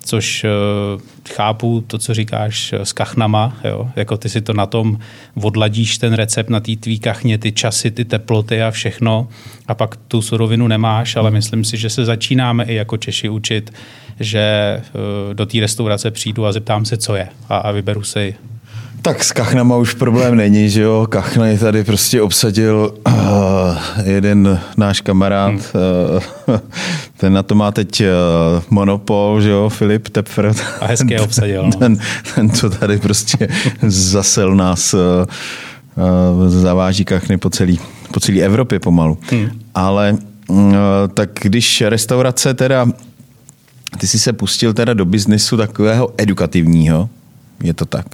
Což 0.06 0.44
uh, 0.44 1.02
chápu 1.30 1.84
to, 1.88 1.98
co 1.98 2.14
říkáš 2.14 2.74
s 2.74 2.94
kachnama, 2.94 3.58
jo, 3.64 3.90
jako 3.96 4.18
ty 4.18 4.30
si 4.30 4.42
to 4.42 4.54
na 4.54 4.66
tom 4.66 5.00
odladíš 5.42 5.98
ten 5.98 6.14
recept 6.14 6.50
na 6.50 6.60
té 6.60 6.76
tvý 6.76 7.00
kachně, 7.00 7.38
ty 7.38 7.52
časy, 7.52 7.92
ty 7.92 8.06
teploty 8.06 8.62
a 8.62 8.72
všechno 8.72 9.28
a 9.68 9.74
pak 9.74 9.96
tu 9.96 10.22
surovinu 10.22 10.68
nemáš, 10.68 11.16
ale 11.16 11.32
myslím 11.32 11.64
si, 11.64 11.78
že 11.78 11.90
se 11.90 12.06
začínáme 12.06 12.64
i 12.64 12.74
jako 12.74 12.98
Češi 12.98 13.30
učit, 13.30 13.74
že 14.20 14.82
uh, 14.94 15.34
do 15.34 15.46
té 15.46 15.60
restaurace 15.60 16.12
přijdu 16.12 16.46
a 16.46 16.52
zeptám 16.52 16.86
se, 16.86 16.98
co 16.98 17.16
je 17.16 17.28
a, 17.50 17.58
a 17.58 17.72
vyberu 17.72 18.04
si 18.04 18.36
tak 19.02 19.24
s 19.24 19.32
kachnama 19.32 19.78
už 19.78 19.94
problém 19.94 20.36
není, 20.36 20.70
že 20.70 20.82
jo. 20.82 21.08
Kachny 21.10 21.58
tady 21.58 21.84
prostě 21.84 22.22
obsadil 22.22 22.94
uh, 23.08 23.14
jeden 24.04 24.60
náš 24.78 25.02
kamarád. 25.02 25.52
Hmm. 25.52 25.62
Uh, 26.48 26.58
ten 27.18 27.34
na 27.34 27.44
to 27.44 27.56
má 27.56 27.72
teď 27.72 28.02
uh, 28.02 28.64
monopol, 28.70 29.42
že 29.42 29.50
jo, 29.50 29.70
Filip 29.70 30.10
Tepfer. 30.10 30.54
A 30.80 30.86
hezky 30.86 31.14
je 31.14 31.22
obsadil. 31.22 31.64
No. 31.64 31.72
Ten, 31.72 31.98
ten, 32.36 32.50
co 32.50 32.70
tady 32.70 32.98
prostě 32.98 33.48
zasel 33.88 34.56
nás, 34.56 34.94
uh, 34.94 35.00
uh, 36.44 36.50
zaváží 36.50 37.06
kachny 37.06 37.38
po 37.38 37.50
celé 37.50 37.74
po 38.14 38.20
celý 38.20 38.44
Evropě 38.44 38.80
pomalu. 38.80 39.18
Hmm. 39.32 39.50
Ale 39.76 40.18
uh, 40.48 40.66
tak 41.14 41.30
když 41.42 41.82
restaurace 41.82 42.54
teda, 42.54 42.88
ty 43.98 44.08
jsi 44.08 44.20
se 44.20 44.34
pustil 44.34 44.74
teda 44.74 44.94
do 44.94 45.06
biznisu 45.06 45.58
takového 45.58 46.14
edukativního, 46.18 47.10
je 47.64 47.74
to 47.74 47.86
tak 47.86 48.06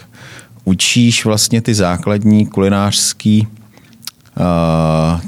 učíš 0.68 1.26
vlastně 1.26 1.62
ty 1.62 1.74
základní 1.74 2.46
kulinářský 2.46 3.48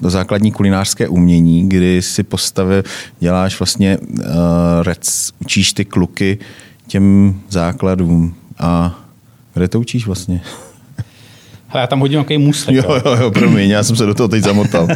uh, 0.02 0.10
základní 0.10 0.52
kulinářské 0.52 1.08
umění, 1.08 1.70
kdy 1.70 2.02
si 2.02 2.24
postavil, 2.24 2.84
děláš 3.20 3.60
vlastně 3.60 3.98
uh, 3.98 4.26
rec, 4.84 5.32
učíš 5.42 5.74
ty 5.74 5.86
kluky 5.86 6.38
těm 6.88 7.36
základům 7.50 8.36
a 8.60 9.00
kde 9.54 9.68
to 9.68 9.80
učíš 9.80 10.06
vlastně? 10.06 10.42
Hele, 11.68 11.82
já 11.82 11.88
tam 11.88 12.00
hodím 12.00 12.14
nějaký 12.14 12.38
můstek. 12.38 12.76
Jo, 12.76 13.02
jo, 13.06 13.16
jo, 13.22 13.32
promiň, 13.32 13.70
já 13.70 13.84
jsem 13.84 13.96
se 13.96 14.06
do 14.06 14.14
toho 14.14 14.28
teď 14.28 14.44
zamotal. 14.44 14.88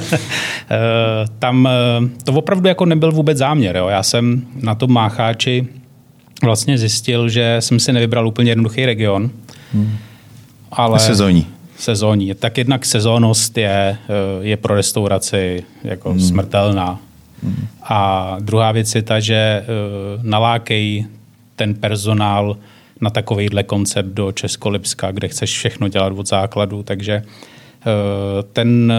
tam 1.39 1.69
to 2.23 2.33
opravdu 2.33 2.67
jako 2.67 2.85
nebyl 2.85 3.11
vůbec 3.11 3.37
záměr. 3.37 3.75
Jo. 3.75 3.87
Já 3.87 4.03
jsem 4.03 4.41
na 4.61 4.75
tom 4.75 4.93
mácháči 4.93 5.67
vlastně 6.43 6.77
zjistil, 6.77 7.29
že 7.29 7.57
jsem 7.59 7.79
si 7.79 7.93
nevybral 7.93 8.27
úplně 8.27 8.51
jednoduchý 8.51 8.85
region. 8.85 9.29
Hmm 9.73 9.97
ale... 10.75 10.99
Sezónní. 10.99 11.47
Sezónní. 11.77 12.33
Tak 12.33 12.57
jednak 12.57 12.85
sezónnost 12.85 13.57
je, 13.57 13.69
eh, 13.69 13.97
je 14.41 14.57
pro 14.57 14.75
restauraci 14.75 15.63
jako 15.83 16.09
hmm. 16.09 16.19
smrtelná. 16.19 16.99
Hmm. 17.43 17.67
A 17.83 18.37
druhá 18.39 18.71
věc 18.71 18.95
je 18.95 19.01
ta, 19.01 19.19
že 19.19 19.35
eh, 19.35 19.65
nalákej 20.21 21.05
ten 21.55 21.73
personál 21.73 22.57
na 23.01 23.09
takovýhle 23.09 23.63
koncept 23.63 24.07
do 24.07 24.31
Českolipska, 24.31 25.11
kde 25.11 25.27
chceš 25.27 25.57
všechno 25.57 25.87
dělat 25.87 26.13
od 26.15 26.27
základu. 26.27 26.83
Takže 26.83 27.13
eh, 27.13 28.43
ten, 28.53 28.93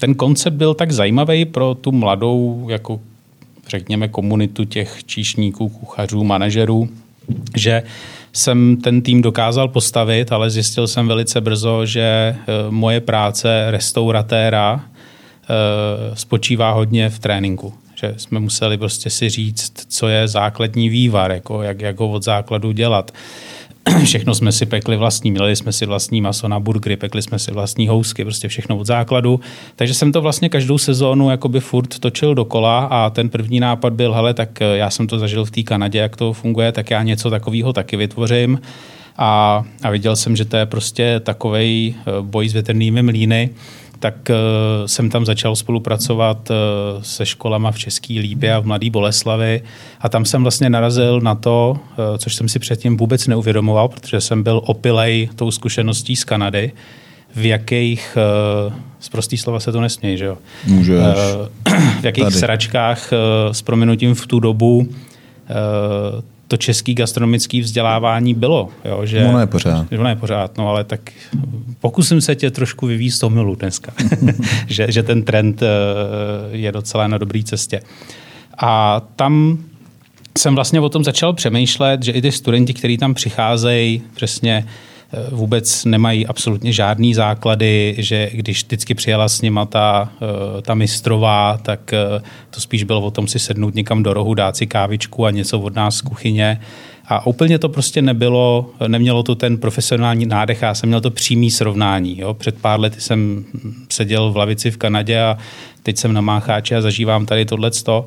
ten 0.00 0.14
koncept 0.14 0.54
byl 0.54 0.74
tak 0.74 0.92
zajímavý 0.92 1.44
pro 1.44 1.74
tu 1.74 1.92
mladou, 1.92 2.66
jako 2.70 3.00
řekněme, 3.68 4.08
komunitu 4.08 4.64
těch 4.64 5.04
číšníků, 5.04 5.68
kuchařů, 5.68 6.24
manažerů, 6.24 6.88
že 7.56 7.82
jsem 8.38 8.76
ten 8.76 9.02
tým 9.02 9.22
dokázal 9.22 9.68
postavit, 9.68 10.32
ale 10.32 10.50
zjistil 10.50 10.86
jsem 10.86 11.08
velice 11.08 11.40
brzo, 11.40 11.86
že 11.86 12.00
eh, 12.00 12.36
moje 12.70 13.00
práce 13.00 13.70
restauratéra 13.70 14.84
eh, 14.84 16.16
spočívá 16.16 16.70
hodně 16.70 17.10
v 17.10 17.18
tréninku. 17.18 17.74
Že 17.94 18.14
jsme 18.16 18.40
museli 18.40 18.78
prostě 18.78 19.10
si 19.10 19.28
říct, 19.28 19.72
co 19.88 20.08
je 20.08 20.28
základní 20.28 20.88
vývar, 20.88 21.30
jako 21.30 21.62
jak, 21.62 21.80
jak 21.80 22.00
ho 22.00 22.10
od 22.10 22.24
základu 22.24 22.72
dělat. 22.72 23.12
všechno 24.04 24.34
jsme 24.34 24.52
si 24.52 24.66
pekli 24.66 24.96
vlastní, 24.96 25.30
měli 25.30 25.56
jsme 25.56 25.72
si 25.72 25.86
vlastní 25.86 26.20
maso 26.20 26.48
na 26.48 26.60
burgery, 26.60 26.96
pekli 26.96 27.22
jsme 27.22 27.38
si 27.38 27.52
vlastní 27.52 27.88
housky, 27.88 28.24
prostě 28.24 28.48
všechno 28.48 28.78
od 28.78 28.86
základu. 28.86 29.40
Takže 29.76 29.94
jsem 29.94 30.12
to 30.12 30.20
vlastně 30.20 30.48
každou 30.48 30.78
sezónu 30.78 31.30
jakoby 31.30 31.60
furt 31.60 31.98
točil 31.98 32.34
dokola 32.34 32.84
a 32.84 33.10
ten 33.10 33.28
první 33.28 33.60
nápad 33.60 33.92
byl, 33.92 34.14
hele, 34.14 34.34
tak 34.34 34.62
eh, 34.62 34.76
já 34.76 34.90
jsem 34.90 35.06
to 35.06 35.18
zažil 35.18 35.44
v 35.44 35.50
té 35.50 35.62
Kanadě, 35.62 35.98
jak 35.98 36.16
to 36.16 36.32
funguje, 36.32 36.72
tak 36.72 36.90
já 36.90 37.02
něco 37.02 37.30
takového 37.30 37.72
taky 37.72 37.96
vytvořím. 37.96 38.60
A, 39.20 39.64
a 39.82 39.90
viděl 39.90 40.16
jsem, 40.16 40.36
že 40.36 40.44
to 40.44 40.56
je 40.56 40.66
prostě 40.66 41.20
takový 41.20 41.94
eh, 41.98 42.04
boj 42.20 42.48
s 42.48 42.52
větrnými 42.52 43.02
mlíny. 43.02 43.50
Tak 44.00 44.30
jsem 44.86 45.10
tam 45.10 45.26
začal 45.26 45.56
spolupracovat 45.56 46.50
se 47.02 47.26
školama 47.26 47.70
v 47.70 47.78
České 47.78 48.12
Líbě 48.12 48.54
a 48.54 48.58
v 48.58 48.66
Mladé 48.66 48.90
Boleslavi 48.90 49.62
a 50.00 50.08
tam 50.08 50.24
jsem 50.24 50.42
vlastně 50.42 50.70
narazil 50.70 51.20
na 51.20 51.34
to, 51.34 51.78
což 52.18 52.34
jsem 52.34 52.48
si 52.48 52.58
předtím 52.58 52.96
vůbec 52.96 53.26
neuvědomoval, 53.26 53.88
protože 53.88 54.20
jsem 54.20 54.42
byl 54.42 54.60
opilej 54.64 55.28
tou 55.34 55.50
zkušeností 55.50 56.16
z 56.16 56.24
Kanady, 56.24 56.72
v 57.34 57.46
jakých, 57.46 58.16
z 59.00 59.08
prostý 59.08 59.36
slova 59.36 59.60
se 59.60 59.72
to 59.72 59.80
nesmějí, 59.80 60.16
že 60.18 60.24
jo? 60.24 60.38
Můžeš. 60.66 60.98
V 62.00 62.04
jakých 62.04 62.24
Tady. 62.24 62.36
sračkách 62.36 63.10
s 63.52 63.62
proměnutím 63.62 64.14
v 64.14 64.26
tu 64.26 64.40
dobu 64.40 64.88
to 66.48 66.56
český 66.56 66.94
gastronomický 66.94 67.60
vzdělávání 67.60 68.34
bylo. 68.34 68.68
Jo, 68.84 69.06
že, 69.06 69.26
ono 69.26 69.40
je 69.40 69.46
pořád. 69.46 69.86
Ono 69.98 70.08
je 70.08 70.16
pořád, 70.16 70.58
no 70.58 70.68
ale 70.68 70.84
tak 70.84 71.00
pokusím 71.80 72.20
se 72.20 72.34
tě 72.34 72.50
trošku 72.50 72.86
vyvíjet 72.86 73.12
z 73.12 73.18
toho 73.18 73.30
milu 73.30 73.54
dneska, 73.54 73.92
že, 74.66 74.92
že 74.92 75.02
ten 75.02 75.22
trend 75.22 75.62
eh, 75.62 75.66
je 76.50 76.72
docela 76.72 77.08
na 77.08 77.18
dobré 77.18 77.42
cestě. 77.42 77.80
A 78.58 79.02
tam 79.16 79.58
jsem 80.38 80.54
vlastně 80.54 80.80
o 80.80 80.88
tom 80.88 81.04
začal 81.04 81.32
přemýšlet, 81.32 82.02
že 82.02 82.12
i 82.12 82.22
ty 82.22 82.32
studenti, 82.32 82.74
kteří 82.74 82.98
tam 82.98 83.14
přicházejí, 83.14 84.02
přesně 84.14 84.66
vůbec 85.30 85.84
nemají 85.84 86.26
absolutně 86.26 86.72
žádný 86.72 87.14
základy, 87.14 87.94
že 87.98 88.30
když 88.32 88.64
vždycky 88.64 88.94
přijela 88.94 89.28
s 89.28 89.42
nima 89.42 89.64
ta, 89.64 90.12
eh, 90.22 90.62
ta 90.62 90.74
mistrová, 90.74 91.58
tak 91.62 91.92
eh, 91.92 92.22
to 92.50 92.60
spíš 92.60 92.84
bylo 92.84 93.00
o 93.00 93.10
tom 93.10 93.26
si 93.26 93.38
sednout 93.38 93.74
někam 93.74 94.02
do 94.02 94.12
rohu, 94.14 94.34
dát 94.34 94.56
si 94.56 94.66
kávičku 94.66 95.26
a 95.26 95.30
něco 95.30 95.60
od 95.60 95.74
nás 95.74 95.96
z 95.96 96.00
kuchyně. 96.00 96.60
A 97.10 97.26
úplně 97.26 97.58
to 97.58 97.68
prostě 97.68 98.02
nebylo, 98.02 98.70
nemělo 98.86 99.22
to 99.22 99.34
ten 99.34 99.58
profesionální 99.58 100.26
nádech, 100.26 100.62
já 100.62 100.74
jsem 100.74 100.88
měl 100.88 101.00
to 101.00 101.10
přímý 101.10 101.50
srovnání. 101.50 102.20
Jo. 102.20 102.34
Před 102.34 102.60
pár 102.60 102.80
lety 102.80 103.00
jsem 103.00 103.44
seděl 103.88 104.32
v 104.32 104.36
lavici 104.36 104.70
v 104.70 104.76
Kanadě 104.76 105.20
a 105.20 105.38
teď 105.82 105.98
jsem 105.98 106.12
na 106.12 106.20
Mácháči 106.20 106.74
a 106.74 106.80
zažívám 106.80 107.26
tady 107.26 107.44
tohleto. 107.44 108.06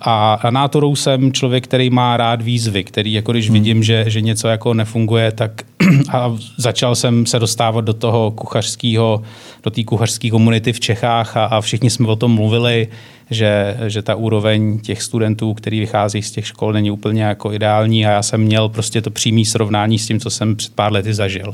A, 0.00 0.50
nátorou 0.50 0.96
jsem 0.96 1.32
člověk, 1.32 1.64
který 1.64 1.90
má 1.90 2.16
rád 2.16 2.42
výzvy, 2.42 2.84
který 2.84 3.12
jako 3.12 3.32
když 3.32 3.46
hmm. 3.46 3.54
vidím, 3.54 3.82
že, 3.82 4.04
že 4.08 4.20
něco 4.20 4.48
jako 4.48 4.74
nefunguje, 4.74 5.32
tak 5.32 5.62
a 6.12 6.36
začal 6.56 6.94
jsem 6.94 7.26
se 7.26 7.38
dostávat 7.38 7.84
do 7.84 7.94
toho 7.94 8.30
kuchařského, 8.30 9.22
do 9.62 9.70
té 9.70 9.84
kuchařské 9.84 10.30
komunity 10.30 10.72
v 10.72 10.80
Čechách 10.80 11.36
a, 11.36 11.44
a 11.44 11.60
všichni 11.60 11.90
jsme 11.90 12.08
o 12.08 12.16
tom 12.16 12.34
mluvili, 12.34 12.88
že, 13.30 13.76
že 13.86 14.02
ta 14.02 14.14
úroveň 14.14 14.78
těch 14.78 15.02
studentů, 15.02 15.54
který 15.54 15.80
vychází 15.80 16.22
z 16.22 16.30
těch 16.30 16.46
škol, 16.46 16.72
není 16.72 16.90
úplně 16.90 17.22
jako 17.22 17.52
ideální 17.52 18.06
a 18.06 18.10
já 18.10 18.22
jsem 18.22 18.40
měl 18.40 18.68
prostě 18.68 19.02
to 19.02 19.10
přímé 19.10 19.44
srovnání 19.44 19.98
s 19.98 20.06
tím, 20.06 20.20
co 20.20 20.30
jsem 20.30 20.56
před 20.56 20.74
pár 20.74 20.92
lety 20.92 21.14
zažil. 21.14 21.52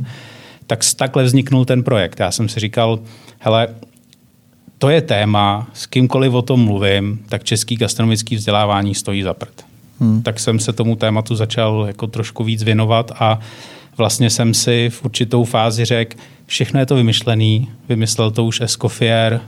Tak 0.67 0.81
takhle 0.97 1.25
vzniknul 1.25 1.65
ten 1.65 1.83
projekt. 1.83 2.21
Já 2.21 2.31
jsem 2.31 2.49
si 2.49 2.61
říkal, 2.61 2.99
hele, 3.39 3.69
to 4.79 4.89
je 4.89 5.01
téma, 5.01 5.67
s 5.73 5.87
kýmkoliv 5.87 6.33
o 6.33 6.43
tom 6.43 6.61
mluvím, 6.61 7.19
tak 7.29 7.45
český 7.45 7.77
gastronomický 7.77 8.37
vzdělávání 8.37 8.95
stojí 8.95 9.23
za 9.23 9.35
prd. 9.35 9.65
Hmm. 10.01 10.23
Tak 10.23 10.41
jsem 10.41 10.59
se 10.59 10.73
tomu 10.73 10.97
tématu 10.97 11.37
začal 11.37 11.85
jako 11.87 12.07
trošku 12.07 12.45
víc 12.45 12.63
věnovat 12.63 13.13
a 13.19 13.41
vlastně 13.97 14.31
jsem 14.31 14.55
si 14.55 14.91
v 14.91 15.05
určitou 15.05 15.45
fázi 15.45 15.85
řekl, 15.85 16.17
všechno 16.47 16.81
je 16.81 16.87
to 16.87 16.95
vymyšlený, 16.95 17.69
vymyslel 17.89 18.31
to 18.31 18.45
už 18.45 18.61
Escoffier 18.61 19.41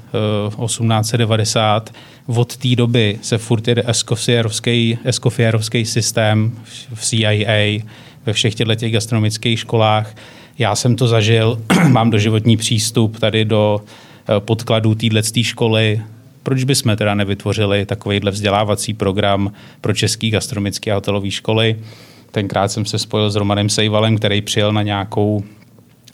uh, 0.59 0.67
1890. 0.67 1.95
Od 2.27 2.57
té 2.57 2.77
doby 2.77 3.19
se 3.23 3.39
furt 3.39 3.69
jede 3.69 3.83
Escoffierovský, 3.87 4.99
Escoffierovský 5.05 5.85
systém 5.85 6.53
v 6.95 7.05
CIA, 7.05 7.83
ve 8.27 8.33
všech 8.33 8.55
těchto 8.55 8.75
těch 8.75 8.93
gastronomických 8.93 9.61
školách. 9.61 10.15
Já 10.59 10.75
jsem 10.75 10.97
to 10.97 11.09
zažil, 11.09 11.63
mám 11.89 12.11
doživotní 12.11 12.57
přístup 12.57 13.19
tady 13.19 13.45
do 13.45 13.81
podkladů 14.39 14.95
téhle 14.95 15.23
školy, 15.43 16.03
proč 16.43 16.65
bychom 16.65 16.97
teda 16.97 17.15
nevytvořili 17.15 17.87
takovýhle 17.87 18.31
vzdělávací 18.31 18.95
program 18.95 19.53
pro 19.81 19.95
český 19.95 20.31
gastronomické 20.31 20.93
a 20.93 20.95
hotelové 20.95 21.31
školy. 21.31 21.77
Tenkrát 22.31 22.69
jsem 22.69 22.85
se 22.85 22.99
spojil 22.99 23.31
s 23.31 23.37
Romanem 23.37 23.69
Sejvalem, 23.69 24.17
který 24.17 24.43
přijel 24.43 24.73
na 24.73 24.83
nějakou 24.83 25.45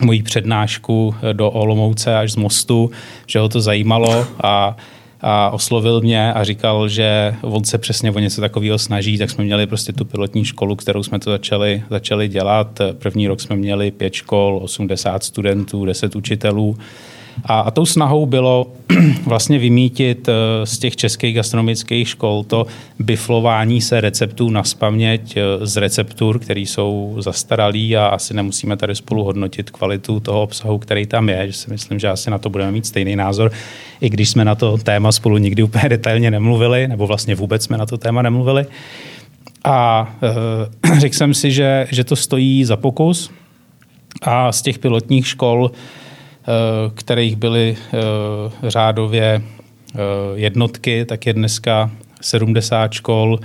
moji 0.02 0.22
přednášku 0.22 1.14
eh, 1.22 1.34
do 1.34 1.50
Olomouce 1.50 2.16
až 2.16 2.32
z 2.32 2.36
mostu, 2.36 2.90
že 3.26 3.38
ho 3.38 3.48
to 3.48 3.60
zajímalo 3.60 4.26
a, 4.42 4.76
a 5.20 5.50
oslovil 5.50 6.00
mě 6.00 6.32
a 6.32 6.44
říkal, 6.44 6.88
že 6.88 7.34
on 7.42 7.64
se 7.64 7.78
přesně 7.78 8.10
o 8.10 8.18
něco 8.18 8.40
takového 8.40 8.78
snaží, 8.78 9.18
tak 9.18 9.30
jsme 9.30 9.44
měli 9.44 9.66
prostě 9.66 9.92
tu 9.92 10.04
pilotní 10.04 10.44
školu, 10.44 10.76
kterou 10.76 11.02
jsme 11.02 11.18
to 11.18 11.30
začali, 11.30 11.82
začali 11.90 12.28
dělat. 12.28 12.80
První 12.92 13.28
rok 13.28 13.40
jsme 13.40 13.56
měli 13.56 13.90
pět 13.90 14.14
škol, 14.14 14.60
80 14.62 15.24
studentů, 15.24 15.84
10 15.84 16.16
učitelů 16.16 16.76
a, 17.44 17.60
a 17.60 17.70
tou 17.70 17.86
snahou 17.86 18.26
bylo 18.26 18.66
vlastně 19.26 19.58
vymítit 19.58 20.28
eh, 20.28 20.66
z 20.66 20.78
těch 20.78 20.96
českých 20.96 21.34
gastronomických 21.34 22.08
škol 22.08 22.44
to 22.44 22.66
biflování 22.98 23.80
se 23.80 24.00
receptů 24.00 24.50
na 24.50 24.64
spaměť 24.64 25.36
eh, 25.36 25.66
z 25.66 25.76
receptur, 25.76 26.38
které 26.38 26.60
jsou 26.60 27.16
zastaralý 27.18 27.96
a 27.96 28.06
asi 28.06 28.34
nemusíme 28.34 28.76
tady 28.76 28.94
spolu 28.94 29.24
hodnotit 29.24 29.70
kvalitu 29.70 30.20
toho 30.20 30.42
obsahu, 30.42 30.78
který 30.78 31.06
tam 31.06 31.28
je, 31.28 31.46
že 31.46 31.52
si 31.52 31.70
myslím, 31.70 31.98
že 31.98 32.08
asi 32.08 32.30
na 32.30 32.38
to 32.38 32.50
budeme 32.50 32.72
mít 32.72 32.86
stejný 32.86 33.16
názor, 33.16 33.52
i 34.00 34.10
když 34.10 34.28
jsme 34.28 34.44
na 34.44 34.54
to 34.54 34.78
téma 34.78 35.12
spolu 35.12 35.38
nikdy 35.38 35.62
úplně 35.62 35.88
detailně 35.88 36.30
nemluvili, 36.30 36.88
nebo 36.88 37.06
vlastně 37.06 37.34
vůbec 37.34 37.64
jsme 37.64 37.78
na 37.78 37.86
to 37.86 37.98
téma 37.98 38.22
nemluvili. 38.22 38.66
A 39.64 40.08
e, 40.92 40.98
řekl 41.00 41.16
jsem 41.16 41.34
si, 41.34 41.50
že, 41.50 41.86
že 41.90 42.04
to 42.04 42.16
stojí 42.16 42.64
za 42.64 42.76
pokus 42.76 43.30
a 44.22 44.52
z 44.52 44.62
těch 44.62 44.78
pilotních 44.78 45.26
škol 45.26 45.70
kterých 46.94 47.36
byly 47.36 47.76
eh, 47.76 48.70
řádově 48.70 49.42
eh, 49.42 49.98
jednotky, 50.34 51.04
tak 51.04 51.26
je 51.26 51.32
dneska 51.32 51.90
70 52.20 52.92
škol, 52.92 53.40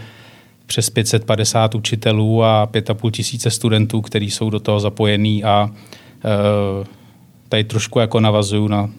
přes 0.66 0.90
550 0.90 1.76
učitelů 1.76 2.44
a 2.44 2.68
5,5 2.72 3.12
tisíce 3.12 3.52
studentů, 3.52 4.02
kteří 4.02 4.32
jsou 4.32 4.50
do 4.50 4.60
toho 4.60 4.80
zapojení 4.80 5.44
a 5.44 5.70
tady 7.50 7.64
trošku 7.64 8.00
jako 8.00 8.20
navazuju 8.20 8.68
na 8.68 8.90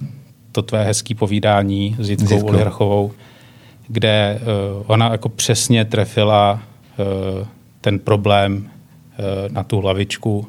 to 0.52 0.62
tvé 0.62 0.84
hezké 0.84 1.14
povídání 1.14 1.96
s 1.98 2.10
Jitkou 2.10 2.46
Olihrachovou, 2.46 3.12
kde 3.88 4.40
ona 4.86 5.12
jako 5.12 5.28
přesně 5.28 5.84
trefila 5.84 6.62
ten 7.80 7.98
problém 7.98 8.70
na 9.50 9.62
tu 9.62 9.80
hlavičku 9.80 10.46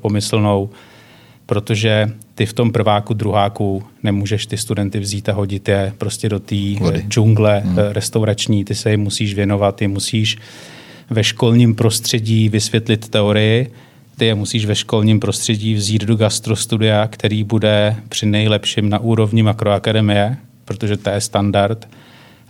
pomyslnou, 0.00 0.70
protože 1.52 2.10
ty 2.34 2.46
v 2.46 2.52
tom 2.52 2.72
prváku, 2.72 3.14
druháku 3.14 3.82
nemůžeš 4.02 4.46
ty 4.46 4.56
studenty 4.56 5.00
vzít 5.00 5.28
a 5.28 5.32
hodit 5.32 5.68
je 5.68 5.92
prostě 5.98 6.28
do 6.28 6.40
té 6.40 6.56
eh, 6.56 7.02
džungle 7.08 7.62
hmm. 7.64 7.78
Eh, 7.78 7.92
restaurační, 7.92 8.64
ty 8.64 8.74
se 8.74 8.90
jim 8.90 9.00
musíš 9.00 9.34
věnovat, 9.34 9.76
ty 9.76 9.88
musíš 9.88 10.38
ve 11.10 11.24
školním 11.24 11.74
prostředí 11.74 12.48
vysvětlit 12.48 13.08
teorii, 13.08 13.72
ty 14.16 14.26
je 14.26 14.34
musíš 14.34 14.66
ve 14.66 14.74
školním 14.74 15.20
prostředí 15.20 15.74
vzít 15.74 16.04
do 16.04 16.16
gastrostudia, 16.16 17.06
který 17.06 17.44
bude 17.44 17.96
při 18.08 18.26
nejlepším 18.26 18.88
na 18.88 18.98
úrovni 18.98 19.42
makroakademie, 19.42 20.36
protože 20.64 20.96
to 20.96 21.10
je 21.10 21.20
standard. 21.20 21.88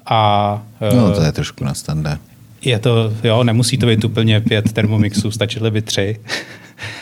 A, 0.06 0.62
no, 0.96 1.12
to 1.14 1.22
je 1.22 1.32
trošku 1.32 1.64
na 1.64 1.74
standard. 1.74 2.20
Je 2.64 2.78
to, 2.78 3.12
jo, 3.24 3.44
nemusí 3.44 3.78
to 3.78 3.86
být 3.86 4.04
úplně 4.04 4.40
pět 4.40 4.72
termomixů, 4.72 5.30
stačily 5.30 5.70
by 5.70 5.82
tři. 5.82 6.20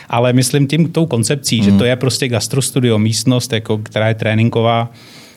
Ale 0.09 0.33
myslím 0.33 0.67
tím 0.67 0.91
tou 0.91 1.05
koncepcí, 1.05 1.61
hmm. 1.61 1.65
že 1.65 1.77
to 1.77 1.85
je 1.85 1.95
prostě 1.95 2.27
gastrostudio, 2.27 2.99
místnost, 2.99 3.53
jako, 3.53 3.77
která 3.77 4.07
je 4.07 4.15
tréninková 4.15 4.91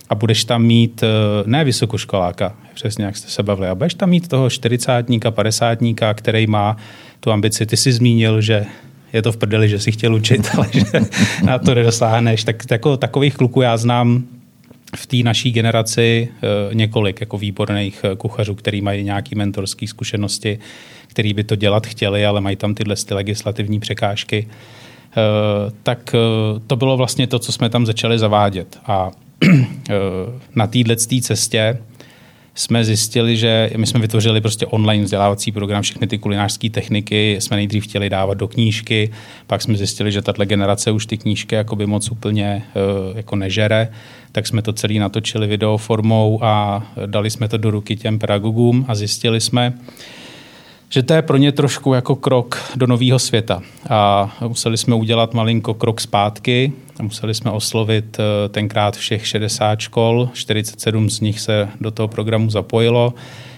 a 0.09 0.15
budeš 0.15 0.45
tam 0.45 0.63
mít 0.63 1.03
eh, 1.03 1.07
ne 1.47 1.65
vysokoškoláka, 1.65 2.55
přesně 2.75 3.05
jak 3.05 3.17
jste 3.17 3.31
se 3.31 3.43
bavili, 3.43 3.69
a 3.69 3.75
budeš 3.75 3.95
tam 3.95 4.11
mít 4.11 4.29
toho 4.29 4.51
40 4.51 5.07
50 5.31 5.79
který 6.15 6.47
má 6.47 6.77
tu 7.21 7.33
ambici. 7.33 7.67
Ty 7.67 7.77
jsi 7.77 7.93
zmínil, 7.93 8.41
že 8.41 8.67
je 9.13 9.23
to 9.23 9.33
v 9.33 9.37
prdeli, 9.37 9.69
že 9.69 9.79
si 9.79 9.93
chtěl 9.93 10.15
učit, 10.15 10.49
ale 10.57 10.67
že 10.73 10.85
na 11.45 11.59
to 11.59 11.75
nedosáhneš. 11.75 12.45
Tak 12.45 12.71
jako 12.71 12.97
takových 12.97 13.35
kluků 13.35 13.61
já 13.61 13.77
znám 13.77 14.25
v 14.97 15.07
té 15.07 15.17
naší 15.17 15.53
generaci 15.53 16.29
eh, 16.29 16.75
několik 16.75 17.21
jako 17.21 17.39
výborných 17.39 18.01
eh, 18.05 18.17
kuchařů, 18.17 18.55
který 18.55 18.81
mají 18.81 19.05
nějaké 19.05 19.37
mentorské 19.37 19.87
zkušenosti, 19.87 20.59
který 21.15 21.35
by 21.35 21.45
to 21.45 21.57
dělat 21.57 21.87
chtěli, 21.87 22.27
ale 22.27 22.41
mají 22.41 22.57
tam 22.57 22.75
tyhle 22.75 22.97
ty 22.97 23.15
legislativní 23.15 23.81
překážky. 23.81 24.49
Eh, 24.49 25.73
tak 25.83 26.15
to 26.67 26.77
bylo 26.77 26.97
vlastně 26.97 27.27
to, 27.27 27.39
co 27.39 27.53
jsme 27.53 27.71
tam 27.71 27.87
začali 27.87 28.19
zavádět. 28.19 28.79
A 28.87 29.11
na 30.55 30.67
této 30.67 30.95
cestě 31.21 31.79
jsme 32.55 32.85
zjistili, 32.85 33.37
že 33.37 33.71
my 33.77 33.87
jsme 33.87 34.01
vytvořili 34.01 34.41
prostě 34.41 34.67
online 34.67 35.05
vzdělávací 35.05 35.53
program, 35.53 35.83
všechny 35.83 36.07
ty 36.07 36.19
kulinářské 36.19 36.71
techniky 36.71 37.37
jsme 37.41 37.57
nejdřív 37.57 37.85
chtěli 37.85 38.11
dávat 38.11 38.35
do 38.35 38.49
knížky, 38.49 39.11
pak 39.47 39.63
jsme 39.63 39.77
zjistili, 39.77 40.13
že 40.13 40.23
tato 40.23 40.45
generace 40.45 40.91
už 40.91 41.07
ty 41.07 41.19
knížky 41.19 41.55
jakoby 41.55 41.87
moc 41.87 42.11
úplně 42.11 42.63
jako 43.15 43.37
nežere, 43.37 43.89
tak 44.33 44.47
jsme 44.47 44.63
to 44.63 44.73
celý 44.73 44.99
natočili 44.99 45.47
videoformou 45.47 46.45
a 46.45 46.87
dali 47.07 47.31
jsme 47.31 47.49
to 47.49 47.57
do 47.57 47.71
ruky 47.71 47.97
těm 47.97 48.19
pedagogům 48.19 48.85
a 48.89 48.95
zjistili 48.95 49.41
jsme, 49.41 49.73
že 50.95 51.03
to 51.03 51.15
je 51.15 51.23
pro 51.23 51.37
ně 51.37 51.53
trošku 51.53 51.95
jako 51.95 52.17
krok 52.17 52.73
do 52.77 52.87
nového 52.87 53.19
světa. 53.19 53.63
A 53.91 54.31
museli 54.49 54.77
jsme 54.77 54.95
udělat 54.95 55.35
malinko 55.35 55.75
krok 55.75 56.01
zpátky. 56.01 56.73
Museli 57.03 57.35
jsme 57.35 57.51
oslovit 57.51 58.17
eh, 58.19 58.49
tenkrát 58.49 58.97
všech 58.97 59.27
60 59.27 59.81
škol, 59.81 60.29
47 60.33 61.11
z 61.11 61.21
nich 61.21 61.41
se 61.41 61.69
do 61.81 61.91
toho 61.91 62.09
programu 62.09 62.51
zapojilo, 62.51 63.15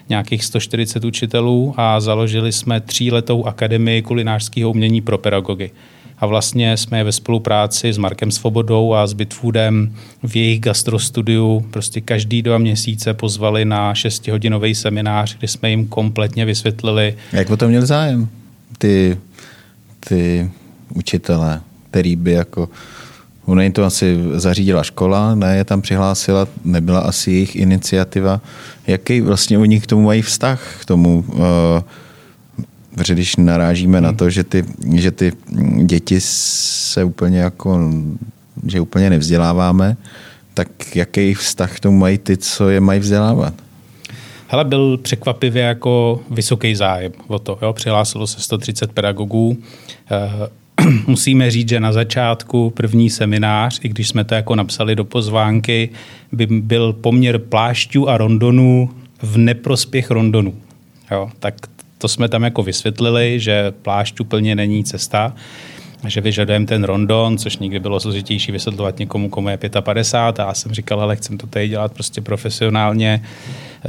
nějakých 0.09 0.45
140 0.45 1.05
učitelů. 1.05 1.75
A 1.77 2.01
založili 2.01 2.53
jsme 2.53 2.81
tříletou 2.81 3.45
akademii 3.45 4.03
kulinářského 4.03 4.71
umění 4.71 5.01
pro 5.01 5.19
pedagogy 5.19 5.71
a 6.19 6.27
vlastně 6.27 6.77
jsme 6.77 6.99
je 6.99 7.05
ve 7.05 7.13
spolupráci 7.13 7.93
s 7.93 7.99
Markem 7.99 8.31
Svobodou 8.31 8.95
a 8.95 9.07
s 9.07 9.13
Bitfoodem 9.13 9.95
v 10.23 10.37
jejich 10.37 10.61
gastrostudiu 10.61 11.67
prostě 11.71 12.01
každý 12.01 12.43
dva 12.43 12.59
měsíce 12.59 13.15
pozvali 13.15 13.65
na 13.65 13.95
šestihodinový 13.95 14.75
seminář, 14.75 15.39
kdy 15.39 15.49
jsme 15.49 15.71
jim 15.71 15.87
kompletně 15.87 16.45
vysvětlili. 16.45 17.15
Jak 17.33 17.51
o 17.51 17.57
to 17.57 17.69
měl 17.69 17.87
zájem? 17.87 18.29
Ty, 18.79 19.19
ty 20.09 20.51
učitelé, 20.95 21.61
který 21.91 22.17
by 22.17 22.33
jako 22.33 22.69
Ona 23.47 23.63
jim 23.63 23.73
to 23.73 23.85
asi 23.85 24.17
zařídila 24.35 24.83
škola, 24.83 25.35
ne 25.35 25.57
je 25.57 25.65
tam 25.65 25.83
přihlásila, 25.83 26.49
nebyla 26.65 27.01
asi 27.01 27.31
jejich 27.31 27.57
iniciativa. 27.57 28.41
Jaký 28.87 29.21
vlastně 29.21 29.59
oni 29.59 29.81
k 29.81 29.87
tomu 29.87 30.03
mají 30.03 30.23
vztah, 30.23 30.77
k 30.81 30.85
tomu 30.85 31.25
uh, 31.29 31.43
Protože 32.97 33.15
když 33.15 33.37
narážíme 33.37 33.99
hmm. 33.99 34.05
na 34.05 34.13
to, 34.13 34.31
že 34.31 34.45
ty, 34.45 34.65
že 34.95 35.11
ty 35.11 35.33
děti 35.85 36.21
se 36.21 37.05
úplně 37.05 37.39
jako, 37.39 37.93
že 38.67 38.81
úplně 38.81 39.11
nevzděláváme, 39.11 39.97
tak 40.55 40.97
jaký 40.97 41.35
vztah 41.35 41.77
k 41.77 41.81
tomu 41.81 41.99
mají 41.99 42.19
ty, 42.19 42.37
co 42.37 42.69
je 42.69 42.81
mají 42.81 43.01
vzdělávat? 43.01 43.55
Hele, 44.49 44.65
byl 44.65 44.97
překvapivě 44.97 45.63
jako 45.63 46.21
vysoký 46.31 46.75
zájem 46.75 47.13
o 47.27 47.39
to. 47.39 47.59
Jo? 47.63 47.73
Přihlásilo 47.73 48.27
se 48.27 48.41
130 48.41 48.93
pedagogů. 48.93 49.59
Eh, 50.11 50.49
musíme 51.07 51.51
říct, 51.51 51.69
že 51.69 51.81
na 51.81 51.93
začátku 51.93 52.71
první 52.71 53.11
seminář, 53.11 53.81
i 53.83 53.89
když 53.89 54.09
jsme 54.09 54.25
to 54.25 54.35
jako 54.35 54.55
napsali 54.55 54.97
do 54.97 55.05
pozvánky, 55.05 55.91
by 56.33 56.47
byl 56.47 56.93
poměr 56.93 57.39
plášťů 57.39 58.09
a 58.09 58.17
rondonů 58.17 58.91
v 59.23 59.39
neprospěch 59.39 60.11
rondonů. 60.11 60.55
Jo? 61.11 61.31
Tak 61.41 61.55
to 61.99 62.09
jsme 62.09 62.29
tam 62.29 62.43
jako 62.43 62.63
vysvětlili, 62.63 63.41
že 63.41 63.73
plášť 63.83 64.21
úplně 64.21 64.55
není 64.55 64.85
cesta, 64.85 65.35
že 66.07 66.21
vyžadujeme 66.21 66.67
ten 66.67 66.85
rondon, 66.85 67.39
což 67.39 67.59
nikdy 67.59 67.81
bylo 67.81 68.01
složitější 68.01 68.53
vysvětlovat 68.53 68.99
někomu, 68.99 69.29
komu 69.29 69.49
je 69.49 69.59
55. 69.81 70.45
A 70.45 70.49
já 70.49 70.55
jsem 70.55 70.73
říkal, 70.73 71.01
ale 71.01 71.17
chcem 71.17 71.39
to 71.39 71.47
tady 71.47 71.69
dělat 71.69 71.93
prostě 71.93 72.21
profesionálně. 72.21 73.23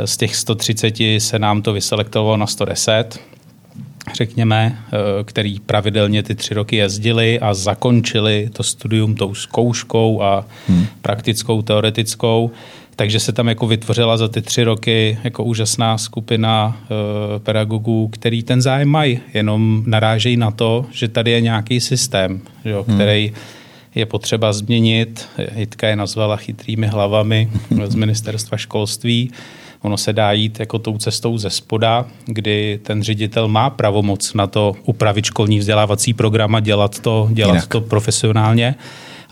Z 0.05 0.17
těch 0.17 0.35
130 0.35 0.95
se 1.17 1.39
nám 1.39 1.61
to 1.61 1.73
vyselektovalo 1.73 2.37
na 2.37 2.47
110 2.47 3.19
řekněme, 4.13 4.77
který 5.25 5.59
pravidelně 5.59 6.23
ty 6.23 6.35
tři 6.35 6.53
roky 6.53 6.75
jezdili 6.75 7.39
a 7.39 7.53
zakončili 7.53 8.49
to 8.53 8.63
studium 8.63 9.15
tou 9.15 9.33
zkouškou 9.33 10.21
a 10.21 10.45
hmm. 10.67 10.85
praktickou, 11.01 11.61
teoretickou. 11.61 12.51
Takže 12.97 13.19
se 13.19 13.31
tam 13.31 13.47
jako 13.47 13.67
vytvořila 13.67 14.17
za 14.17 14.27
ty 14.27 14.41
tři 14.41 14.63
roky 14.63 15.17
jako 15.23 15.43
úžasná 15.43 15.97
skupina 15.97 16.77
e, 16.83 17.39
pedagogů, 17.39 18.07
který 18.07 18.43
ten 18.43 18.61
zájem 18.61 18.89
mají, 18.89 19.19
jenom 19.33 19.83
narážejí 19.85 20.37
na 20.37 20.51
to, 20.51 20.85
že 20.91 21.07
tady 21.07 21.31
je 21.31 21.41
nějaký 21.41 21.79
systém, 21.79 22.41
jo, 22.65 22.85
hmm. 22.87 22.97
který 22.97 23.33
je 23.95 24.05
potřeba 24.05 24.53
změnit. 24.53 25.29
Jitka 25.55 25.87
je 25.87 25.95
nazvala 25.95 26.35
chytrými 26.35 26.87
hlavami 26.87 27.49
z 27.85 27.95
ministerstva 27.95 28.57
školství. 28.57 29.31
Ono 29.81 29.97
se 29.97 30.13
dá 30.13 30.31
jít 30.31 30.59
jako 30.59 30.79
tou 30.79 30.97
cestou 30.97 31.37
ze 31.37 31.49
spoda, 31.49 32.05
kdy 32.25 32.79
ten 32.83 33.03
ředitel 33.03 33.47
má 33.47 33.69
pravomoc 33.69 34.33
na 34.33 34.47
to 34.47 34.75
upravit 34.85 35.25
školní 35.25 35.59
vzdělávací 35.59 36.13
program 36.13 36.55
a 36.55 36.59
dělat 36.59 36.99
to, 36.99 37.29
dělat 37.31 37.67
to 37.67 37.81
profesionálně 37.81 38.75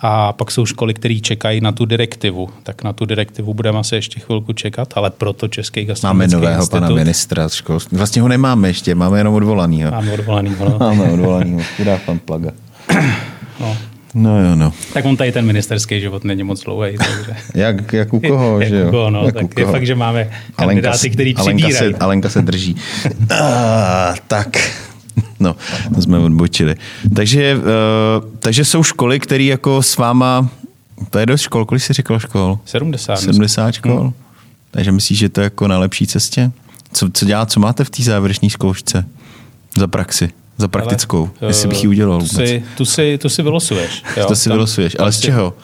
a 0.01 0.33
pak 0.33 0.51
jsou 0.51 0.65
školy, 0.65 0.93
které 0.93 1.19
čekají 1.21 1.61
na 1.61 1.71
tu 1.71 1.85
direktivu. 1.85 2.49
Tak 2.63 2.83
na 2.83 2.93
tu 2.93 3.05
direktivu 3.05 3.53
budeme 3.53 3.79
asi 3.79 3.95
ještě 3.95 4.19
chvilku 4.19 4.53
čekat, 4.53 4.93
ale 4.95 5.09
proto 5.09 5.47
Český 5.47 5.85
gastronomický 5.85 6.35
Máme 6.35 6.41
nového 6.41 6.61
institut, 6.61 6.79
pana 6.79 6.89
ministra 6.89 7.49
školství. 7.49 7.97
Vlastně 7.97 8.21
ho 8.21 8.27
nemáme 8.27 8.67
ještě, 8.67 8.95
máme 8.95 9.17
jenom 9.17 9.33
odvolanýho. 9.33 9.91
Máme 9.91 10.11
odvolanýho, 10.11 10.69
no. 10.69 10.79
máme 10.79 11.03
odvolanýho, 11.03 11.61
chudá 11.77 11.99
pan 12.05 12.19
Plaga. 12.19 12.51
No. 13.59 13.77
No 14.13 14.41
jo, 14.41 14.55
no. 14.55 14.73
Tak 14.93 15.05
on 15.05 15.17
tady 15.17 15.31
ten 15.31 15.45
ministerský 15.45 15.99
život 15.99 16.23
není 16.23 16.43
moc 16.43 16.63
dlouhý. 16.63 16.97
Takže... 16.97 17.35
jak, 17.55 17.93
jak 17.93 18.13
u 18.13 18.19
koho, 18.19 18.59
jak 18.59 18.69
že 18.69 18.75
jo? 18.75 18.87
U 18.87 18.91
koho, 18.91 19.09
no. 19.09 19.25
jak 19.25 19.33
tak 19.33 19.59
je 19.59 19.65
fakt, 19.65 19.85
že 19.85 19.95
máme 19.95 20.29
kandidáty, 20.55 21.09
který 21.09 21.33
přibírají. 21.33 21.73
Alenka 21.73 21.97
se, 21.97 22.03
Alenka 22.03 22.29
se 22.29 22.41
drží. 22.41 22.75
uh, 23.05 23.17
tak, 24.27 24.47
No, 25.39 25.55
to 25.95 26.01
jsme 26.01 26.19
odbočili. 26.19 26.75
Takže, 27.15 27.55
uh, 27.55 27.63
takže 28.39 28.65
jsou 28.65 28.83
školy, 28.83 29.19
které 29.19 29.43
jako 29.43 29.83
s 29.83 29.97
váma, 29.97 30.49
to 31.09 31.19
je 31.19 31.25
dost 31.25 31.41
škol, 31.41 31.65
kolik 31.65 31.83
jsi 31.83 31.93
říkal 31.93 32.19
škol? 32.19 32.59
70. 32.65 33.15
70 33.15 33.71
škol? 33.71 33.99
Hmm. 33.99 34.13
Takže 34.71 34.91
myslíš, 34.91 35.19
že 35.19 35.29
to 35.29 35.41
je 35.41 35.43
jako 35.43 35.67
na 35.67 35.77
lepší 35.77 36.07
cestě? 36.07 36.51
Co, 36.93 37.09
co 37.13 37.25
dělá, 37.25 37.45
co 37.45 37.59
máte 37.59 37.83
v 37.83 37.89
té 37.89 38.03
závěrečné 38.03 38.49
zkoušce 38.49 39.05
za 39.77 39.87
praxi? 39.87 40.29
Za 40.57 40.67
praktickou, 40.67 41.29
ale, 41.41 41.49
jestli 41.49 41.67
bych 41.67 41.83
ji 41.83 41.87
udělal. 41.87 42.19
Tu 42.19 42.27
si, 42.27 42.63
tu 42.77 42.85
si, 42.85 43.17
tu 43.17 43.29
si 43.29 43.43
vylosuješ. 43.43 44.03
Jo? 44.17 44.25
To 44.27 44.35
si 44.35 44.49
Tam, 44.49 44.57
vylosuješ, 44.57 44.95
ale 44.99 45.11
z 45.11 45.19
čeho? 45.19 45.53
Eh, 45.57 45.63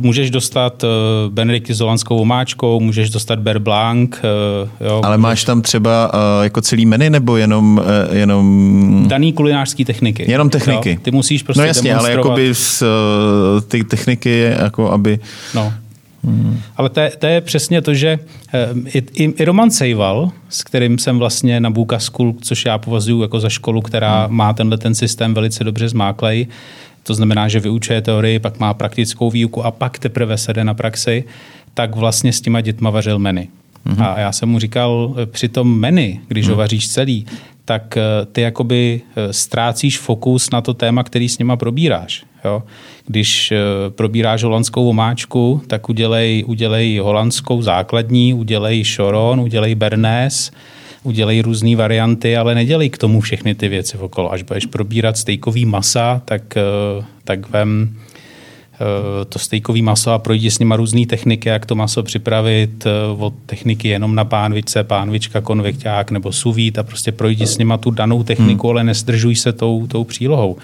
můžeš 0.00 0.30
dostat 0.30 0.84
eh, 0.84 0.88
Benedikty 1.28 1.74
s 1.74 1.80
holandskou 1.80 2.16
omáčkou, 2.16 2.80
můžeš 2.80 3.10
dostat 3.10 3.38
Bear 3.38 3.58
Blanc. 3.58 4.16
Eh, 4.18 4.84
jo, 4.84 5.00
Ale 5.04 5.16
můžeš... 5.16 5.22
máš 5.22 5.44
tam 5.44 5.62
třeba 5.62 6.12
jako 6.42 6.60
celý 6.60 6.86
menu 6.86 7.08
nebo 7.08 7.36
jenom... 7.36 7.82
jenom... 8.12 9.04
Daný 9.08 9.32
kulinářský 9.32 9.84
techniky. 9.84 10.30
Jenom 10.30 10.50
techniky. 10.50 10.90
Jo? 10.90 10.96
Ty 11.02 11.10
musíš 11.10 11.42
prostě 11.42 11.60
No 11.60 11.66
jasně, 11.66 11.94
ale 11.94 12.10
jakoby 12.10 12.54
z, 12.54 12.82
ty 13.68 13.84
techniky, 13.84 14.40
jako 14.60 14.90
aby... 14.90 15.18
No. 15.54 15.72
Hmm. 16.24 16.60
Ale 16.76 16.88
to 16.88 17.00
je, 17.00 17.10
to 17.18 17.26
je 17.26 17.40
přesně 17.40 17.82
to, 17.82 17.94
že 17.94 18.18
i, 18.86 18.98
i, 18.98 19.24
i 19.24 19.44
Roman 19.44 19.70
Sejval, 19.70 20.30
s 20.48 20.62
kterým 20.62 20.98
jsem 20.98 21.18
vlastně 21.18 21.60
na 21.60 21.70
Buka 21.70 21.98
School, 21.98 22.34
což 22.40 22.64
já 22.64 22.78
považuji 22.78 23.22
jako 23.22 23.40
za 23.40 23.48
školu, 23.48 23.80
která 23.80 24.26
hmm. 24.26 24.36
má 24.36 24.52
tenhle 24.52 24.78
ten 24.78 24.94
systém 24.94 25.34
velice 25.34 25.64
dobře 25.64 25.88
zmáklej, 25.88 26.46
to 27.06 27.14
znamená, 27.14 27.48
že 27.48 27.60
vyučuje 27.60 28.02
teorii, 28.02 28.38
pak 28.38 28.58
má 28.60 28.74
praktickou 28.74 29.30
výuku 29.30 29.64
a 29.64 29.70
pak 29.70 29.98
teprve 29.98 30.38
se 30.38 30.52
jde 30.52 30.64
na 30.64 30.74
praxi, 30.74 31.24
tak 31.74 31.96
vlastně 31.96 32.32
s 32.32 32.40
těma 32.40 32.60
dětma 32.60 32.90
vařil 32.90 33.18
meny. 33.18 33.48
Mm-hmm. 33.86 34.04
A 34.04 34.18
já 34.20 34.32
jsem 34.32 34.48
mu 34.48 34.58
říkal, 34.58 35.14
při 35.26 35.48
tom 35.48 35.78
menu, 35.78 36.20
když 36.28 36.46
mm. 36.46 36.50
ho 36.50 36.56
vaříš 36.56 36.88
celý, 36.88 37.26
tak 37.64 37.96
eh, 37.96 38.02
ty 38.32 38.40
jakoby 38.40 39.00
eh, 39.16 39.32
ztrácíš 39.32 39.98
fokus 39.98 40.50
na 40.50 40.60
to 40.60 40.74
téma, 40.74 41.02
který 41.02 41.28
s 41.28 41.38
nima 41.38 41.56
probíráš. 41.56 42.24
Jo? 42.44 42.62
Když 43.06 43.52
eh, 43.52 43.58
probíráš 43.88 44.42
holandskou 44.42 44.88
omáčku, 44.88 45.62
tak 45.66 45.88
udělej, 45.88 46.44
udělej 46.46 46.98
holandskou 46.98 47.62
základní, 47.62 48.34
udělej 48.34 48.84
šoron, 48.84 49.40
udělej 49.40 49.74
bernes, 49.74 50.50
udělej 51.04 51.40
různé 51.42 51.76
varianty, 51.76 52.36
ale 52.36 52.54
nedělej 52.54 52.90
k 52.90 52.98
tomu 52.98 53.20
všechny 53.20 53.54
ty 53.54 53.68
věci 53.68 53.98
okolo. 53.98 54.32
Až 54.32 54.42
budeš 54.42 54.66
probírat 54.66 55.16
stejkový 55.16 55.64
masa, 55.64 56.22
tak, 56.24 56.56
eh, 56.56 57.04
tak 57.24 57.50
vem 57.50 57.96
eh, 58.74 59.24
to 59.24 59.38
stejkový 59.38 59.82
maso 59.82 60.10
a 60.10 60.18
projdi 60.18 60.50
s 60.50 60.58
nima 60.58 60.76
různé 60.76 61.06
techniky, 61.06 61.48
jak 61.48 61.66
to 61.66 61.74
maso 61.74 62.02
připravit, 62.02 62.86
eh, 62.86 62.90
od 63.18 63.34
techniky 63.46 63.88
jenom 63.88 64.14
na 64.14 64.24
pánvičce, 64.24 64.84
pánvička, 64.84 65.40
konvekťák 65.40 66.10
nebo 66.10 66.32
suvít 66.32 66.78
a 66.78 66.82
prostě 66.82 67.12
projdi 67.12 67.46
s 67.46 67.58
nima 67.58 67.76
tu 67.76 67.90
danou 67.90 68.22
techniku, 68.22 68.66
hmm. 68.66 68.76
ale 68.76 68.84
nezdržuj 68.84 69.36
se 69.36 69.52
tou, 69.52 69.86
tou 69.86 70.04
přílohou. 70.04 70.56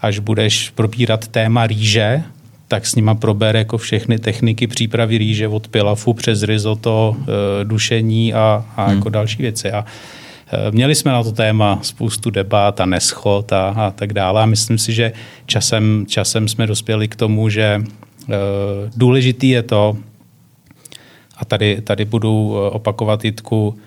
Až 0.00 0.18
budeš 0.18 0.70
probírat 0.70 1.28
téma 1.28 1.66
rýže, 1.66 2.22
tak 2.68 2.86
s 2.86 2.94
nima 2.94 3.14
probere 3.14 3.58
jako 3.58 3.78
všechny 3.78 4.18
techniky 4.18 4.66
přípravy 4.66 5.18
rýže 5.18 5.48
od 5.48 5.68
pilafu 5.68 6.12
přes 6.12 6.42
risotto, 6.42 7.16
eh, 7.20 7.64
dušení 7.64 8.34
a, 8.34 8.64
a 8.76 8.84
hmm. 8.84 8.96
jako 8.96 9.08
další 9.08 9.42
věci. 9.42 9.72
A 9.72 9.84
eh, 10.52 10.70
Měli 10.70 10.94
jsme 10.94 11.12
na 11.12 11.22
to 11.22 11.32
téma 11.32 11.78
spoustu 11.82 12.30
debat 12.30 12.80
a 12.80 12.86
neschod 12.86 13.52
a, 13.52 13.68
a 13.68 13.90
tak 13.90 14.12
dále. 14.12 14.42
A 14.42 14.46
myslím 14.46 14.78
si, 14.78 14.92
že 14.92 15.12
časem, 15.46 16.04
časem 16.08 16.48
jsme 16.48 16.66
dospěli 16.66 17.08
k 17.08 17.16
tomu, 17.16 17.48
že 17.48 17.62
e, 17.62 17.82
důležitý 18.96 19.48
je 19.48 19.62
to, 19.62 19.96
a 21.36 21.44
tady, 21.44 21.80
tady 21.80 22.04
budu 22.04 22.56
opakovat 22.70 23.24
Jitku, 23.24 23.78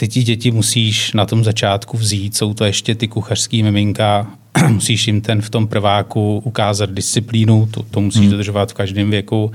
ty 0.00 0.08
ti 0.08 0.22
děti 0.22 0.50
musíš 0.50 1.12
na 1.12 1.26
tom 1.26 1.44
začátku 1.44 1.96
vzít, 1.96 2.36
jsou 2.36 2.54
to 2.54 2.64
ještě 2.64 2.94
ty 2.94 3.08
kuchařský 3.08 3.62
miminka, 3.62 4.26
musíš 4.68 5.06
jim 5.06 5.20
ten 5.20 5.42
v 5.42 5.50
tom 5.50 5.68
prváku 5.68 6.42
ukázat 6.44 6.90
disciplínu, 6.90 7.68
to, 7.70 7.82
to 7.82 8.00
musíš 8.00 8.20
hmm. 8.20 8.30
dodržovat 8.30 8.70
v 8.70 8.74
každém 8.74 9.10
věku, 9.10 9.52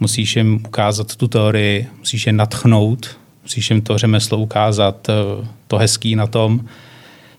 musíš 0.00 0.36
jim 0.36 0.60
ukázat 0.66 1.16
tu 1.16 1.28
teorii, 1.28 1.86
musíš 1.98 2.26
je 2.26 2.32
natchnout, 2.32 3.16
musíš 3.42 3.70
jim 3.70 3.82
to 3.82 3.98
řemeslo 3.98 4.38
ukázat, 4.38 5.08
eh, 5.08 5.46
to 5.66 5.78
hezký 5.78 6.16
na 6.16 6.26
tom, 6.26 6.60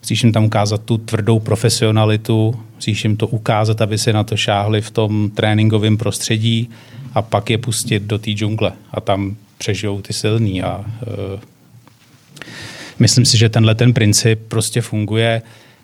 musíš 0.01 0.23
jim 0.23 0.33
tam 0.33 0.45
ukázat 0.45 0.81
tu 0.81 0.97
tvrdou 0.97 1.39
profesionalitu, 1.39 2.59
musíš 2.75 3.03
jim 3.03 3.17
to 3.17 3.27
ukázat, 3.27 3.81
aby 3.81 3.97
se 3.97 4.13
na 4.13 4.23
to 4.23 4.37
šáhli 4.37 4.81
v 4.81 4.91
tom 4.91 5.29
tréninkovém 5.29 5.97
prostředí 5.97 6.69
a 7.13 7.21
pak 7.21 7.49
je 7.49 7.57
pustit 7.57 8.03
do 8.03 8.17
té 8.17 8.31
džungle 8.31 8.71
a 8.91 9.01
tam 9.01 9.35
přežijou 9.57 10.01
ty 10.01 10.13
silný 10.13 10.63
a 10.63 10.77
uh, 10.77 11.39
myslím 12.99 13.25
si, 13.25 13.37
že 13.37 13.49
tenhle 13.49 13.75
ten 13.75 13.93
princip 13.93 14.39
prostě 14.47 14.81
funguje 14.81 15.41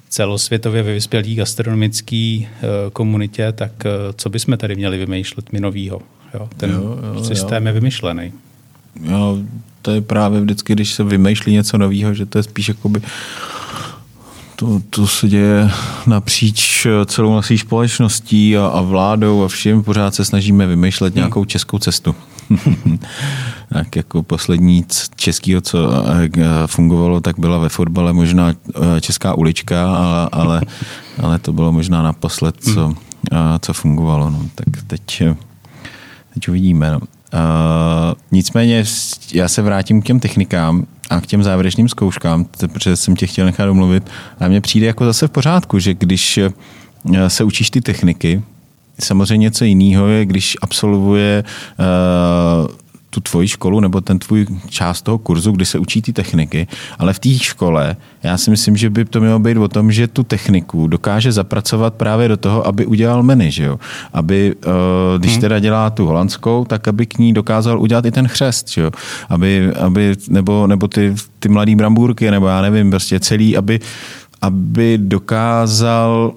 celosvětově 0.10 0.84
ve 0.84 0.93
vyspělé 0.93 1.34
gastronomické 1.34 2.39
komunitě, 2.93 3.51
tak 3.51 3.72
co 4.16 4.30
bychom 4.30 4.58
tady 4.58 4.76
měli 4.76 4.97
vymýšlet 4.97 5.51
my 5.51 5.60
novýho? 5.60 6.01
Jo, 6.34 6.49
ten 6.58 6.70
jo, 6.70 6.99
jo, 7.16 7.24
systém 7.24 7.64
jo. 7.64 7.68
je 7.68 7.74
vymyšlený. 7.74 8.34
Jo, 9.04 9.38
to 9.82 9.91
je 9.91 10.01
právě 10.01 10.41
vždycky, 10.41 10.74
když 10.74 10.93
se 10.93 11.04
vymýšlí 11.04 11.54
něco 11.54 11.78
nového, 11.78 12.14
že 12.14 12.26
to 12.26 12.38
je 12.38 12.43
spíš 12.43 12.68
jakoby 12.68 13.01
to, 14.56 14.82
to 14.89 15.08
se 15.08 15.28
děje 15.28 15.70
napříč 16.08 16.88
celou 17.06 17.36
naší 17.36 17.58
společností 17.58 18.58
a, 18.58 18.66
a 18.66 18.82
vládou 18.82 19.43
a 19.43 19.47
všem. 19.47 19.84
Pořád 19.84 20.16
se 20.16 20.26
snažíme 20.26 20.68
vymýšlet 20.68 21.14
hmm. 21.14 21.20
nějakou 21.20 21.45
českou 21.45 21.80
cestu. 21.80 22.16
tak 23.74 23.96
jako 23.96 24.24
poslední 24.24 24.86
českého, 25.16 25.62
co 25.62 25.89
fungovalo, 26.66 27.22
tak 27.22 27.39
byla 27.39 27.58
ve 27.58 27.70
fotbale 27.70 28.14
možná 28.14 28.50
e, 28.50 29.02
česká 29.02 29.34
ulička, 29.34 29.96
ale, 29.96 30.30
ale, 30.32 30.62
ale 31.24 31.39
to 31.39 31.54
bylo 31.54 31.72
možná 31.72 32.02
naposled, 32.02 32.56
co, 32.74 32.88
hmm. 32.88 32.96
co 33.60 33.74
fungovalo. 33.74 34.30
No. 34.30 34.46
Tak 34.56 34.84
teď, 34.88 35.24
teď 36.34 36.48
uvidíme. 36.48 36.91
No. 36.91 37.00
Uh, 37.34 38.14
nicméně 38.32 38.84
já 39.34 39.48
se 39.48 39.62
vrátím 39.62 40.02
k 40.02 40.06
těm 40.06 40.20
technikám 40.20 40.86
a 41.10 41.22
k 41.22 41.28
těm 41.28 41.44
závěrečným 41.44 41.89
zkouškám, 41.89 42.46
protože 42.46 42.96
jsem 42.96 43.16
tě 43.16 43.28
chtěl 43.28 43.46
nechat 43.46 43.66
domluvit. 43.66 44.10
A 44.39 44.48
mně 44.48 44.62
přijde 44.62 44.88
jako 44.88 45.06
zase 45.06 45.28
v 45.28 45.32
pořádku, 45.32 45.80
že 45.80 45.94
když 45.94 46.38
eh, 46.38 47.30
se 47.30 47.44
učíš 47.44 47.70
ty 47.70 47.82
techniky, 47.82 48.41
samozřejmě 49.04 49.43
něco 49.43 49.66
jiného 49.66 50.08
je, 50.08 50.26
když 50.26 50.58
absolvuje 50.62 51.43
uh, 51.80 52.68
tu 53.14 53.20
tvoji 53.20 53.47
školu 53.47 53.80
nebo 53.80 54.01
ten 54.01 54.20
tvůj 54.20 54.45
část 54.70 55.01
toho 55.01 55.18
kurzu, 55.18 55.51
kdy 55.51 55.66
se 55.66 55.80
učí 55.80 56.01
ty 56.01 56.14
techniky, 56.14 56.68
ale 56.99 57.14
v 57.14 57.20
té 57.20 57.30
škole 57.30 57.95
já 58.24 58.38
si 58.38 58.49
myslím, 58.49 58.78
že 58.78 58.89
by 58.89 59.06
to 59.06 59.22
mělo 59.22 59.39
být 59.39 59.58
o 59.58 59.68
tom, 59.68 59.91
že 59.91 60.08
tu 60.08 60.24
techniku 60.24 60.88
dokáže 60.88 61.32
zapracovat 61.32 61.93
právě 61.93 62.28
do 62.28 62.38
toho, 62.38 62.68
aby 62.68 62.86
udělal 62.86 63.24
menu, 63.24 63.45
že 63.49 63.64
jo? 63.64 63.80
Aby, 64.14 64.56
uh, 64.66 64.74
když 65.20 65.32
hmm. 65.32 65.41
teda 65.41 65.60
dělá 65.60 65.89
tu 65.89 66.06
holandskou, 66.06 66.66
tak 66.66 66.88
aby 66.88 67.06
k 67.06 67.18
ní 67.18 67.34
dokázal 67.34 67.82
udělat 67.82 68.06
i 68.06 68.12
ten 68.12 68.28
chřest, 68.28 68.70
že 68.70 68.82
jo? 68.82 68.91
Aby, 69.30 69.72
aby, 69.74 70.16
nebo, 70.30 70.68
nebo 70.68 70.88
ty, 70.88 71.16
ty 71.39 71.49
mladý 71.49 71.76
brambůrky, 71.76 72.32
nebo 72.32 72.47
já 72.47 72.62
nevím, 72.62 72.89
prostě 72.89 73.20
celý, 73.20 73.58
aby, 73.58 73.80
aby 74.41 74.97
dokázal 74.97 76.34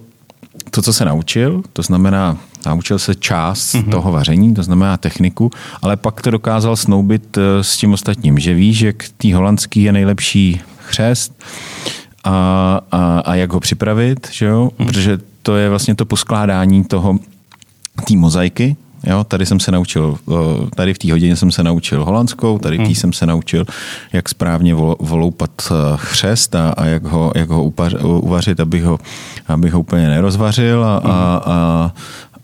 to, 0.71 0.83
co 0.83 0.93
se 0.93 1.05
naučil, 1.05 1.63
to 1.73 1.83
znamená 1.83 2.37
naučil 2.67 2.99
se 2.99 3.15
část 3.15 3.75
mm-hmm. 3.75 3.91
toho 3.91 4.13
vaření, 4.13 4.55
to 4.55 4.63
znamená 4.63 4.97
techniku, 4.97 5.51
ale 5.83 5.97
pak 5.97 6.23
to 6.23 6.31
dokázal 6.31 6.77
snoubit 6.77 7.39
eh, 7.39 7.65
s 7.65 7.77
tím 7.77 7.93
ostatním, 7.93 8.39
že 8.39 8.55
ví, 8.55 8.75
že 8.75 8.93
k 8.93 9.09
té 9.17 9.35
holandský 9.35 9.83
je 9.83 9.93
nejlepší 9.93 10.61
chřest 10.79 11.33
a, 12.25 12.81
a, 12.93 13.19
a 13.19 13.35
jak 13.35 13.53
ho 13.53 13.61
připravit, 13.61 14.29
že 14.33 14.47
jo? 14.47 14.71
Mm-hmm. 14.79 14.87
protože 14.87 15.19
to 15.43 15.57
je 15.57 15.69
vlastně 15.69 15.95
to 15.95 16.05
poskládání 16.05 16.85
toho 16.85 17.19
té 18.07 18.17
mozaiky, 18.17 18.77
Jo, 19.07 19.25
tady 19.25 19.47
jsem 19.47 19.61
se 19.61 19.73
naučil, 19.73 20.19
eh, 20.31 20.35
tady 20.75 20.95
v 20.95 20.99
té 20.99 21.13
hodině 21.13 21.37
jsem 21.37 21.51
se 21.51 21.63
naučil 21.63 22.05
holandskou, 22.05 22.59
tady 22.59 22.77
v 22.77 22.81
té 22.81 22.85
hmm. 22.85 22.95
jsem 22.95 23.13
se 23.13 23.27
naučil, 23.27 23.65
jak 24.13 24.29
správně 24.29 24.75
voloupat 25.01 25.51
eh, 25.71 25.75
chřest 25.97 26.55
a, 26.55 26.71
a 26.71 26.85
jak 26.85 27.05
ho, 27.05 27.33
jak 27.35 27.51
ho 27.51 27.65
uvařit, 28.21 28.61
abych 28.61 28.85
ho, 28.85 28.99
abych 29.49 29.73
ho 29.73 29.81
úplně 29.81 30.09
nerozvařil 30.09 30.85
a, 30.85 31.01
hmm. 31.05 31.11
a, 31.11 31.43
a, 31.47 31.93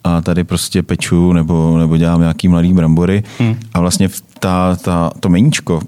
a 0.04 0.20
tady 0.20 0.44
prostě 0.44 0.82
peču 0.82 1.32
nebo, 1.32 1.78
nebo 1.78 1.96
dělám 1.96 2.20
nějaký 2.20 2.48
mladý 2.48 2.72
brambory 2.72 3.22
hmm. 3.38 3.56
a 3.74 3.80
vlastně 3.80 4.08
ta, 4.38 4.76
ta, 4.76 5.10
to 5.20 5.28
meníčko, 5.28 5.80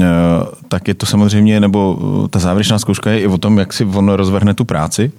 eh, 0.00 0.04
tak 0.68 0.88
je 0.88 0.94
to 0.94 1.06
samozřejmě, 1.06 1.60
nebo 1.60 1.98
ta 2.30 2.38
závěrečná 2.38 2.78
zkouška 2.78 3.10
je 3.10 3.20
i 3.20 3.26
o 3.26 3.38
tom, 3.38 3.58
jak 3.58 3.72
si 3.72 3.84
on 3.84 4.08
rozvrhne 4.08 4.54
tu 4.54 4.64
práci, 4.64 5.12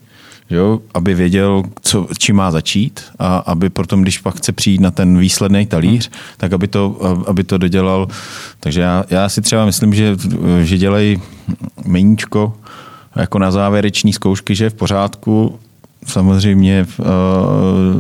jo, 0.50 0.80
aby 0.94 1.14
věděl, 1.14 1.64
co, 1.82 2.08
čím 2.18 2.36
má 2.36 2.52
začít 2.52 3.02
a 3.20 3.38
aby 3.38 3.70
potom, 3.70 4.02
když 4.02 4.18
pak 4.18 4.36
chce 4.36 4.52
přijít 4.52 4.82
na 4.82 4.92
ten 4.92 5.18
výsledný 5.18 5.66
talíř, 5.66 6.10
hmm. 6.10 6.20
tak 6.38 6.54
aby 6.54 6.68
to, 6.68 7.00
aby 7.28 7.44
to 7.44 7.58
dodělal. 7.58 8.08
Takže 8.60 8.82
já, 8.82 9.04
já 9.10 9.30
si 9.30 9.42
třeba 9.42 9.66
myslím, 9.66 9.94
že, 9.94 10.18
že 10.64 10.78
dělají 10.78 11.22
meníčko 11.86 12.54
jako 13.16 13.40
na 13.40 13.52
závěreční 13.52 14.14
zkoušky, 14.14 14.56
že 14.56 14.64
je 14.64 14.70
v 14.70 14.74
pořádku, 14.74 15.60
samozřejmě, 16.06 16.86
eh, 17.00 17.04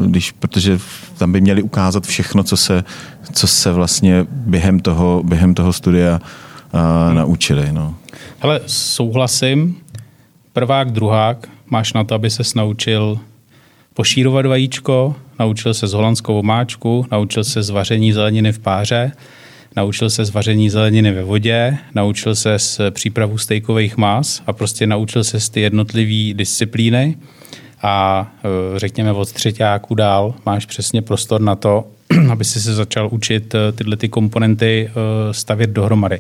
když, 0.06 0.32
protože 0.32 0.80
tam 1.18 1.32
by 1.32 1.42
měli 1.42 1.62
ukázat 1.62 2.08
všechno, 2.08 2.44
co 2.44 2.58
se, 2.58 2.84
co 3.34 3.48
se 3.48 3.72
vlastně 3.72 4.26
během 4.30 4.80
toho, 4.80 5.24
během 5.26 5.54
toho 5.54 5.74
studia 5.74 6.20
hmm. 6.74 7.16
naučili. 7.16 7.72
No. 7.72 7.96
Hele, 8.40 8.62
souhlasím. 8.66 9.76
Prvák, 10.54 10.92
druhák, 10.92 11.48
máš 11.70 11.94
na 11.94 12.04
to, 12.04 12.16
aby 12.16 12.30
se 12.30 12.44
naučil 12.56 13.20
pošírovat 13.94 14.46
vajíčko, 14.46 15.16
naučil 15.40 15.74
se 15.74 15.88
z 15.88 15.94
holandskou 15.94 16.40
omáčku, 16.40 17.06
naučil 17.12 17.44
se 17.44 17.64
z 17.64 17.70
vaření 17.70 18.14
zeleniny 18.14 18.52
v 18.52 18.60
páře, 18.60 19.12
naučil 19.76 20.10
se 20.10 20.26
z 20.26 20.30
vaření 20.30 20.70
zeleniny 20.70 21.12
ve 21.12 21.24
vodě, 21.24 21.78
naučil 21.96 22.36
se 22.36 22.60
z 22.60 22.80
přípravu 22.92 23.38
stejkových 23.38 23.98
más 23.98 24.42
a 24.48 24.54
prostě 24.54 24.88
naučil 24.88 25.24
se 25.24 25.40
z 25.40 25.50
ty 25.50 25.62
jednotlivé 25.62 26.34
disciplíny 26.34 27.18
a 27.86 28.28
e, 28.76 28.80
řekněme 28.80 29.12
od 29.12 29.32
třetíku 29.32 29.96
dál 29.96 30.34
máš 30.46 30.66
přesně 30.66 31.02
prostor 31.02 31.42
na 31.42 31.56
to, 31.56 31.88
aby 32.32 32.46
si 32.46 32.62
se 32.62 32.74
začal 32.74 33.10
učit 33.12 33.56
e, 33.56 33.72
tyhle 33.72 33.98
ty 33.98 34.10
komponenty 34.10 34.90
e, 34.90 35.34
stavět 35.34 35.70
dohromady. 35.70 36.20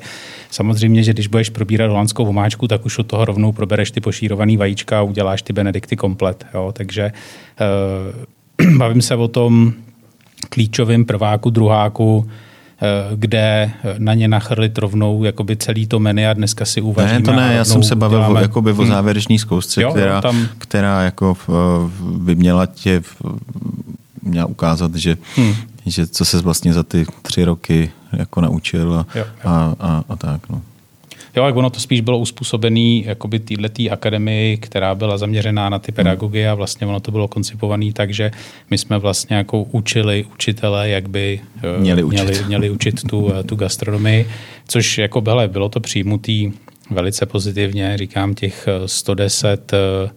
Samozřejmě, 0.52 1.04
že 1.04 1.14
když 1.14 1.28
budeš 1.28 1.50
probírat 1.50 1.90
holandskou 1.90 2.26
vomáčku, 2.26 2.68
tak 2.68 2.86
už 2.86 2.98
od 3.00 3.08
toho 3.08 3.26
rovnou 3.26 3.52
probereš 3.52 3.92
ty 3.92 4.02
pošírovaný 4.02 4.58
vajíčka 4.58 5.00
a 5.00 5.02
uděláš 5.02 5.42
ty 5.42 5.54
benedikty 5.54 5.96
komplet. 5.96 6.46
Jo? 6.54 6.72
Takže 6.76 7.12
bavím 8.78 9.02
se 9.02 9.16
o 9.16 9.28
tom 9.28 9.74
klíčovém 10.50 11.06
prváku, 11.06 11.50
druháku, 11.50 12.30
kde 13.16 13.72
na 13.98 14.14
ně 14.14 14.28
nachrlit 14.28 14.78
rovnou 14.78 15.24
jakoby 15.24 15.58
celý 15.58 15.88
to 15.88 16.00
menu 16.00 16.30
a 16.30 16.34
dneska 16.34 16.66
si 16.66 16.82
uvaříme. 16.82 17.20
Ne, 17.20 17.26
to 17.26 17.32
ne, 17.32 17.54
já 17.54 17.66
jsem 17.66 17.84
se 17.84 17.96
bavil 17.96 18.20
děláme... 18.20 18.40
o, 18.40 18.42
jakoby 18.42 18.72
o 18.72 18.76
hmm. 18.76 18.88
závěrečné 18.88 19.40
zkoušce, 19.40 19.82
jo, 19.82 19.92
která, 19.92 20.22
tam... 20.22 20.48
která 20.58 21.04
jako 21.04 21.38
by 22.18 22.36
měla 22.36 22.66
tě 22.66 23.02
měla 24.22 24.46
ukázat, 24.46 24.96
že, 24.96 25.18
hmm. 25.36 25.56
že 25.86 26.08
co 26.08 26.26
se 26.26 26.42
vlastně 26.42 26.74
za 26.74 26.84
ty 26.84 27.06
tři 27.22 27.44
roky 27.44 27.92
jako 28.14 28.42
naučil 28.42 28.94
a, 28.94 29.06
jo, 29.16 29.26
jo. 29.44 29.50
a, 29.50 29.76
a, 29.80 30.04
a 30.10 30.16
tak. 30.16 30.50
No. 30.50 30.62
Jo, 31.36 31.46
jak 31.46 31.56
ono 31.56 31.70
to 31.70 31.80
spíš 31.80 32.02
bylo 32.02 32.18
uspůsobené 32.18 33.02
jakoby 33.06 33.40
týhletý 33.40 33.90
akademii, 33.90 34.58
která 34.58 34.96
byla 34.96 35.18
zaměřená 35.18 35.70
na 35.70 35.80
ty 35.80 35.92
pedagogy 35.92 36.48
a 36.48 36.56
vlastně 36.56 36.88
ono 36.88 37.00
to 37.00 37.12
bylo 37.12 37.28
koncipované 37.28 37.94
tak, 37.94 38.14
že 38.14 38.32
my 38.70 38.78
jsme 38.78 38.98
vlastně 38.98 39.36
jako 39.36 39.62
učili 39.62 40.26
učitele, 40.34 40.90
jak 40.90 41.10
by 41.10 41.42
eh, 41.64 41.80
měli 41.80 42.04
učit, 42.04 42.24
měli, 42.24 42.44
měli 42.48 42.70
učit 42.80 43.04
tu, 43.10 43.32
eh, 43.34 43.44
tu 43.44 43.56
gastronomii, 43.56 44.28
což 44.68 44.98
jako 44.98 45.22
bylo, 45.22 45.48
bylo 45.48 45.70
to 45.70 45.80
přijmutý 45.80 46.52
velice 46.90 47.26
pozitivně, 47.26 47.98
říkám 47.98 48.36
těch 48.36 48.68
110 48.86 49.74
eh, 49.74 50.10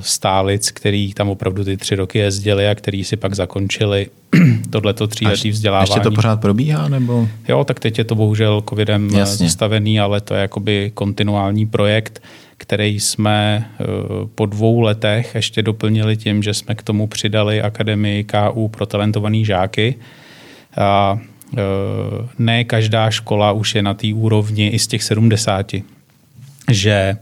stálic, 0.00 0.70
který 0.70 1.14
tam 1.14 1.28
opravdu 1.28 1.64
ty 1.64 1.76
tři 1.76 1.94
roky 1.94 2.18
jezdili 2.18 2.68
a 2.68 2.74
který 2.74 3.04
si 3.04 3.16
pak 3.16 3.34
zakončili 3.34 4.06
tohleto 4.70 5.06
tříletý 5.06 5.50
vzdělávání. 5.50 5.90
Ještě 5.90 6.00
to 6.00 6.10
pořád 6.10 6.40
probíhá? 6.40 6.88
nebo? 6.88 7.28
Jo, 7.48 7.64
tak 7.64 7.80
teď 7.80 7.98
je 7.98 8.04
to 8.04 8.14
bohužel 8.14 8.62
covidem 8.68 9.10
eh, 9.14 9.18
Jasně. 9.18 9.46
zastavený, 9.46 10.00
ale 10.00 10.20
to 10.20 10.34
je 10.34 10.40
jakoby 10.40 10.90
kontinuální 10.94 11.66
projekt, 11.66 12.22
který 12.56 13.00
jsme 13.00 13.68
eh, 13.80 13.84
po 14.34 14.46
dvou 14.46 14.80
letech 14.80 15.34
ještě 15.34 15.62
doplnili 15.62 16.16
tím, 16.16 16.42
že 16.42 16.54
jsme 16.54 16.74
k 16.74 16.82
tomu 16.82 17.06
přidali 17.06 17.62
Akademii 17.62 18.24
KU 18.24 18.68
pro 18.68 18.86
talentovaný 18.86 19.44
žáky. 19.44 19.94
A 20.76 21.18
eh, 21.56 21.60
ne 22.38 22.64
každá 22.64 23.10
škola 23.10 23.52
už 23.52 23.74
je 23.74 23.82
na 23.82 23.94
té 23.94 24.14
úrovni 24.14 24.68
i 24.68 24.78
z 24.78 24.86
těch 24.86 25.02
70, 25.02 25.72
že 26.70 27.16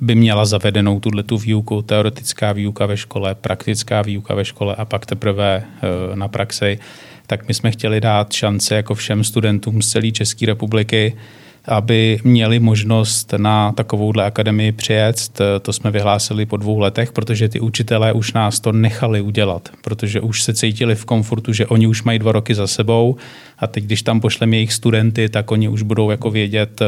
by 0.00 0.14
měla 0.14 0.44
zavedenou 0.44 1.00
tuhle 1.00 1.22
tu 1.22 1.38
výuku, 1.38 1.82
teoretická 1.82 2.52
výuka 2.52 2.86
ve 2.86 2.96
škole, 2.96 3.34
praktická 3.34 4.02
výuka 4.02 4.34
ve 4.34 4.44
škole 4.44 4.74
a 4.74 4.84
pak 4.84 5.06
teprve 5.06 5.62
eh, 5.62 6.16
na 6.16 6.28
praxi, 6.28 6.78
tak 7.26 7.48
my 7.48 7.54
jsme 7.54 7.70
chtěli 7.70 8.00
dát 8.00 8.32
šance 8.32 8.74
jako 8.74 8.94
všem 8.94 9.24
studentům 9.24 9.82
z 9.82 9.90
celé 9.90 10.10
České 10.10 10.46
republiky, 10.46 11.16
aby 11.64 12.20
měli 12.24 12.58
možnost 12.58 13.34
na 13.36 13.72
takovouhle 13.72 14.24
akademii 14.24 14.72
přijet. 14.72 15.40
To 15.62 15.72
jsme 15.72 15.90
vyhlásili 15.90 16.46
po 16.46 16.56
dvou 16.56 16.78
letech, 16.78 17.12
protože 17.12 17.48
ty 17.48 17.60
učitelé 17.60 18.12
už 18.12 18.32
nás 18.32 18.60
to 18.60 18.72
nechali 18.72 19.20
udělat, 19.20 19.68
protože 19.82 20.20
už 20.20 20.42
se 20.42 20.54
cítili 20.54 20.94
v 20.94 21.04
komfortu, 21.04 21.52
že 21.52 21.66
oni 21.66 21.86
už 21.86 22.02
mají 22.02 22.18
dva 22.18 22.32
roky 22.32 22.54
za 22.54 22.66
sebou 22.66 23.16
a 23.58 23.66
teď, 23.66 23.84
když 23.84 24.02
tam 24.02 24.20
pošleme 24.20 24.56
jejich 24.56 24.72
studenty, 24.72 25.28
tak 25.28 25.50
oni 25.50 25.68
už 25.68 25.82
budou 25.82 26.10
jako 26.10 26.30
vědět, 26.30 26.80
eh, 26.80 26.86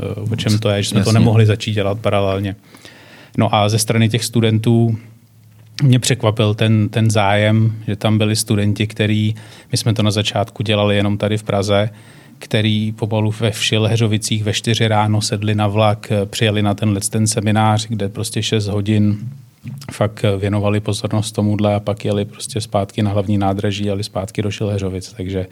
eh, 0.00 0.32
o 0.32 0.36
čem 0.36 0.58
to 0.58 0.68
je, 0.68 0.82
že 0.82 0.88
jsme 0.88 1.00
Jasně. 1.00 1.12
to 1.12 1.18
nemohli 1.18 1.46
začít 1.46 1.72
dělat 1.72 1.98
paralelně. 1.98 2.56
No 3.38 3.54
a 3.54 3.68
ze 3.68 3.78
strany 3.78 4.08
těch 4.08 4.24
studentů 4.24 4.98
mě 5.82 5.98
překvapil 5.98 6.54
ten, 6.54 6.88
ten 6.88 7.10
zájem, 7.10 7.74
že 7.86 7.96
tam 7.96 8.18
byli 8.18 8.36
studenti, 8.36 8.86
který, 8.86 9.34
my 9.72 9.78
jsme 9.78 9.94
to 9.94 10.02
na 10.02 10.10
začátku 10.10 10.62
dělali 10.62 10.96
jenom 10.96 11.18
tady 11.18 11.38
v 11.38 11.42
Praze, 11.42 11.90
který 12.40 12.92
pomalu 12.92 13.34
ve 13.40 13.50
vši 13.50 13.76
Leheřovicích 13.76 14.44
ve 14.44 14.52
čtyři 14.52 14.88
ráno 14.88 15.22
sedli 15.22 15.54
na 15.54 15.68
vlak, 15.68 16.12
přijeli 16.30 16.62
na 16.62 16.74
tenhle 16.74 17.00
ten 17.00 17.26
seminář, 17.26 17.86
kde 17.88 18.08
prostě 18.08 18.42
6 18.42 18.66
hodin 18.66 19.18
fakt 19.92 20.24
věnovali 20.38 20.80
pozornost 20.80 21.32
tomuhle 21.32 21.74
a 21.74 21.80
pak 21.80 22.04
jeli 22.04 22.24
prostě 22.24 22.60
zpátky 22.60 23.02
na 23.02 23.10
hlavní 23.10 23.38
nádraží, 23.38 23.84
jeli 23.84 24.04
zpátky 24.04 24.42
do 24.42 24.50
Šileřovic, 24.50 25.12
takže 25.16 25.46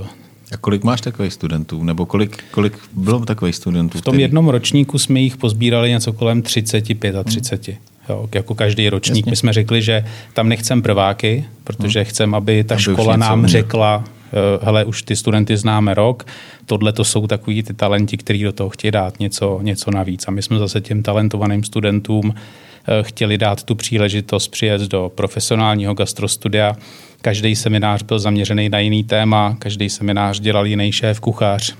uh, 0.00 0.06
a 0.52 0.56
kolik 0.56 0.84
máš 0.84 1.00
takových 1.00 1.32
studentů? 1.32 1.84
Nebo 1.84 2.06
kolik, 2.06 2.44
kolik 2.50 2.78
bylo 2.92 3.20
takových 3.24 3.56
studentů? 3.56 3.98
V 3.98 4.02
tom 4.02 4.12
který... 4.12 4.22
jednom 4.22 4.48
ročníku 4.48 4.98
jsme 4.98 5.20
jich 5.20 5.36
pozbírali 5.36 5.90
něco 5.90 6.12
kolem 6.12 6.42
35 6.42 7.16
a 7.16 7.24
30. 7.24 7.68
Hmm. 7.68 7.76
Jo, 8.08 8.28
jako 8.34 8.54
každý 8.54 8.88
ročník. 8.88 9.26
Jasně. 9.26 9.30
My 9.30 9.36
jsme 9.36 9.52
řekli, 9.52 9.82
že 9.82 10.04
tam 10.32 10.48
nechcem 10.48 10.82
prváky, 10.82 11.44
protože 11.64 12.00
hmm. 12.00 12.08
chcem, 12.08 12.34
aby 12.34 12.64
ta 12.64 12.74
aby 12.74 12.82
škola 12.82 13.16
nám 13.16 13.38
mě. 13.38 13.48
řekla, 13.48 14.04
eh, 14.06 14.13
hele, 14.62 14.84
už 14.84 15.02
ty 15.02 15.16
studenty 15.16 15.56
známe 15.56 15.94
rok, 15.94 16.26
tohle 16.66 16.92
to 16.92 17.04
jsou 17.04 17.26
takový 17.26 17.62
ty 17.62 17.74
talenti, 17.74 18.16
kteří 18.16 18.42
do 18.42 18.52
toho 18.52 18.70
chtějí 18.70 18.90
dát 18.90 19.20
něco, 19.20 19.58
něco 19.62 19.90
navíc. 19.90 20.24
A 20.28 20.30
my 20.30 20.42
jsme 20.42 20.58
zase 20.58 20.80
těm 20.80 21.02
talentovaným 21.02 21.64
studentům 21.64 22.34
eh, 22.34 23.02
chtěli 23.02 23.38
dát 23.38 23.62
tu 23.62 23.74
příležitost 23.74 24.48
přijet 24.48 24.80
do 24.80 25.12
profesionálního 25.14 25.94
gastrostudia. 25.94 26.76
Každý 27.20 27.56
seminář 27.56 28.02
byl 28.02 28.18
zaměřený 28.18 28.68
na 28.68 28.78
jiný 28.78 29.04
téma, 29.04 29.56
každý 29.58 29.90
seminář 29.90 30.40
dělal 30.40 30.66
jiný 30.66 30.92
šéf 30.92 31.20
kuchař. 31.20 31.74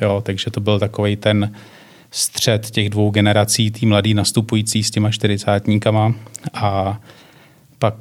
Jo, 0.00 0.22
takže 0.24 0.50
to 0.50 0.60
byl 0.60 0.78
takový 0.78 1.16
ten 1.16 1.52
střed 2.10 2.70
těch 2.70 2.90
dvou 2.90 3.10
generací, 3.10 3.70
tý 3.70 3.86
mladý 3.86 4.14
nastupující 4.14 4.82
s 4.82 4.90
těma 4.90 5.10
čtyřicátníkama 5.10 6.14
a 6.54 7.00
pak 7.80 7.94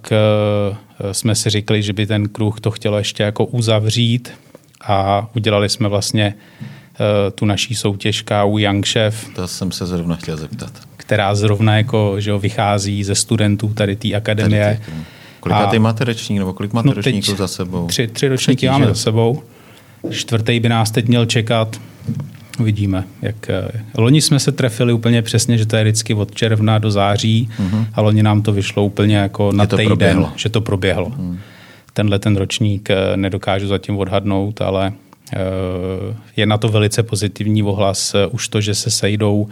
uh, 1.02 1.12
jsme 1.12 1.36
si 1.36 1.50
říkali, 1.50 1.84
že 1.84 1.94
by 1.94 2.06
ten 2.06 2.30
kruh 2.30 2.60
to 2.60 2.72
chtělo 2.72 2.98
ještě 2.98 3.24
jako 3.24 3.46
uzavřít 3.46 4.32
a 4.82 5.30
udělali 5.36 5.70
jsme 5.70 5.88
vlastně 5.88 6.34
uh, 6.36 7.06
tu 7.36 7.46
naší 7.46 7.76
soutěž 7.76 8.22
KU 8.22 8.58
Young 8.58 8.88
Chef. 8.88 9.30
To 9.36 9.48
jsem 9.48 9.72
se 9.72 9.86
zrovna 9.86 10.16
chtěl 10.16 10.38
zeptat. 10.38 10.72
Která 10.98 11.36
zrovna 11.36 11.78
jako, 11.78 12.20
že 12.20 12.30
jo, 12.30 12.40
vychází 12.40 13.04
ze 13.04 13.16
studentů 13.16 13.74
tady 13.74 13.96
té 13.96 14.14
akademie. 14.14 14.82
Tady 14.86 15.00
Kolik 15.40 15.80
máte 15.80 16.06
ročník, 16.06 16.40
nebo 16.40 16.54
kolik 16.54 16.74
máte 16.74 16.88
no 16.88 16.94
ročníků 16.94 17.36
za 17.36 17.48
sebou? 17.48 17.88
Tři, 17.88 18.08
tři 18.08 18.28
ročníky 18.28 18.70
máme 18.70 18.88
za 18.88 18.96
sebou. 18.96 19.44
Čtvrtý 20.10 20.60
by 20.60 20.70
nás 20.70 20.92
teď 20.92 21.08
měl 21.08 21.26
čekat. 21.26 21.82
Uvidíme. 22.60 23.04
Jak, 23.22 23.50
eh, 23.50 23.72
loni 23.98 24.22
jsme 24.22 24.40
se 24.40 24.52
trefili 24.52 24.94
úplně 24.94 25.22
přesně, 25.22 25.58
že 25.58 25.66
to 25.66 25.76
je 25.76 25.84
vždycky 25.84 26.14
od 26.14 26.36
června 26.36 26.78
do 26.78 26.92
září 26.92 27.50
uh-huh. 27.58 27.86
a 27.94 28.02
loni 28.02 28.24
nám 28.24 28.42
to 28.42 28.54
vyšlo 28.54 28.86
úplně 28.86 29.18
jako 29.18 29.52
na 29.52 29.66
to 29.66 29.78
týden, 29.78 29.88
proběhlo. 29.88 30.32
že 30.36 30.50
to 30.50 30.62
proběhlo. 30.62 31.10
Uh-huh. 31.10 31.38
Tenhle 31.94 32.20
ten 32.20 32.36
ročník 32.38 32.90
eh, 32.90 33.18
nedokážu 33.18 33.68
zatím 33.68 33.98
odhadnout, 33.98 34.62
ale 34.62 34.94
eh, 35.34 35.38
je 36.36 36.46
na 36.46 36.58
to 36.58 36.68
velice 36.70 37.04
pozitivní 37.04 37.64
ohlas. 37.64 38.16
Už 38.32 38.48
to, 38.48 38.62
že 38.62 38.76
se 38.76 38.90
sejdou 38.90 39.48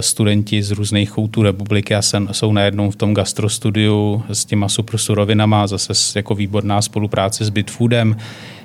studenti 0.00 0.62
z 0.62 0.70
různých 0.70 1.10
choutů 1.10 1.42
republiky 1.42 1.94
a 1.94 2.02
jsou 2.32 2.52
najednou 2.52 2.90
v 2.90 2.96
tom 2.96 3.14
gastrostudiu 3.14 4.22
s 4.28 4.44
těma 4.44 4.68
super 4.68 4.98
surovinama, 4.98 5.66
zase 5.66 6.18
jako 6.18 6.34
výborná 6.34 6.82
spolupráce 6.82 7.44
s 7.44 7.50
Bitfoodem, 7.50 8.16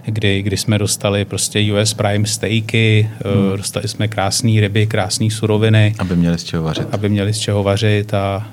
kdy, 0.06 0.42
kdy 0.42 0.58
jsme 0.58 0.78
dostali 0.78 1.26
prostě 1.26 1.74
US 1.74 1.94
Prime 1.94 2.26
steaky, 2.26 3.10
hmm. 3.26 3.54
Eh, 3.54 3.58
dostali 3.58 3.88
jsme 3.88 4.08
krásné 4.08 4.62
ryby, 4.62 4.88
krásné 4.88 5.32
suroviny. 5.32 5.96
Aby 6.00 6.16
měli 6.16 6.38
z 6.38 6.44
čeho 6.44 6.64
vařit. 6.64 6.88
Aby 6.92 7.10
měli 7.10 7.34
z 7.34 7.40
čeho 7.40 7.64
vařit 7.64 8.14
a 8.14 8.48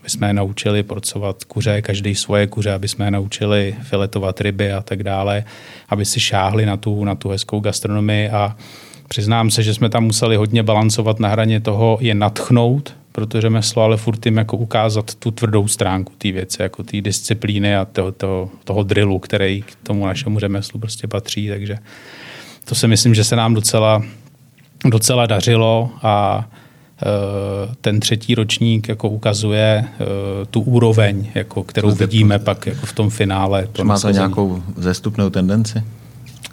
aby 0.00 0.10
jsme 0.10 0.26
je 0.26 0.32
naučili 0.32 0.82
porcovat 0.82 1.44
kuře, 1.44 1.82
každý 1.82 2.14
svoje 2.14 2.46
kuře, 2.46 2.72
aby 2.72 2.88
jsme 2.88 3.04
je 3.04 3.10
naučili 3.10 3.74
filetovat 3.82 4.40
ryby 4.40 4.72
a 4.72 4.80
tak 4.80 5.02
dále, 5.02 5.44
aby 5.88 6.04
si 6.04 6.20
šáhli 6.20 6.66
na 6.66 6.76
tu, 6.76 7.04
na 7.04 7.14
tu 7.14 7.28
hezkou 7.28 7.60
gastronomii 7.60 8.28
a 8.28 8.56
Přiznám 9.12 9.50
se, 9.50 9.62
že 9.62 9.74
jsme 9.74 9.88
tam 9.88 10.04
museli 10.04 10.36
hodně 10.36 10.62
balancovat 10.62 11.20
na 11.20 11.28
hraně 11.28 11.60
toho 11.60 11.98
je 12.00 12.14
natchnout, 12.14 12.94
protože 13.12 13.40
řemeslo, 13.40 13.82
ale 13.82 13.96
furt 13.96 14.26
jim 14.26 14.36
jako 14.36 14.56
ukázat 14.56 15.14
tu 15.14 15.30
tvrdou 15.30 15.68
stránku 15.68 16.12
té 16.18 16.32
věci, 16.32 16.62
jako 16.62 16.82
té 16.82 17.00
disciplíny 17.00 17.76
a 17.76 17.84
toho, 17.84 18.12
toho, 18.12 18.50
toho 18.64 18.82
drillu, 18.82 19.18
který 19.18 19.62
k 19.62 19.74
tomu 19.82 20.06
našemu 20.06 20.38
řemeslu 20.38 20.80
prostě 20.80 21.06
patří, 21.08 21.48
takže 21.48 21.78
to 22.64 22.74
si 22.74 22.88
myslím, 22.88 23.14
že 23.14 23.24
se 23.24 23.36
nám 23.36 23.54
docela, 23.54 24.02
docela 24.84 25.26
dařilo 25.26 25.90
a 26.02 26.48
e, 27.02 27.74
ten 27.80 28.00
třetí 28.00 28.34
ročník 28.34 28.88
jako 28.88 29.08
ukazuje 29.08 29.84
e, 29.84 29.86
tu 30.46 30.60
úroveň, 30.60 31.30
jako, 31.34 31.62
kterou 31.62 31.90
vidíme 31.90 32.38
pak 32.38 32.66
jako 32.66 32.86
v 32.86 32.92
tom 32.92 33.10
finále. 33.10 33.68
Má 33.82 33.98
to 33.98 34.10
nějakou 34.10 34.62
zestupnou 34.76 35.30
tendenci? 35.30 35.82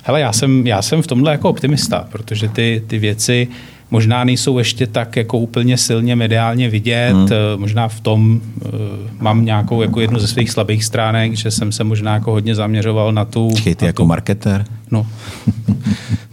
Hele, 0.08 0.22
já 0.22 0.34
jsem, 0.34 0.68
já 0.68 0.82
jsem 0.82 1.02
v 1.02 1.08
tomhle 1.08 1.32
jako 1.32 1.50
optimista, 1.50 2.08
protože 2.12 2.50
ty, 2.50 2.84
ty 2.88 3.00
věci 3.00 3.48
možná 3.92 4.24
nejsou 4.24 4.58
ještě 4.58 4.88
tak 4.88 5.16
jako 5.16 5.38
úplně 5.38 5.78
silně 5.78 6.16
mediálně 6.16 6.70
vidět. 6.70 7.14
Hmm. 7.14 7.28
Eh, 7.32 7.58
možná 7.58 7.88
v 7.88 8.00
tom 8.00 8.42
uh, 8.66 8.72
mám 9.20 9.46
nějakou 9.46 9.82
jako 9.82 10.02
jednu 10.02 10.20
ze 10.20 10.28
svých 10.28 10.52
slabých 10.52 10.86
stránek, 10.86 11.34
že 11.34 11.52
jsem 11.52 11.72
se 11.72 11.84
možná 11.84 12.14
jako 12.14 12.32
hodně 12.32 12.56
zaměřoval 12.56 13.14
na 13.14 13.26
tu... 13.26 13.50
Počkej, 13.50 13.76
ty 13.76 13.86
na 13.86 13.88
jako 13.88 14.04
tu, 14.04 14.08
marketer? 14.08 14.66
No. 14.92 15.08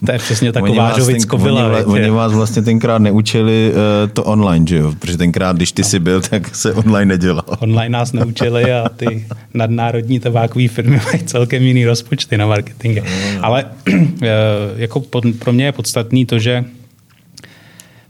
To 0.07 0.12
je 0.12 0.18
přesně 0.18 0.52
taková 0.52 0.98
žovickovila. 0.98 1.66
Oni, 1.66 1.84
oni 1.84 2.11
vás 2.11 2.32
vlastně 2.32 2.62
tenkrát 2.62 2.98
neučili 2.98 3.72
uh, 3.72 4.11
to 4.11 4.24
online, 4.24 4.66
že 4.68 4.76
jo? 4.76 4.92
Protože 4.98 5.18
tenkrát, 5.18 5.57
když 5.57 5.72
ty 5.72 5.82
no. 5.82 5.88
jsi 5.88 5.98
byl, 5.98 6.20
tak 6.20 6.57
se 6.57 6.72
online 6.72 7.05
nedělal. 7.05 7.44
Online 7.59 7.88
nás 7.88 8.12
neučili 8.12 8.72
a 8.72 8.88
ty 8.88 9.26
nadnárodní 9.55 10.20
tabákové 10.20 10.68
firmy 10.68 11.00
mají 11.05 11.24
celkem 11.24 11.62
jiný 11.62 11.84
rozpočty 11.84 12.38
na 12.38 12.46
marketing. 12.46 12.98
No. 12.98 13.05
Ale 13.42 13.64
uh, 13.88 13.94
jako 14.76 15.00
pod, 15.00 15.24
pro 15.38 15.52
mě 15.52 15.64
je 15.64 15.72
podstatný 15.72 16.26
to, 16.26 16.38
že 16.38 16.64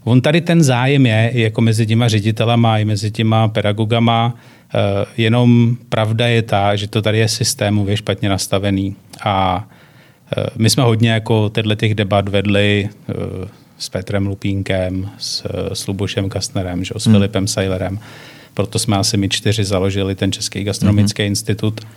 On 0.05 0.21
tady 0.21 0.41
ten 0.41 0.63
zájem 0.63 1.05
je 1.05 1.31
jako 1.33 1.61
mezi 1.61 1.85
těma 1.85 2.07
ředitelama 2.07 2.77
i 2.77 2.85
mezi 2.85 3.11
těma 3.11 3.47
pedagogama, 3.47 4.33
uh, 4.33 4.81
jenom 5.17 5.77
pravda 5.89 6.27
je 6.27 6.41
ta, 6.41 6.75
že 6.75 6.87
to 6.87 7.01
tady 7.01 7.17
je 7.17 7.27
systémově 7.27 7.97
špatně 7.97 8.29
nastavený 8.29 8.95
a 9.23 9.67
Eh, 10.37 10.45
my 10.55 10.69
jsme 10.69 10.83
hodně 10.83 11.09
jako 11.09 11.49
tyhle 11.49 11.75
těch 11.75 11.95
debat 11.95 12.29
vedli 12.29 12.89
eh, 13.09 13.13
s 13.77 13.89
Petrem 13.89 14.27
Lupínkem, 14.27 15.09
s, 15.17 15.45
s 15.73 15.87
Lubošem 15.87 16.29
Kastnerem, 16.29 16.83
že, 16.83 16.93
s 16.97 17.05
hmm. 17.05 17.15
Filipem 17.15 17.47
Seilerem. 17.47 17.99
Proto 18.53 18.79
jsme 18.79 18.97
asi 18.97 19.17
my 19.17 19.29
čtyři 19.29 19.63
založili 19.63 20.15
ten 20.15 20.31
Český 20.31 20.63
gastronomický 20.63 21.23
hmm. 21.23 21.27
institut, 21.27 21.81
eh, 21.83 21.87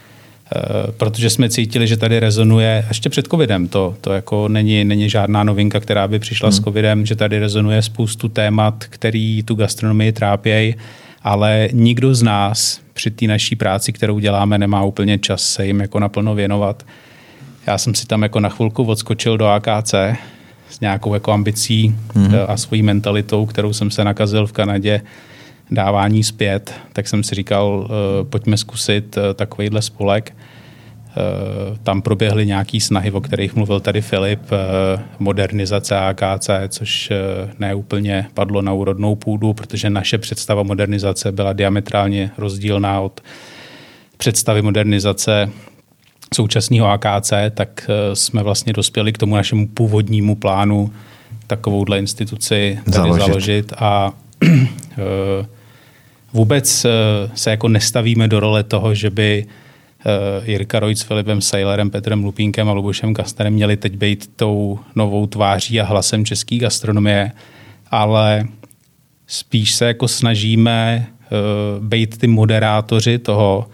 protože 0.96 1.30
jsme 1.30 1.48
cítili, 1.48 1.86
že 1.86 1.96
tady 1.96 2.20
rezonuje, 2.20 2.84
ještě 2.88 3.08
před 3.08 3.26
covidem, 3.26 3.68
to, 3.68 3.94
to 4.00 4.12
jako 4.12 4.48
není, 4.48 4.84
není 4.84 5.10
žádná 5.10 5.44
novinka, 5.44 5.80
která 5.80 6.08
by 6.08 6.18
přišla 6.18 6.48
hmm. 6.48 6.52
s 6.52 6.60
covidem, 6.60 7.06
že 7.06 7.16
tady 7.16 7.38
rezonuje 7.38 7.82
spoustu 7.82 8.28
témat, 8.28 8.84
který 8.88 9.42
tu 9.42 9.54
gastronomii 9.54 10.12
trápějí, 10.12 10.74
ale 11.22 11.68
nikdo 11.72 12.14
z 12.14 12.22
nás 12.22 12.80
při 12.92 13.10
té 13.10 13.26
naší 13.26 13.56
práci, 13.56 13.92
kterou 13.92 14.18
děláme, 14.18 14.58
nemá 14.58 14.84
úplně 14.84 15.18
čas 15.18 15.42
se 15.42 15.66
jim 15.66 15.80
jako 15.80 16.00
naplno 16.00 16.34
věnovat. 16.34 16.86
Já 17.66 17.78
jsem 17.78 17.94
si 17.94 18.06
tam 18.06 18.22
jako 18.22 18.40
na 18.40 18.48
chvilku 18.48 18.84
odskočil 18.84 19.38
do 19.38 19.46
AKC 19.46 19.94
s 20.70 20.80
nějakou 20.80 21.14
jako 21.14 21.32
ambicí 21.32 21.94
mm-hmm. 22.14 22.44
a 22.48 22.56
svojí 22.56 22.82
mentalitou, 22.82 23.46
kterou 23.46 23.72
jsem 23.72 23.90
se 23.90 24.04
nakazil 24.04 24.46
v 24.46 24.52
Kanadě, 24.52 25.02
dávání 25.70 26.24
zpět, 26.24 26.74
tak 26.92 27.08
jsem 27.08 27.22
si 27.22 27.34
říkal, 27.34 27.88
eh, 27.90 28.24
pojďme 28.24 28.56
zkusit 28.56 29.16
eh, 29.18 29.34
takovýhle 29.34 29.82
spolek. 29.82 30.32
Tam 31.82 32.02
proběhly 32.02 32.46
nějaké 32.46 32.80
snahy, 32.80 33.10
o 33.10 33.20
kterých 33.20 33.56
mluvil 33.56 33.80
tady 33.80 34.00
Filip, 34.00 34.40
modernizace 35.18 35.96
AKC, 35.96 36.50
což 36.68 37.12
neúplně 37.58 38.26
padlo 38.34 38.62
na 38.62 38.72
úrodnou 38.72 39.14
půdu, 39.14 39.52
protože 39.54 39.90
naše 39.90 40.18
představa 40.18 40.62
modernizace 40.62 41.32
byla 41.32 41.52
diametrálně 41.52 42.30
rozdílná 42.38 43.00
od 43.00 43.20
představy 44.18 44.62
modernizace 44.62 45.50
současného 46.34 46.86
AKC, 46.86 47.32
tak 47.54 47.90
eh, 47.90 48.16
jsme 48.16 48.42
vlastně 48.42 48.72
dospěli 48.72 49.12
k 49.12 49.18
tomu 49.18 49.34
našemu 49.34 49.68
původnímu 49.68 50.34
plánu 50.34 50.92
takovouhle 51.46 51.98
instituci 51.98 52.78
tady 52.84 52.94
založit, 52.94 53.26
založit 53.26 53.72
a 53.78 54.12
eh, 54.42 55.46
vůbec 56.32 56.84
eh, 56.84 56.90
se 57.34 57.50
jako 57.50 57.68
nestavíme 57.68 58.28
do 58.28 58.40
role 58.40 58.62
toho, 58.62 58.94
že 58.94 59.10
by 59.10 59.46
Jirka 60.44 60.80
Rojc 60.80 60.98
s 60.98 61.02
Filipem 61.02 61.40
Seilerem, 61.40 61.90
Petrem 61.90 62.24
Lupínkem 62.24 62.68
a 62.68 62.72
Lubošem 62.72 63.14
Kasterem 63.14 63.52
měli 63.52 63.76
teď 63.76 63.96
být 63.96 64.30
tou 64.36 64.78
novou 64.96 65.26
tváří 65.26 65.80
a 65.80 65.84
hlasem 65.84 66.24
české 66.24 66.56
gastronomie, 66.56 67.32
ale 67.90 68.44
spíš 69.26 69.74
se 69.74 69.86
jako 69.86 70.08
snažíme 70.08 71.06
být 71.80 72.18
ty 72.18 72.26
moderátoři 72.26 73.18
toho, 73.18 73.68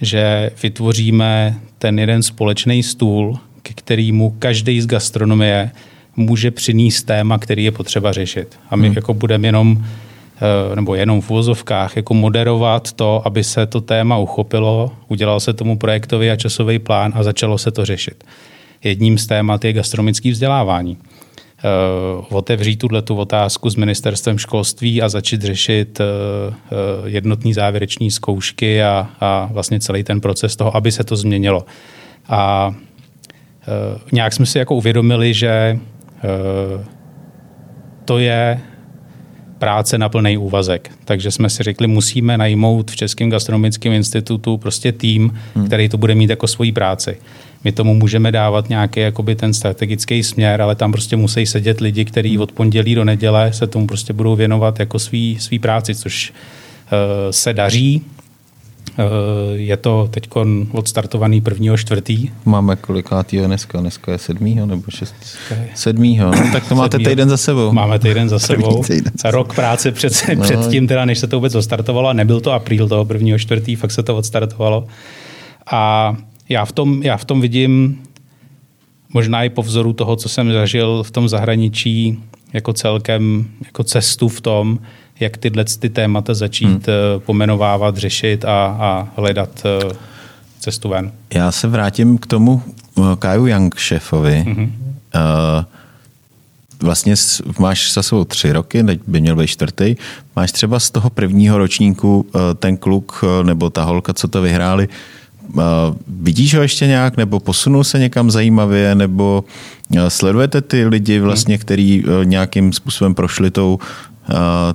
že 0.00 0.50
vytvoříme 0.62 1.60
ten 1.78 1.98
jeden 1.98 2.22
společný 2.22 2.82
stůl, 2.82 3.38
ke 3.62 3.74
kterému 3.74 4.36
každý 4.38 4.80
z 4.80 4.86
gastronomie 4.86 5.70
může 6.16 6.50
přinést 6.50 7.02
téma, 7.02 7.38
který 7.38 7.64
je 7.64 7.70
potřeba 7.70 8.12
řešit. 8.12 8.58
A 8.70 8.76
my 8.76 8.86
hmm. 8.86 8.96
jako 8.96 9.14
budeme 9.14 9.48
jenom 9.48 9.84
eh, 9.84 10.07
nebo 10.74 10.94
jenom 10.94 11.20
v 11.20 11.30
uvozovkách, 11.30 11.96
jako 11.96 12.14
moderovat 12.14 12.92
to, 12.92 13.22
aby 13.24 13.44
se 13.44 13.66
to 13.66 13.80
téma 13.80 14.18
uchopilo, 14.18 14.92
udělal 15.08 15.40
se 15.40 15.52
tomu 15.52 15.78
projektový 15.78 16.30
a 16.30 16.36
časový 16.36 16.78
plán 16.78 17.12
a 17.14 17.22
začalo 17.22 17.58
se 17.58 17.70
to 17.70 17.84
řešit. 17.84 18.24
jedním 18.84 19.18
z 19.18 19.26
témat 19.26 19.64
je 19.64 19.72
gastronomické 19.72 20.30
vzdělávání. 20.30 20.96
Uh, 20.98 22.36
otevřít 22.36 22.76
tuhle 22.76 23.02
tu 23.02 23.16
otázku 23.16 23.70
s 23.70 23.76
ministerstvem 23.76 24.38
školství 24.38 25.02
a 25.02 25.08
začít 25.08 25.42
řešit 25.42 26.00
uh, 26.00 26.06
jednotný 27.08 27.54
závěreční 27.54 28.10
zkoušky 28.10 28.82
a, 28.82 29.08
a 29.20 29.48
vlastně 29.52 29.80
celý 29.80 30.04
ten 30.04 30.20
proces 30.20 30.56
toho, 30.56 30.76
aby 30.76 30.92
se 30.92 31.04
to 31.04 31.16
změnilo. 31.16 31.66
A 32.28 32.74
nějak 34.12 34.32
jsme 34.32 34.46
si 34.46 34.58
jako 34.58 34.74
uvědomili, 34.74 35.34
že 35.34 35.78
to 38.04 38.18
je 38.18 38.60
práce 39.58 39.98
na 39.98 40.08
plný 40.08 40.38
úvazek. 40.38 40.90
Takže 41.04 41.30
jsme 41.30 41.50
si 41.50 41.62
řekli, 41.62 41.86
musíme 41.86 42.38
najmout 42.38 42.90
v 42.90 42.96
Českém 42.96 43.30
gastronomickém 43.30 43.92
institutu 43.92 44.56
prostě 44.56 44.92
tým, 44.92 45.38
hmm. 45.54 45.66
který 45.66 45.88
to 45.88 45.98
bude 45.98 46.14
mít 46.14 46.30
jako 46.30 46.46
svoji 46.46 46.72
práci. 46.72 47.16
My 47.64 47.72
tomu 47.72 47.94
můžeme 47.94 48.32
dávat 48.32 48.68
nějaký 48.68 49.00
jakoby 49.00 49.34
ten 49.34 49.54
strategický 49.54 50.22
směr, 50.22 50.62
ale 50.62 50.74
tam 50.74 50.92
prostě 50.92 51.16
musí 51.16 51.46
sedět 51.46 51.80
lidi, 51.80 52.04
kteří 52.04 52.38
od 52.38 52.52
pondělí 52.52 52.94
do 52.94 53.04
neděle 53.04 53.52
se 53.52 53.66
tomu 53.66 53.86
prostě 53.86 54.12
budou 54.12 54.36
věnovat 54.36 54.80
jako 54.80 54.98
svý, 54.98 55.36
svý 55.40 55.58
práci, 55.58 55.94
což 55.94 56.32
uh, 56.32 56.96
se 57.30 57.52
daří. 57.52 58.02
Uh, 58.98 59.04
je 59.54 59.76
to 59.76 60.08
teď 60.10 60.28
odstartovaný 60.72 61.40
prvního 61.40 61.76
čtvrtý. 61.76 62.30
Máme 62.44 62.76
kolikátýho 62.76 63.46
dneska? 63.46 63.80
Dneska 63.80 64.12
je 64.12 64.18
sedmýho 64.18 64.66
nebo 64.66 64.82
šest? 64.88 65.14
Sedmýho. 65.74 66.30
No, 66.30 66.52
tak 66.52 66.68
to 66.68 66.74
máte 66.74 66.94
sedmýho. 66.94 67.10
týden 67.10 67.28
za 67.28 67.36
sebou. 67.36 67.72
Máme 67.72 67.98
týden 67.98 68.28
za 68.28 68.38
sebou. 68.48 68.82
Týden. 68.84 69.12
Rok 69.24 69.54
práce 69.54 69.92
před, 69.92 70.12
no. 70.36 70.42
před 70.42 70.66
tím, 70.70 70.86
teda, 70.86 71.04
než 71.04 71.18
se 71.18 71.26
to 71.26 71.36
vůbec 71.36 71.54
odstartovalo. 71.54 72.12
Nebyl 72.12 72.40
to 72.40 72.52
apríl 72.52 72.88
toho 72.88 73.04
prvního 73.04 73.38
čtvrtý, 73.38 73.76
fakt 73.76 73.90
se 73.90 74.02
to 74.02 74.16
odstartovalo. 74.16 74.86
A 75.70 76.16
já 76.48 76.64
v 76.64 76.72
tom, 76.72 77.02
já 77.02 77.16
v 77.16 77.24
tom 77.24 77.40
vidím 77.40 78.02
možná 79.14 79.44
i 79.44 79.48
po 79.48 79.62
vzoru 79.62 79.92
toho, 79.92 80.16
co 80.16 80.28
jsem 80.28 80.52
zažil 80.52 81.02
v 81.02 81.10
tom 81.10 81.28
zahraničí, 81.28 82.18
jako 82.52 82.72
celkem 82.72 83.48
jako 83.64 83.84
cestu 83.84 84.28
v 84.28 84.40
tom, 84.40 84.78
jak 85.20 85.36
tyhle 85.36 85.64
ty 85.64 85.88
témata 85.88 86.34
začít 86.34 86.66
hmm. 86.66 86.82
Eh, 86.88 87.18
pomenovávat, 87.18 87.96
řešit 87.96 88.44
a, 88.44 88.76
a 88.80 89.08
hledat 89.16 89.62
eh, 89.64 89.94
cestu 90.60 90.88
ven. 90.88 91.12
Já 91.34 91.52
se 91.52 91.68
vrátím 91.68 92.18
k 92.18 92.26
tomu 92.26 92.62
eh, 92.98 93.02
Kaju 93.18 93.46
Young 93.46 93.74
šéfovi. 93.78 94.44
Mm-hmm. 94.46 94.70
Vlastně 96.82 97.14
máš 97.58 97.92
za 97.92 98.02
sebou 98.02 98.24
tři 98.24 98.52
roky, 98.52 98.84
teď 98.84 99.00
by 99.06 99.20
měl 99.20 99.36
být 99.36 99.46
čtvrtý. 99.46 99.96
Máš 100.36 100.52
třeba 100.52 100.80
z 100.80 100.90
toho 100.90 101.10
prvního 101.10 101.58
ročníku 101.58 102.26
ten 102.56 102.76
kluk 102.76 103.24
nebo 103.42 103.70
ta 103.70 103.84
holka, 103.84 104.14
co 104.14 104.28
to 104.28 104.42
vyhráli, 104.42 104.88
Vidíš 106.08 106.54
ho 106.54 106.62
ještě 106.62 106.86
nějak, 106.86 107.16
nebo 107.16 107.40
posunul 107.40 107.84
se 107.84 107.98
někam 107.98 108.30
zajímavě, 108.30 108.94
nebo 108.94 109.44
sledujete 110.08 110.60
ty 110.60 110.86
lidi 110.86 111.20
vlastně, 111.20 111.54
hmm. 111.54 111.60
který 111.60 112.04
nějakým 112.24 112.72
způsobem 112.72 113.14
prošli 113.14 113.50
tou, 113.50 113.78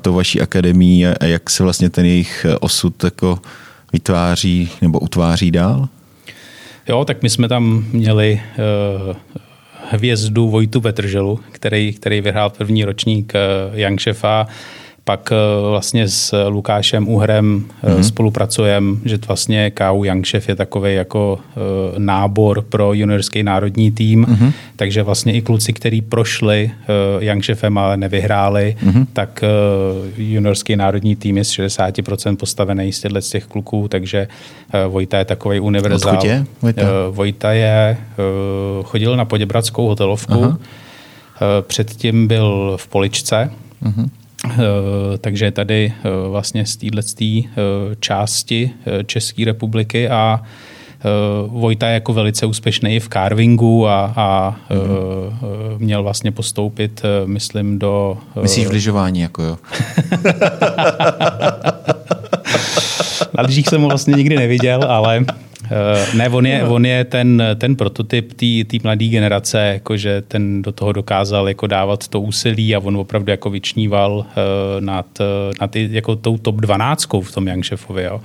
tou 0.02 0.14
vaší 0.14 0.42
akademii 0.42 1.08
a 1.08 1.26
jak 1.26 1.50
se 1.50 1.64
vlastně 1.64 1.90
ten 1.90 2.06
jejich 2.06 2.46
osud 2.60 3.04
jako 3.04 3.40
vytváří 3.94 4.70
nebo 4.82 5.00
utváří 5.00 5.52
dál? 5.52 5.90
Jo, 6.90 7.06
tak 7.06 7.24
my 7.24 7.30
jsme 7.30 7.48
tam 7.48 7.86
měli 7.92 8.42
uh, 9.10 9.16
hvězdu 9.90 10.50
Vojtu 10.50 10.82
Petrželu, 10.82 11.40
který, 11.52 11.94
který 11.94 12.22
vyhrál 12.22 12.50
první 12.50 12.86
ročník 12.86 13.34
uh, 13.36 13.80
Young 13.80 14.02
Chefa 14.02 14.48
pak 15.04 15.32
eh, 15.32 15.36
vlastně 15.70 16.08
s 16.08 16.48
Lukášem 16.48 17.08
Uhrem 17.08 17.66
mm-hmm. 17.84 18.00
spolupracujeme, 18.00 18.98
že 19.06 19.18
vlastně 19.28 19.72
KU 19.72 20.04
Young 20.04 20.28
Chef 20.28 20.50
je 20.50 20.56
takový 20.56 20.96
jako 20.96 21.40
eh, 21.40 21.60
nábor 21.98 22.62
pro 22.62 22.94
juniorský 22.94 23.44
národní 23.44 23.92
tým, 23.92 24.26
mm-hmm. 24.26 24.52
takže 24.76 25.04
vlastně 25.04 25.34
i 25.34 25.42
kluci, 25.42 25.74
kteří 25.74 26.02
prošli 26.02 26.72
Young 27.20 27.46
Chefem, 27.46 27.78
ale 27.78 27.98
nevyhráli, 27.98 28.76
mm-hmm. 28.86 29.06
tak 29.14 29.44
juniorský 30.18 30.76
národní 30.76 31.16
tým 31.16 31.38
je 31.38 31.44
z 31.44 31.52
60% 31.52 32.36
postavený 32.36 32.94
z 32.94 33.00
těchto 33.00 33.22
z 33.22 33.30
těch 33.30 33.46
kluků, 33.46 33.88
takže 33.88 34.28
Vojta 34.88 35.18
je 35.18 35.26
takový 35.26 35.60
univerzál. 35.60 36.14
Odkud 36.14 36.28
je 36.28 36.46
Vojta? 36.62 36.82
Vojta 37.10 37.52
je, 37.52 37.98
chodil 38.84 39.18
na 39.18 39.26
Poděbradskou 39.26 39.88
hotelovku, 39.88 40.44
Aha. 40.44 40.58
předtím 41.62 42.28
byl 42.28 42.74
v 42.78 42.88
Poličce, 42.88 43.50
mm-hmm 43.84 44.10
Eh, 44.16 44.23
takže 45.22 45.52
tady 45.52 45.94
eh, 45.98 46.10
vlastně 46.30 46.66
z 46.66 46.78
této 46.78 47.02
eh, 47.02 47.50
části 48.00 48.72
České 49.06 49.46
republiky 49.46 50.10
a 50.10 50.42
Vojta 51.48 51.88
je 51.88 51.94
jako 51.94 52.14
velice 52.14 52.46
úspěšný 52.46 53.00
v 53.00 53.10
carvingu 53.10 53.88
a, 53.88 54.14
a 54.16 54.56
mm-hmm. 54.70 55.80
měl 55.80 56.04
vlastně 56.04 56.32
postoupit, 56.32 57.02
myslím, 57.26 57.80
do... 57.80 58.18
Myslíš 58.42 58.68
v 58.68 58.72
lyžování, 58.72 59.20
jako 59.20 59.44
jo? 59.44 59.58
Na 63.38 63.44
lyžích 63.44 63.68
jsem 63.68 63.82
ho 63.82 63.88
vlastně 63.88 64.14
nikdy 64.14 64.36
neviděl, 64.36 64.84
ale 64.84 65.26
ne, 66.14 66.30
on 66.30 66.46
je, 66.46 66.64
on 66.64 66.86
je 66.86 67.04
ten, 67.04 67.44
ten 67.56 67.76
prototyp 67.76 68.34
té 68.68 68.78
mladé 68.84 69.06
generace, 69.06 69.60
jakože 69.74 70.22
ten 70.28 70.62
do 70.62 70.72
toho 70.72 70.92
dokázal 70.92 71.48
jako 71.48 71.68
dávat 71.68 72.08
to 72.08 72.22
úsilí 72.22 72.76
a 72.76 72.80
on 72.80 72.98
opravdu 72.98 73.32
jako 73.32 73.50
vyčníval 73.50 74.12
uh, 74.12 74.26
nad, 74.80 75.06
nad 75.62 75.76
jako 75.76 76.16
tou 76.16 76.38
top 76.38 76.56
12 76.56 77.08
v 77.22 77.32
tom 77.32 77.48
Young 77.48 77.66
Chefovi. 77.66 78.04
Jo. 78.04 78.22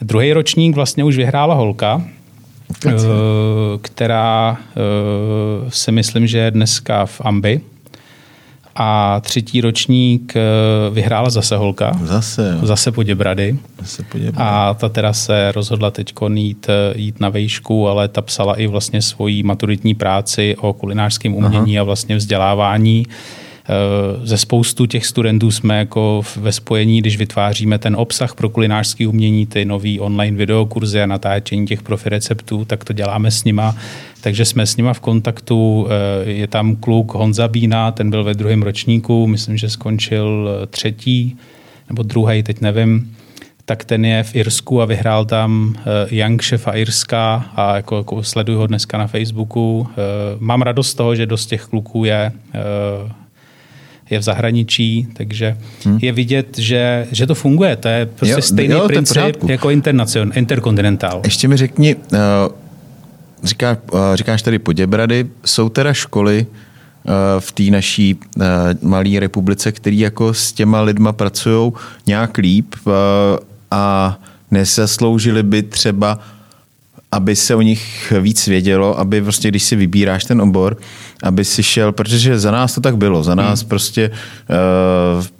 Druhý 0.00 0.32
ročník 0.32 0.74
vlastně 0.74 1.04
už 1.04 1.16
vyhrála 1.16 1.54
holka, 1.54 2.02
která 3.82 4.58
si 5.68 5.92
myslím, 5.92 6.26
že 6.26 6.38
je 6.38 6.50
dneska 6.50 7.06
v 7.06 7.20
Ambi, 7.24 7.60
a 8.76 9.20
třetí 9.20 9.60
ročník 9.60 10.36
eh, 10.36 10.40
vyhrála 10.90 11.30
zase 11.30 11.56
holka. 11.56 11.98
Zase, 12.02 12.56
jo. 12.60 12.66
Zase 12.66 12.92
Poděbrady. 12.92 13.58
Zase 13.80 14.02
Poděbrady. 14.02 14.50
A 14.50 14.74
ta 14.74 14.88
teda 14.88 15.12
se 15.12 15.52
rozhodla 15.52 15.90
teď 15.90 16.12
jít, 16.34 16.66
eh, 16.68 16.98
jít 16.98 17.20
na 17.20 17.28
vejšku, 17.28 17.88
ale 17.88 18.08
ta 18.08 18.22
psala 18.22 18.54
i 18.54 18.66
vlastně 18.66 19.02
svoji 19.02 19.42
maturitní 19.42 19.94
práci 19.94 20.56
o 20.60 20.72
kulinářském 20.72 21.34
umění 21.34 21.78
Aha. 21.78 21.82
a 21.82 21.84
vlastně 21.84 22.16
vzdělávání. 22.16 23.06
Eh, 23.68 24.26
ze 24.26 24.38
spoustu 24.38 24.86
těch 24.86 25.06
studentů 25.06 25.50
jsme 25.50 25.78
jako 25.78 26.22
ve 26.36 26.52
spojení, 26.52 27.00
když 27.00 27.16
vytváříme 27.16 27.78
ten 27.78 27.96
obsah 27.96 28.34
pro 28.34 28.48
kulinářské 28.48 29.08
umění, 29.08 29.46
ty 29.46 29.64
nový 29.64 30.00
online 30.00 30.36
videokurzy 30.36 31.02
a 31.02 31.06
natáčení 31.06 31.66
těch 31.66 31.82
profi 31.82 32.08
receptů, 32.08 32.64
tak 32.64 32.84
to 32.84 32.92
děláme 32.92 33.30
s 33.30 33.44
nima. 33.44 33.76
Takže 34.20 34.44
jsme 34.44 34.66
s 34.66 34.76
nima 34.76 34.92
v 34.92 35.00
kontaktu. 35.00 35.86
Eh, 35.88 36.30
je 36.30 36.46
tam 36.46 36.76
kluk 36.76 37.14
Honza 37.14 37.48
Bína, 37.48 37.92
ten 37.92 38.10
byl 38.10 38.24
ve 38.24 38.34
druhém 38.34 38.62
ročníku, 38.62 39.26
myslím, 39.26 39.56
že 39.56 39.70
skončil 39.70 40.50
eh, 40.62 40.66
třetí 40.66 41.36
nebo 41.88 42.02
druhý, 42.02 42.42
teď 42.42 42.60
nevím 42.60 43.16
tak 43.68 43.84
ten 43.84 44.04
je 44.04 44.22
v 44.22 44.36
Irsku 44.36 44.82
a 44.82 44.84
vyhrál 44.84 45.24
tam 45.24 45.74
Young 46.10 46.42
Chefa 46.42 46.72
Irska 46.72 47.50
a 47.56 47.76
jako, 47.76 47.96
jako 47.96 48.22
sleduju 48.22 48.58
ho 48.58 48.66
dneska 48.66 48.98
na 48.98 49.06
Facebooku. 49.06 49.88
Mám 50.38 50.62
radost 50.62 50.88
z 50.88 50.94
toho, 50.94 51.14
že 51.14 51.26
dost 51.26 51.46
těch 51.46 51.64
kluků 51.64 52.04
je 52.04 52.32
je 54.10 54.18
v 54.18 54.22
zahraničí, 54.22 55.08
takže 55.12 55.56
hmm. 55.84 55.98
je 56.02 56.12
vidět, 56.12 56.58
že, 56.58 57.06
že 57.12 57.26
to 57.26 57.34
funguje. 57.34 57.76
To 57.76 57.88
je 57.88 58.06
prostě 58.06 58.34
jo, 58.34 58.42
stejný 58.42 58.74
jo, 58.74 58.86
princip 58.86 59.48
jako 59.48 59.70
interkontinentál. 60.34 61.20
Ještě 61.24 61.48
mi 61.48 61.56
řekni, 61.56 61.94
uh, 61.94 62.18
říká, 63.44 63.78
uh, 63.92 64.00
říkáš 64.14 64.42
tady 64.42 64.58
Poděbrady, 64.58 65.26
jsou 65.44 65.68
teda 65.68 65.92
školy 65.92 66.46
uh, 66.46 67.12
v 67.40 67.52
té 67.52 67.62
naší 67.62 68.18
malé 68.82 69.20
republice, 69.20 69.72
které 69.72 69.96
jako 69.96 70.34
s 70.34 70.52
těma 70.52 70.80
lidma 70.80 71.12
pracují 71.12 71.72
nějak 72.06 72.38
líp 72.38 72.74
a 73.70 74.18
nesasloužili 74.50 75.42
by 75.42 75.62
třeba 75.62 76.18
aby 77.12 77.36
se 77.36 77.54
o 77.54 77.62
nich 77.62 78.12
víc 78.20 78.46
vědělo, 78.46 78.98
aby 78.98 79.22
prostě, 79.22 79.48
když 79.48 79.62
si 79.62 79.76
vybíráš 79.76 80.24
ten 80.24 80.40
obor, 80.40 80.76
aby 81.22 81.44
si 81.44 81.62
šel, 81.62 81.92
protože 81.92 82.38
za 82.38 82.50
nás 82.50 82.74
to 82.74 82.80
tak 82.80 82.96
bylo, 82.96 83.22
za 83.22 83.34
nás 83.34 83.60
hmm. 83.60 83.68
prostě, 83.68 84.10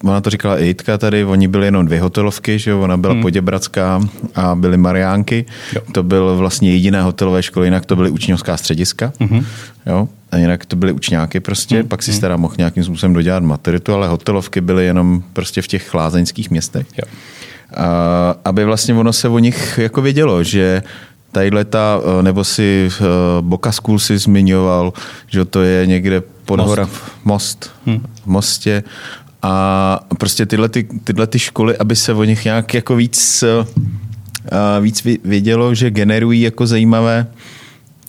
uh, 0.01 0.11
ona 0.11 0.21
to 0.21 0.31
říkala 0.31 0.59
i 0.59 0.67
Jitka 0.67 0.99
tady, 0.99 1.25
oni 1.25 1.49
byli 1.49 1.67
jenom 1.67 1.87
dvě 1.87 2.01
hotelovky, 2.01 2.59
že 2.59 2.71
jo, 2.71 2.81
ona 2.81 2.97
byla 2.97 3.13
hmm. 3.13 3.23
Poděbradská 3.23 4.01
a 4.35 4.55
byly 4.55 4.77
Mariánky, 4.77 5.45
jo. 5.75 5.83
to 5.93 6.03
byl 6.03 6.37
vlastně 6.37 6.73
jediné 6.73 7.03
hotelové 7.03 7.43
školy, 7.43 7.67
jinak 7.67 7.87
to 7.87 7.97
byly 7.97 8.11
učňovská 8.11 8.57
střediska, 8.57 9.13
hmm. 9.21 9.45
jo, 9.87 10.09
a 10.33 10.37
jinak 10.37 10.67
to 10.67 10.77
byly 10.77 10.93
učňáky 10.93 11.41
prostě, 11.41 11.79
hmm. 11.79 11.89
pak 11.89 12.03
si 12.03 12.11
hmm. 12.11 12.21
teda 12.21 12.37
mohl 12.37 12.55
nějakým 12.59 12.85
způsobem 12.85 13.15
dodělat 13.15 13.43
maturitu, 13.43 13.95
ale 13.95 14.09
hotelovky 14.09 14.61
byly 14.61 14.85
jenom 14.85 15.23
prostě 15.33 15.63
v 15.63 15.69
těch 15.69 15.89
chlázeňských 15.89 16.51
městech. 16.51 16.87
Jo. 16.99 17.05
A, 17.77 18.37
aby 18.45 18.65
vlastně 18.65 18.95
ono 18.95 19.13
se 19.13 19.29
o 19.29 19.39
nich 19.39 19.79
jako 19.83 20.03
vědělo, 20.03 20.43
že 20.43 20.83
tadyhle 21.37 21.65
ta, 21.65 22.01
eh, 22.01 22.23
nebo 22.23 22.45
si 22.45 22.89
uh, 22.89 23.07
Boka 23.45 23.73
School 23.73 23.99
si 23.99 24.19
zmiňoval, 24.19 24.93
že 25.29 25.45
to 25.45 25.63
je 25.63 25.87
někde 25.87 26.21
pod 26.21 26.57
most. 26.57 26.69
hora, 26.69 26.89
most, 27.25 27.71
hmm. 27.87 28.01
v 28.23 28.27
mostě 28.27 28.83
a 29.43 30.01
prostě 30.19 30.47
tyhle, 30.47 30.69
ty, 30.69 30.89
tyhle 31.05 31.27
ty 31.27 31.39
školy, 31.39 31.77
aby 31.77 31.97
se 31.97 32.13
o 32.13 32.25
nich 32.25 32.45
nějak 32.45 32.75
jako 32.75 32.97
víc, 32.97 33.45
uh, 33.45 33.67
víc 34.81 35.05
vědělo, 35.25 35.75
že 35.75 35.91
generují 35.91 36.41
jako 36.41 36.67
zajímavé 36.67 37.27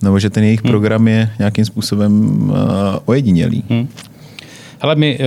nebo 0.02 0.18
že 0.18 0.30
ten 0.30 0.44
jejich 0.44 0.64
hmm. 0.64 0.70
program 0.70 1.08
je 1.08 1.30
nějakým 1.38 1.64
způsobem 1.64 2.12
uh, 2.40 2.56
ojedinělý. 3.04 3.64
Hmm. 3.68 3.88
Ale 4.80 4.94
my 4.94 5.18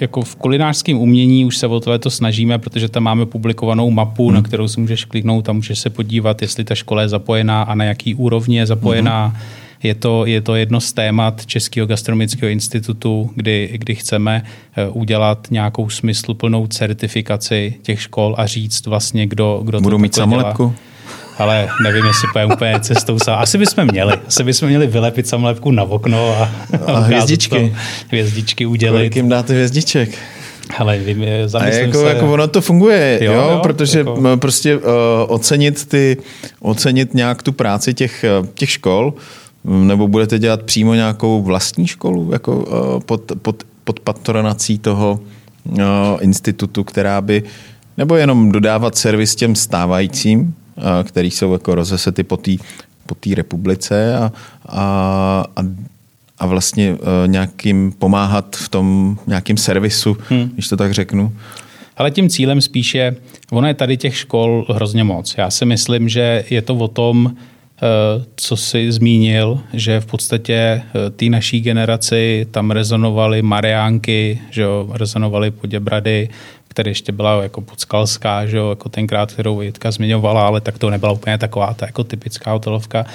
jako 0.00 0.22
v 0.22 0.36
kulinářském 0.36 0.98
umění 0.98 1.44
už 1.44 1.56
se 1.56 1.66
o 1.66 1.80
to 1.80 2.10
snažíme, 2.10 2.58
protože 2.58 2.88
tam 2.88 3.02
máme 3.02 3.26
publikovanou 3.26 3.90
mapu, 3.90 4.26
hmm. 4.26 4.34
na 4.34 4.42
kterou 4.42 4.68
si 4.68 4.80
můžeš 4.80 5.04
kliknout 5.04 5.48
a 5.48 5.52
můžeš 5.52 5.78
se 5.78 5.90
podívat, 5.90 6.42
jestli 6.42 6.64
ta 6.64 6.74
škola 6.74 7.02
je 7.02 7.08
zapojená 7.08 7.62
a 7.62 7.74
na 7.74 7.84
jaký 7.84 8.14
úrovni 8.14 8.56
je 8.56 8.66
zapojená. 8.66 9.26
Hmm 9.26 9.38
je 9.82 9.94
to, 9.94 10.26
je 10.26 10.40
to 10.40 10.54
jedno 10.54 10.80
z 10.80 10.92
témat 10.92 11.46
Českého 11.46 11.86
gastronomického 11.86 12.50
institutu, 12.50 13.30
kdy, 13.34 13.70
kdy 13.72 13.94
chceme 13.94 14.42
eh, 14.76 14.88
udělat 14.88 15.46
nějakou 15.50 15.88
smysluplnou 15.88 16.66
certifikaci 16.66 17.74
těch 17.82 18.02
škol 18.02 18.34
a 18.38 18.46
říct 18.46 18.86
vlastně, 18.86 19.26
kdo, 19.26 19.60
kdo 19.64 19.80
Budou 19.80 19.94
to 19.96 19.98
mít 19.98 20.14
samolepku? 20.14 20.74
Ale 21.38 21.68
nevím, 21.82 22.06
jestli 22.06 22.28
pojďme 22.32 22.54
úplně 22.54 22.80
cestou. 22.80 23.16
Asi 23.28 23.58
bychom 23.58 23.84
měli. 23.84 24.12
Asi 24.26 24.44
bychom 24.44 24.68
měli 24.68 24.86
vylepit 24.86 25.26
samolepku 25.26 25.70
na 25.70 25.82
okno 25.82 26.36
a, 26.42 26.50
a 26.86 26.98
hvězdičky. 26.98 27.76
hvězdičky 28.08 28.66
udělit. 28.66 28.98
Kolik 28.98 29.16
jim 29.16 29.28
dáte 29.28 29.52
hvězdiček? 29.52 30.10
Ale 30.78 30.98
vím, 30.98 31.24
a 31.54 31.66
jako, 31.66 31.98
se... 31.98 32.08
jako 32.08 32.32
ono 32.32 32.48
to 32.48 32.60
funguje, 32.60 33.18
jo, 33.22 33.32
jo, 33.32 33.40
jo 33.40 33.60
protože 33.62 33.98
jako... 33.98 34.36
prostě 34.36 34.76
uh, 34.76 34.82
ocenit 35.28 35.88
ty, 35.88 36.16
ocenit 36.60 37.14
nějak 37.14 37.42
tu 37.42 37.52
práci 37.52 37.94
těch, 37.94 38.24
těch 38.54 38.70
škol, 38.70 39.14
nebo 39.64 40.08
budete 40.08 40.38
dělat 40.38 40.62
přímo 40.62 40.94
nějakou 40.94 41.42
vlastní 41.42 41.86
školu 41.86 42.32
jako 42.32 42.56
uh, 42.56 43.00
pod, 43.00 43.32
pod, 43.42 43.62
pod 43.84 44.00
patronací 44.00 44.78
toho 44.78 45.20
uh, 45.64 45.78
institutu, 46.20 46.84
která 46.84 47.20
by, 47.20 47.42
nebo 47.96 48.16
jenom 48.16 48.52
dodávat 48.52 48.96
servis 48.96 49.34
těm 49.34 49.54
stávajícím, 49.54 50.54
který 51.04 51.30
jsou 51.30 51.52
jako 51.52 51.74
rozesety 51.74 52.22
po 52.22 52.36
té 52.36 52.52
po 53.06 53.16
republice 53.34 54.16
a, 54.16 54.32
a, 54.68 55.44
a 55.56 55.62
a 56.38 56.46
vlastně 56.46 56.92
uh, 56.92 56.98
nějakým 57.26 57.92
pomáhat 57.98 58.56
v 58.56 58.68
tom 58.68 59.18
nějakým 59.26 59.56
servisu, 59.56 60.16
hmm. 60.28 60.50
když 60.54 60.68
to 60.68 60.76
tak 60.76 60.92
řeknu. 60.94 61.32
Ale 61.96 62.10
tím 62.10 62.28
cílem 62.28 62.60
spíše, 62.60 63.16
ono 63.50 63.68
je 63.68 63.74
tady 63.74 63.96
těch 63.96 64.16
škol 64.16 64.66
hrozně 64.68 65.04
moc. 65.04 65.34
Já 65.38 65.50
si 65.50 65.64
myslím, 65.64 66.08
že 66.08 66.44
je 66.50 66.62
to 66.62 66.74
o 66.74 66.88
tom, 66.88 67.34
Eh, 67.82 68.24
co 68.36 68.56
si 68.56 68.92
zmínil, 68.92 69.60
že 69.72 70.00
v 70.00 70.06
podstatě 70.06 70.54
eh, 70.54 71.10
té 71.10 71.24
naší 71.24 71.60
generaci 71.60 72.46
tam 72.50 72.70
rezonovaly 72.70 73.42
Mariánky, 73.42 74.40
že 74.50 74.62
jo, 74.62 74.88
rezonovaly 74.92 75.50
Poděbrady, 75.50 76.28
které 76.78 76.90
ještě 76.90 77.12
byla 77.12 77.42
jako 77.42 77.60
podskalská, 77.60 78.46
že 78.46 78.56
jo, 78.56 78.70
jako 78.70 78.88
tenkrát, 78.88 79.32
kterou 79.32 79.60
Jitka 79.60 79.90
zmiňovala, 79.90 80.46
ale 80.46 80.60
tak 80.60 80.78
to 80.78 80.90
nebyla 80.90 81.12
úplně 81.12 81.38
taková 81.38 81.74
ta 81.74 81.86
jako 81.86 82.04
typická 82.04 82.52
hotelovka. 82.52 83.06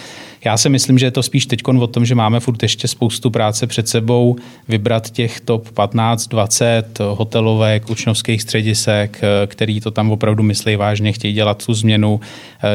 Já 0.46 0.58
si 0.58 0.70
myslím, 0.70 1.00
že 1.00 1.06
je 1.06 1.12
to 1.12 1.24
spíš 1.24 1.46
teď 1.46 1.60
o 1.68 1.88
tom, 1.88 2.06
že 2.06 2.16
máme 2.16 2.40
furt 2.40 2.64
ještě 2.64 2.88
spoustu 2.88 3.30
práce 3.30 3.68
před 3.68 3.88
sebou, 3.88 4.36
vybrat 4.68 5.10
těch 5.10 5.40
top 5.40 5.72
15, 5.72 6.28
20 6.28 7.00
hotelovek, 7.00 7.90
učňovských 7.90 8.42
středisek, 8.42 9.22
který 9.48 9.82
to 9.82 9.92
tam 9.92 10.12
opravdu 10.12 10.44
myslí 10.44 10.76
vážně, 10.76 11.12
chtějí 11.14 11.34
dělat 11.34 11.66
tu 11.66 11.74
změnu, 11.74 12.20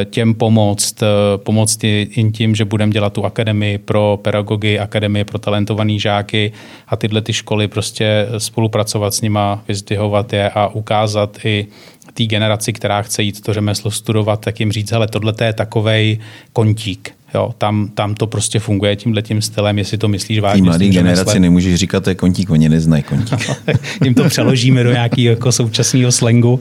těm 0.04 0.34
pomoct, 0.34 1.02
pomoct 1.36 1.84
jim 1.84 2.32
tím, 2.32 2.54
že 2.54 2.64
budeme 2.64 2.92
dělat 2.92 3.12
tu 3.12 3.24
akademii 3.24 3.78
pro 3.78 4.18
pedagogy, 4.22 4.78
akademii 4.78 5.24
pro 5.24 5.38
talentovaný 5.38 6.00
žáky 6.00 6.52
a 6.88 6.96
tyhle 6.96 7.20
ty 7.20 7.32
školy 7.32 7.68
prostě 7.68 8.26
spolupracovat 8.38 9.14
s 9.14 9.20
nima, 9.20 9.62
vyzdvihovat 9.68 10.32
je 10.32 10.50
a 10.50 10.68
ukázat 10.78 11.44
i 11.44 11.66
té 12.14 12.24
generaci, 12.24 12.72
která 12.72 13.02
chce 13.02 13.22
jít 13.22 13.40
to 13.40 13.52
řemeslo 13.52 13.90
studovat, 13.90 14.40
tak 14.40 14.60
jim 14.60 14.72
říct, 14.72 14.92
hele, 14.92 15.08
tohle 15.08 15.34
je 15.44 15.52
takovej 15.52 16.18
kontík. 16.52 17.17
Jo, 17.34 17.54
tam, 17.58 17.88
tam 17.94 18.14
to 18.14 18.26
prostě 18.26 18.58
funguje 18.58 18.96
tímhle 18.96 19.22
tím 19.22 19.42
stylem, 19.42 19.78
jestli 19.78 19.98
to 19.98 20.08
myslíš 20.08 20.38
vážně. 20.38 20.62
Tý 20.62 20.64
mladý 20.64 20.88
generaci 20.90 21.16
řemeslem. 21.16 21.42
nemůžeš 21.42 21.74
říkat, 21.74 22.04
to 22.04 22.10
je 22.10 22.14
kontík, 22.14 22.50
oni 22.50 22.68
neznají 22.68 23.02
kontík. 23.02 23.50
jim 24.04 24.14
to 24.14 24.24
přeložíme 24.24 24.84
do 24.84 24.92
nějakého 24.92 25.30
jako 25.30 25.52
současného 25.52 26.12
slangu. 26.12 26.60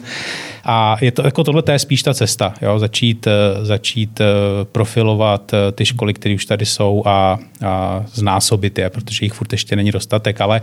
A 0.70 0.97
je 1.01 1.11
to, 1.11 1.22
jako 1.26 1.43
tohle 1.43 1.63
je 1.72 1.80
spíš 1.80 2.03
ta 2.03 2.13
cesta, 2.13 2.53
jo? 2.61 2.80
Začít, 2.80 3.28
eh, 3.28 3.65
začít 3.65 4.22
eh, 4.22 4.26
profilovat 4.72 5.53
eh, 5.53 5.72
ty 5.72 5.86
školy, 5.86 6.13
které 6.13 6.36
už 6.36 6.45
tady 6.45 6.65
jsou 6.65 7.03
a, 7.05 7.39
a 7.65 8.03
znásobit 8.13 8.78
je, 8.80 8.89
protože 8.89 9.26
jich 9.26 9.34
furt 9.34 9.51
ještě 9.51 9.76
není 9.76 9.91
dostatek, 9.91 10.41
ale 10.41 10.61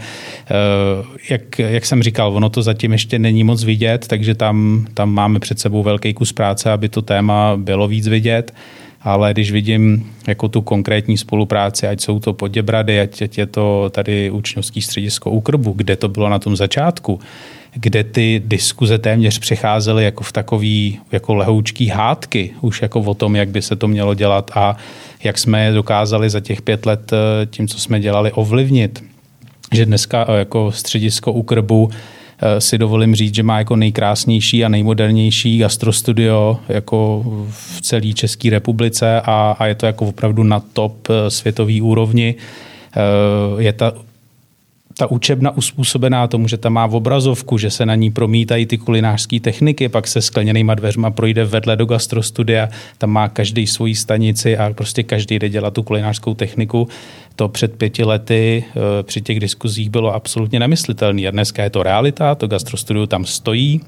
jak, 1.30 1.58
jak 1.58 1.86
jsem 1.86 2.02
říkal, 2.02 2.36
ono 2.36 2.48
to 2.48 2.62
zatím 2.62 2.92
ještě 2.92 3.18
není 3.18 3.44
moc 3.44 3.64
vidět, 3.64 4.06
takže 4.08 4.34
tam, 4.34 4.86
tam 4.94 5.12
máme 5.12 5.40
před 5.40 5.60
sebou 5.60 5.82
velký 5.82 6.14
kus 6.14 6.32
práce, 6.32 6.72
aby 6.72 6.88
to 6.88 7.02
téma 7.02 7.56
bylo 7.56 7.88
víc 7.88 8.08
vidět 8.08 8.52
ale 9.04 9.32
když 9.32 9.52
vidím 9.52 10.12
jako 10.26 10.48
tu 10.48 10.62
konkrétní 10.62 11.18
spolupráci, 11.18 11.86
ať 11.86 12.00
jsou 12.00 12.20
to 12.20 12.32
Poděbrady, 12.32 13.00
ať, 13.00 13.22
ať 13.22 13.38
je 13.38 13.46
to 13.46 13.90
tady 13.90 14.30
učňovský 14.30 14.82
středisko 14.82 15.30
u 15.30 15.40
Krbu, 15.40 15.72
kde 15.72 15.96
to 15.96 16.08
bylo 16.08 16.28
na 16.28 16.38
tom 16.38 16.56
začátku, 16.56 17.20
kde 17.74 18.04
ty 18.04 18.42
diskuze 18.44 18.98
téměř 18.98 19.38
přecházely 19.38 20.04
jako 20.04 20.24
v 20.24 20.32
takový 20.32 20.98
jako 21.12 21.34
lehoučký 21.34 21.88
hádky, 21.88 22.50
už 22.60 22.82
jako 22.82 23.00
o 23.00 23.14
tom, 23.14 23.36
jak 23.36 23.48
by 23.48 23.62
se 23.62 23.76
to 23.76 23.88
mělo 23.88 24.14
dělat 24.14 24.50
a 24.54 24.76
jak 25.24 25.38
jsme 25.38 25.64
je 25.64 25.72
dokázali 25.72 26.30
za 26.30 26.40
těch 26.40 26.62
pět 26.62 26.86
let 26.86 27.12
eh, 27.12 27.46
tím, 27.46 27.68
co 27.68 27.80
jsme 27.80 28.00
dělali, 28.00 28.32
ovlivnit. 28.32 29.04
Že 29.72 29.86
dneska 29.86 30.26
eh, 30.28 30.38
jako 30.38 30.72
středisko 30.72 31.32
u 31.32 31.42
Krbu 31.42 31.90
si 32.58 32.78
dovolím 32.78 33.14
říct, 33.14 33.34
že 33.34 33.42
má 33.42 33.58
jako 33.58 33.76
nejkrásnější 33.76 34.64
a 34.64 34.68
nejmodernější 34.68 35.58
gastrostudio 35.58 36.60
jako 36.68 37.24
v 37.50 37.80
celé 37.80 38.12
České 38.12 38.50
republice 38.50 39.20
a, 39.20 39.56
a 39.58 39.66
je 39.66 39.74
to 39.74 39.86
jako 39.86 40.06
opravdu 40.06 40.42
na 40.42 40.62
top 40.72 41.08
světový 41.28 41.82
úrovni. 41.82 42.34
Je 43.58 43.72
ta 43.72 43.92
ta 44.98 45.10
učebna 45.10 45.56
uspůsobená 45.56 46.26
tomu, 46.26 46.48
že 46.48 46.56
tam 46.56 46.72
má 46.72 46.84
obrazovku, 46.84 47.58
že 47.58 47.70
se 47.70 47.86
na 47.86 47.94
ní 47.94 48.10
promítají 48.10 48.66
ty 48.66 48.78
kulinářské 48.78 49.40
techniky, 49.40 49.88
pak 49.88 50.06
se 50.06 50.22
skleněnýma 50.22 50.74
dveřma 50.74 51.10
projde 51.10 51.44
vedle 51.44 51.76
do 51.76 51.86
gastrostudia, 51.86 52.68
tam 52.98 53.10
má 53.10 53.28
každý 53.28 53.66
svoji 53.66 53.94
stanici 53.94 54.56
a 54.56 54.72
prostě 54.72 55.02
každý 55.02 55.38
jde 55.38 55.48
dělat 55.48 55.74
tu 55.74 55.82
kulinářskou 55.82 56.34
techniku. 56.34 56.88
To 57.36 57.48
před 57.48 57.76
pěti 57.76 58.04
lety 58.04 58.64
eh, 58.68 59.02
při 59.02 59.20
těch 59.20 59.40
diskuzích 59.40 59.90
bylo 59.90 60.14
absolutně 60.14 60.60
nemyslitelné. 60.60 61.28
A 61.28 61.30
dneska 61.30 61.62
je 61.62 61.70
to 61.70 61.82
realita, 61.82 62.34
to 62.34 62.46
gastrostudio 62.46 63.06
tam 63.06 63.24
stojí, 63.24 63.80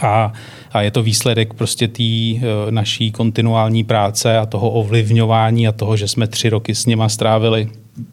a, 0.00 0.32
a 0.72 0.82
je 0.82 0.90
to 0.90 1.02
výsledek 1.02 1.54
prostě 1.54 1.88
té 1.88 2.02
e, 2.02 2.40
naší 2.70 3.12
kontinuální 3.12 3.84
práce 3.84 4.38
a 4.38 4.46
toho 4.46 4.70
ovlivňování 4.70 5.68
a 5.68 5.72
toho, 5.72 5.96
že 5.96 6.08
jsme 6.08 6.26
tři 6.26 6.48
roky 6.48 6.74
s 6.74 6.86
nima 6.86 7.08
strávili 7.08 7.68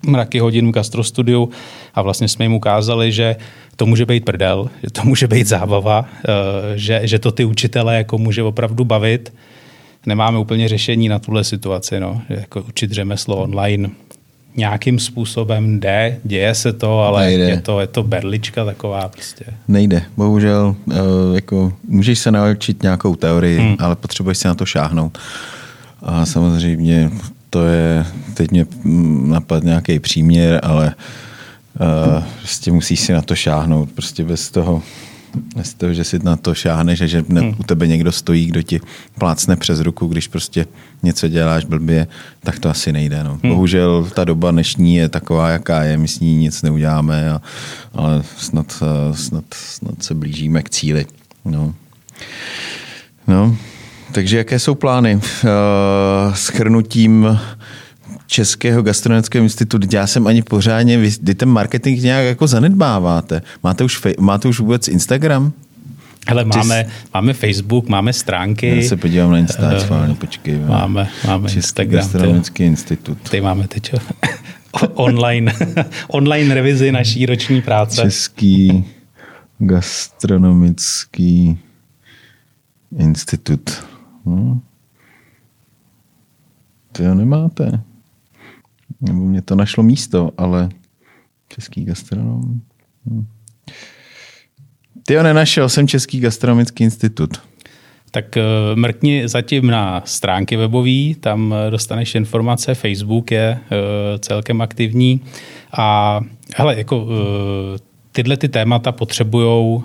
mraky 0.05 0.39
hodin 0.39 0.68
v 0.68 0.72
gastrostudiu 0.72 1.49
a 1.93 2.01
vlastně 2.01 2.28
jsme 2.28 2.45
jim 2.45 2.53
ukázali, 2.53 3.12
že 3.12 3.36
to 3.76 3.86
může 3.86 4.05
být 4.05 4.26
prdel, 4.26 4.70
že 4.84 4.89
to 4.89 5.01
může 5.03 5.28
být 5.28 5.47
zábava, 5.47 6.05
e, 6.28 6.78
že, 6.78 7.01
že 7.03 7.20
to 7.20 7.32
ty 7.32 7.45
učitele 7.45 7.97
jako 7.97 8.18
může 8.18 8.43
opravdu 8.43 8.86
bavit. 8.86 9.34
Nemáme 10.05 10.38
úplně 10.38 10.68
řešení 10.68 11.09
na 11.09 11.20
tuhle 11.20 11.43
situaci, 11.43 11.99
no. 11.99 12.22
jako 12.30 12.62
učit 12.62 12.91
řemeslo 12.91 13.38
online 13.38 13.89
nějakým 14.56 14.99
způsobem 14.99 15.80
jde, 15.80 16.18
děje 16.24 16.56
se 16.56 16.74
to, 16.74 16.99
ale 16.99 17.26
Nejde. 17.26 17.43
je 17.43 17.62
to, 17.62 17.80
je 17.80 17.88
to 17.88 18.04
berlička 18.04 18.66
taková 18.66 19.08
prostě. 19.08 19.45
Nejde, 19.68 20.04
bohužel, 20.18 20.76
uh, 20.86 20.95
jako 21.36 21.74
můžeš 21.88 22.20
se 22.20 22.32
naučit 22.32 22.84
nějakou 22.84 23.16
teorii, 23.16 23.60
hmm. 23.60 23.76
ale 23.80 23.95
potřebuješ 23.95 24.38
si 24.38 24.47
na 24.47 24.56
to 24.56 24.66
šáhnout. 24.66 25.18
A 26.02 26.26
samozřejmě 26.26 27.12
to 27.49 27.66
je, 27.66 28.06
teď 28.34 28.52
mě 28.52 28.66
napadl 29.26 29.66
nějaký 29.66 29.99
příměr, 29.99 30.60
ale 30.64 30.95
uh, 31.80 32.24
prostě 32.38 32.72
musíš 32.72 32.99
si 32.99 33.14
na 33.14 33.22
to 33.22 33.36
šáhnout, 33.36 33.91
prostě 33.91 34.24
bez 34.24 34.52
toho 34.52 34.82
z 35.62 35.74
toho, 35.74 35.94
že 35.94 36.04
si 36.04 36.20
na 36.24 36.36
to 36.36 36.54
šáhneš 36.54 37.02
a 37.02 37.06
že 37.06 37.24
hmm. 37.30 37.56
u 37.60 37.64
tebe 37.64 37.88
někdo 37.88 38.12
stojí, 38.12 38.46
kdo 38.46 38.62
ti 38.62 38.82
plácne 39.20 39.56
přes 39.56 39.80
ruku, 39.80 40.08
když 40.08 40.28
prostě 40.28 40.66
něco 41.04 41.28
děláš 41.28 41.66
blbě, 41.66 42.08
tak 42.44 42.60
to 42.60 42.70
asi 42.70 42.92
nejde. 42.92 43.24
No. 43.24 43.40
Hmm. 43.44 43.52
Bohužel 43.54 44.08
ta 44.14 44.24
doba 44.24 44.52
dnešní 44.52 44.96
je 44.96 45.10
taková, 45.10 45.50
jaká 45.50 45.84
je, 45.84 45.98
my 45.98 46.08
s 46.08 46.20
ní 46.20 46.36
nic 46.36 46.62
neuděláme, 46.62 47.32
a, 47.32 47.42
ale 47.94 48.24
snad, 48.38 48.84
snad, 49.14 49.46
snad 49.54 50.04
se 50.04 50.14
blížíme 50.14 50.64
k 50.64 50.70
cíli. 50.70 51.06
No. 51.46 51.74
No, 53.28 53.58
takže 54.12 54.38
jaké 54.38 54.60
jsou 54.60 54.76
plány? 54.76 55.16
Uh, 55.16 56.34
schrnutím 56.34 57.40
Českého 58.32 58.82
gastronomického 58.82 59.44
institutu, 59.44 59.88
já 59.94 60.08
jsem 60.08 60.28
ani 60.28 60.42
pořádně, 60.42 60.98
vy 60.98 61.36
ten 61.36 61.50
marketing 61.50 62.04
nějak 62.04 62.26
jako 62.26 62.48
zanedbáváte. 62.48 63.42
Máte 63.64 63.84
už, 63.84 64.02
máte 64.20 64.48
už 64.48 64.60
vůbec 64.60 64.88
Instagram? 64.88 65.54
Hele, 66.28 66.46
máme, 66.46 66.86
máme 67.14 67.34
Facebook, 67.34 67.90
máme 67.90 68.14
stránky. 68.14 68.82
Já 68.82 68.90
se 68.90 68.98
podívám 68.98 69.32
na 69.32 69.38
Instagram, 69.38 70.10
uh, 70.10 70.16
počkej. 70.16 70.60
Máme, 70.60 71.10
máme 71.28 71.50
Český 71.50 71.58
Instagram. 71.60 72.02
gastronomický 72.02 72.64
institut. 72.64 73.18
Tady 73.30 73.42
máme 73.42 73.68
teď 73.68 73.94
online, 74.94 75.54
online 76.08 76.54
revizi 76.54 76.92
naší 76.92 77.26
roční 77.26 77.62
práce. 77.62 78.02
Český 78.02 78.86
gastronomický 79.60 81.60
institut. 82.98 83.84
Hm? 84.26 84.60
To 86.92 87.04
jo 87.04 87.16
nemáte. 87.16 87.91
Nebo 89.02 89.20
mě 89.20 89.42
to 89.42 89.56
našlo 89.56 89.84
místo, 89.84 90.32
ale 90.38 90.70
český 91.48 91.86
gastronom. 91.86 92.62
Hm. 93.06 93.26
Ty 95.06 95.16
ho 95.16 95.24
nenašel, 95.24 95.70
jsem 95.70 95.88
Český 95.88 96.20
gastronomický 96.20 96.84
institut. 96.84 97.30
Tak 98.12 98.38
eh, 98.38 98.44
mrkni 98.76 99.28
zatím 99.28 99.68
na 99.68 100.02
stránky 100.06 100.58
webové, 100.58 101.16
tam 101.20 101.54
eh, 101.54 101.72
dostaneš 101.72 102.16
informace, 102.16 102.76
Facebook 102.76 103.32
je 103.32 103.58
eh, 103.58 104.20
celkem 104.20 104.62
aktivní 104.62 105.22
a 105.78 106.20
hele, 106.56 106.78
jako 106.78 107.08
tyhle 108.12 108.38
ty 108.38 108.50
témata 108.50 108.92
potřebují 108.92 109.84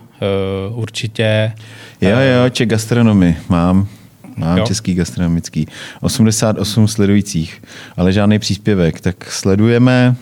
určitě... 0.71 1.53
Jo, 2.01 2.11
jo, 2.11 2.51
Ček 2.51 2.69
gastronomy 2.69 3.37
mám. 3.49 3.89
Mám 4.37 4.59
jo. 4.59 4.67
český 4.67 4.95
gastronomický. 4.95 5.67
88 6.01 6.89
sledujících, 6.89 7.63
ale 7.97 8.13
žádný 8.13 8.39
příspěvek. 8.39 9.01
Tak 9.01 9.33
sledujeme, 9.33 10.17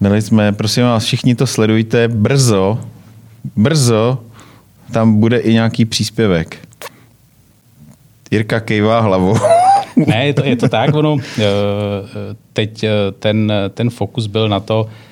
dali 0.00 0.22
jsme, 0.22 0.52
prosím 0.52 0.82
vás, 0.82 1.04
všichni 1.04 1.34
to 1.34 1.46
sledujte, 1.46 2.08
brzo, 2.08 2.78
brzo, 3.56 4.18
tam 4.92 5.20
bude 5.20 5.38
i 5.38 5.52
nějaký 5.52 5.84
příspěvek. 5.84 6.68
Jirka 8.30 8.60
kejvá 8.60 9.00
hlavou. 9.00 9.36
ne, 10.06 10.26
je 10.26 10.34
to, 10.34 10.44
je 10.44 10.56
to 10.56 10.68
tak, 10.68 10.94
ono, 10.94 11.16
eh, 11.38 11.42
teď 12.52 12.84
eh, 12.84 12.90
ten, 13.18 13.52
ten 13.74 13.90
fokus 13.90 14.26
byl 14.26 14.48
na 14.48 14.60
to, 14.60 14.88
eh, 14.88 15.11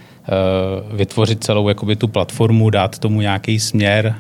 vytvořit 0.93 1.45
celou 1.45 1.69
jakoby, 1.69 1.97
tu 1.97 2.09
platformu, 2.09 2.71
dát 2.71 2.99
tomu 2.99 3.21
nějaký 3.21 3.61
směr, 3.61 4.15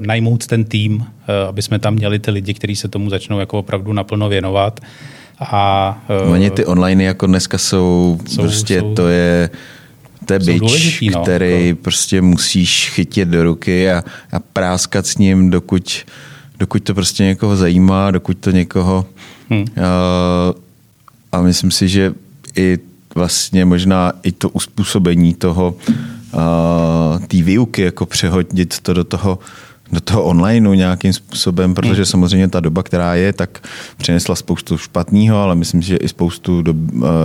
najmout 0.00 0.46
ten 0.46 0.64
tým, 0.64 1.04
aby 1.48 1.62
jsme 1.62 1.78
tam 1.78 1.94
měli 1.94 2.18
ty 2.18 2.30
lidi, 2.30 2.54
kteří 2.54 2.76
se 2.76 2.88
tomu 2.88 3.10
začnou 3.10 3.38
jako 3.38 3.58
opravdu 3.58 3.92
naplno 3.92 4.28
věnovat. 4.28 4.80
A, 5.40 6.02
Oni 6.32 6.50
ty 6.50 6.64
online 6.64 7.04
jako 7.04 7.26
dneska 7.26 7.58
jsou, 7.58 8.20
jsou 8.26 8.42
prostě 8.42 8.80
jsou, 8.80 8.94
to 8.94 9.08
je 9.08 9.50
to 10.26 10.32
je 10.32 10.38
bič, 10.38 11.00
no, 11.14 11.22
který 11.22 11.74
to... 11.74 11.82
prostě 11.82 12.22
musíš 12.22 12.90
chytit 12.90 13.28
do 13.28 13.42
ruky 13.42 13.90
a, 13.90 14.04
a 14.32 14.40
práskat 14.40 15.06
s 15.06 15.18
ním, 15.18 15.50
dokud 15.50 16.04
dokud 16.58 16.82
to 16.82 16.94
prostě 16.94 17.24
někoho 17.24 17.56
zajímá, 17.56 18.10
dokud 18.10 18.38
to 18.38 18.50
někoho... 18.50 19.06
Hmm. 19.50 19.64
A, 19.76 20.54
a 21.32 21.42
myslím 21.42 21.70
si, 21.70 21.88
že 21.88 22.14
i 22.56 22.78
vlastně 23.18 23.64
možná 23.64 24.12
i 24.22 24.32
to 24.32 24.48
uspůsobení 24.48 25.34
toho 25.34 25.74
té 27.26 27.42
výuky, 27.42 27.82
jako 27.82 28.06
přehodit 28.06 28.80
to 28.80 28.94
do 28.94 29.04
toho, 29.04 29.38
do 29.92 30.00
toho 30.00 30.24
onlineu 30.24 30.74
nějakým 30.74 31.12
způsobem, 31.12 31.74
protože 31.74 31.94
hmm. 31.94 32.04
samozřejmě 32.04 32.48
ta 32.48 32.60
doba, 32.60 32.82
která 32.82 33.14
je, 33.14 33.32
tak 33.32 33.68
přinesla 33.96 34.34
spoustu 34.34 34.78
špatného, 34.78 35.36
ale 35.36 35.54
myslím 35.54 35.82
si, 35.82 35.88
že 35.88 35.96
i 35.96 36.08
spoustu 36.08 36.62
do, 36.62 36.74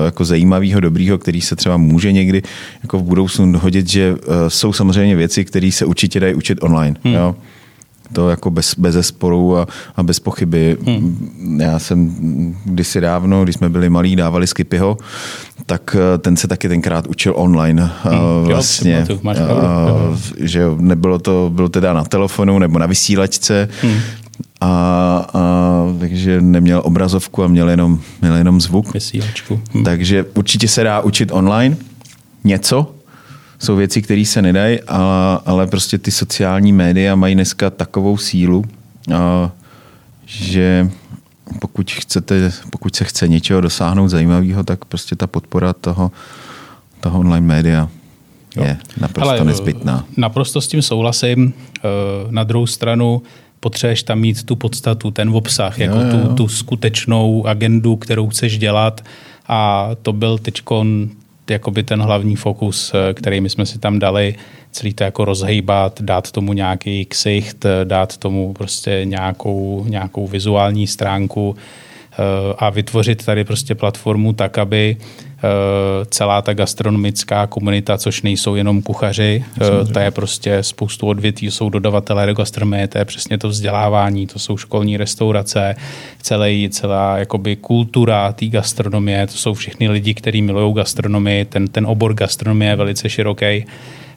jako 0.06 0.26
zajímavého, 0.26 0.80
dobrýho, 0.80 1.18
který 1.18 1.42
se 1.42 1.56
třeba 1.56 1.78
může 1.78 2.12
někdy 2.12 2.42
jako 2.84 3.00
v 3.00 3.04
budoucnu 3.04 3.52
dohodit, 3.52 3.90
že 3.90 4.16
jsou 4.48 4.74
samozřejmě 4.74 5.16
věci, 5.16 5.46
které 5.46 5.72
se 5.72 5.86
určitě 5.86 6.20
dají 6.20 6.34
učit 6.34 6.64
online. 6.64 6.96
Hmm. 7.04 7.14
Jo? 7.14 7.36
to 8.14 8.30
jako 8.30 8.52
bez, 8.52 8.76
bez 8.78 8.94
zesporu 8.94 9.58
a, 9.58 9.68
a 9.96 10.04
bez 10.04 10.20
pochyby. 10.20 10.78
Hmm. 10.86 11.60
Já 11.62 11.80
jsem 11.80 12.16
kdysi 12.66 13.02
dávno, 13.02 13.44
když 13.44 13.56
jsme 13.56 13.70
byli 13.70 13.90
malí, 13.90 14.16
dávali 14.16 14.48
Skipyho, 14.48 14.98
tak 15.66 15.96
eh, 16.00 16.18
ten 16.18 16.38
se 16.38 16.48
taky 16.48 16.70
tenkrát 16.70 17.08
učil 17.08 17.34
online. 17.36 17.92
Hmm. 18.04 18.44
Vlastně, 18.44 19.06
jo, 19.10 19.20
máš 19.22 19.38
uh, 19.38 20.18
že 20.38 20.66
nebylo 20.78 21.20
to, 21.20 21.52
bylo 21.54 21.70
teda 21.70 21.94
na 21.94 22.04
telefonu 22.04 22.60
nebo 22.60 22.80
na 22.80 22.86
vysílačce, 22.86 23.70
hmm. 23.82 24.00
A, 24.62 25.26
a, 25.34 25.42
takže 26.00 26.42
neměl 26.42 26.82
obrazovku 26.86 27.44
a 27.44 27.48
měl 27.48 27.70
jenom, 27.70 28.00
měl 28.22 28.36
jenom 28.36 28.62
zvuk. 28.62 28.94
Vysílačku. 28.94 29.62
Hmm. 29.74 29.84
Takže 29.84 30.26
určitě 30.34 30.68
se 30.68 30.84
dá 30.84 31.02
učit 31.02 31.32
online 31.32 31.78
něco, 32.44 32.96
jsou 33.60 33.76
věci, 33.76 34.02
které 34.02 34.26
se 34.26 34.42
nedají, 34.42 34.82
ale, 34.82 35.40
ale 35.46 35.68
prostě 35.68 35.98
ty 35.98 36.12
sociální 36.12 36.74
média 36.74 37.16
mají 37.16 37.36
dneska 37.36 37.70
takovou 37.70 38.18
sílu, 38.18 38.66
a, 39.16 39.52
že 40.26 40.90
pokud, 41.60 41.92
chcete, 41.92 42.52
pokud 42.70 42.96
se 42.96 43.04
chce 43.04 43.28
něčeho 43.28 43.62
dosáhnout 43.62 44.08
zajímavého, 44.08 44.64
tak 44.64 44.86
prostě 44.86 45.16
ta 45.16 45.28
podpora 45.28 45.74
toho, 45.74 46.12
toho 47.00 47.20
online 47.20 47.48
média 47.48 47.90
je 48.56 48.68
jo. 48.70 48.76
naprosto 49.02 49.32
Ale, 49.32 49.46
nezbytná. 49.46 50.06
Naprosto 50.18 50.62
s 50.62 50.68
tím 50.68 50.82
souhlasím. 50.82 51.54
E, 51.78 51.88
na 52.30 52.44
druhou 52.44 52.68
stranu 52.68 53.22
potřebuješ 53.60 54.04
tam 54.04 54.20
mít 54.20 54.44
tu 54.44 54.56
podstatu, 54.56 55.12
ten 55.12 55.30
obsah, 55.30 55.80
jako 55.80 55.96
jo, 55.96 56.02
jo. 56.02 56.28
Tu, 56.28 56.36
tu 56.36 56.48
skutečnou 56.48 57.48
agendu, 57.48 57.96
kterou 57.96 58.30
chceš 58.30 58.58
dělat. 58.58 59.02
A 59.48 59.90
to 60.02 60.14
byl 60.14 60.38
teď 60.38 60.62
jakoby 61.50 61.84
ten 61.84 62.02
hlavní 62.02 62.36
fokus, 62.36 62.94
eh, 62.94 63.14
který 63.14 63.42
my 63.42 63.50
jsme 63.50 63.66
si 63.66 63.80
tam 63.80 64.00
dali, 64.00 64.36
celý 64.72 64.94
to 64.94 65.04
jako 65.04 65.26
rozhejbat, 65.26 66.02
dát 66.02 66.32
tomu 66.32 66.54
nějaký 66.54 67.06
ksicht, 67.06 67.66
eh, 67.66 67.86
dát 67.86 68.18
tomu 68.18 68.54
prostě 68.54 69.02
nějakou, 69.04 69.86
nějakou 69.88 70.28
vizuální 70.28 70.88
stránku 70.88 71.56
eh, 72.14 72.16
a 72.58 72.70
vytvořit 72.70 73.26
tady 73.26 73.44
prostě 73.44 73.76
platformu 73.76 74.34
tak, 74.34 74.58
aby 74.58 74.98
celá 76.10 76.42
ta 76.42 76.54
gastronomická 76.54 77.48
komunita, 77.48 77.98
což 77.98 78.22
nejsou 78.22 78.56
jenom 78.56 78.82
kuchaři, 78.82 79.46
eh, 79.62 79.94
to 79.94 80.00
je 80.00 80.12
prostě 80.12 80.64
spoustu 80.64 81.08
odvětví, 81.08 81.52
jsou 81.52 81.70
dodavatelé 81.70 82.26
do 82.26 82.34
gastronomie, 82.34 82.88
to 82.88 82.98
je 82.98 83.06
přesně 83.06 83.38
to 83.38 83.50
vzdělávání, 83.50 84.28
to 84.28 84.40
jsou 84.40 84.58
školní 84.58 84.98
restaurace, 84.98 85.76
celý, 86.22 86.70
celá 86.70 87.18
jakoby 87.18 87.56
kultura 87.56 88.32
té 88.32 88.46
gastronomie, 88.46 89.28
to 89.28 89.34
jsou 89.34 89.54
všichni 89.54 89.90
lidi, 89.90 90.14
kteří 90.14 90.42
milují 90.42 90.74
gastronomii, 90.74 91.46
ten, 91.46 91.68
ten 91.68 91.86
obor 91.86 92.14
gastronomie 92.14 92.72
je 92.72 92.76
velice 92.76 93.10
široký, 93.10 93.66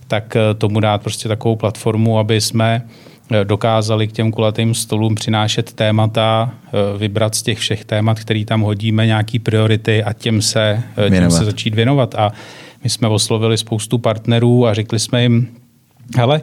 tak 0.09 0.37
eh, 0.37 0.55
tomu 0.55 0.81
dát 0.81 1.03
prostě 1.03 1.29
takovou 1.29 1.57
platformu, 1.57 2.19
aby 2.19 2.41
jsme 2.41 2.83
Eh, 2.83 3.16
dokázali 3.45 4.09
k 4.09 4.13
těm 4.13 4.33
kulatým 4.33 4.75
stolům 4.75 5.15
přinášet 5.15 5.73
témata, 5.73 6.55
eh, 6.67 6.99
vybrat 6.99 7.35
z 7.35 7.43
těch 7.43 7.59
všech 7.59 7.85
témat, 7.85 8.21
který 8.21 8.45
tam 8.45 8.61
hodíme, 8.61 9.07
nějaký 9.07 9.39
priority 9.39 10.05
a 10.05 10.13
těm 10.13 10.43
se, 10.43 10.83
eh, 11.07 11.11
těm 11.11 11.31
se 11.31 11.45
začít 11.45 11.75
věnovat. 11.75 12.15
A 12.15 12.33
my 12.85 12.91
jsme 12.91 13.09
oslovili 13.09 13.59
spoustu 13.59 13.99
partnerů 13.99 14.67
a 14.67 14.75
řekli 14.75 14.99
jsme 14.99 15.23
jim, 15.23 15.49
hele, 16.17 16.41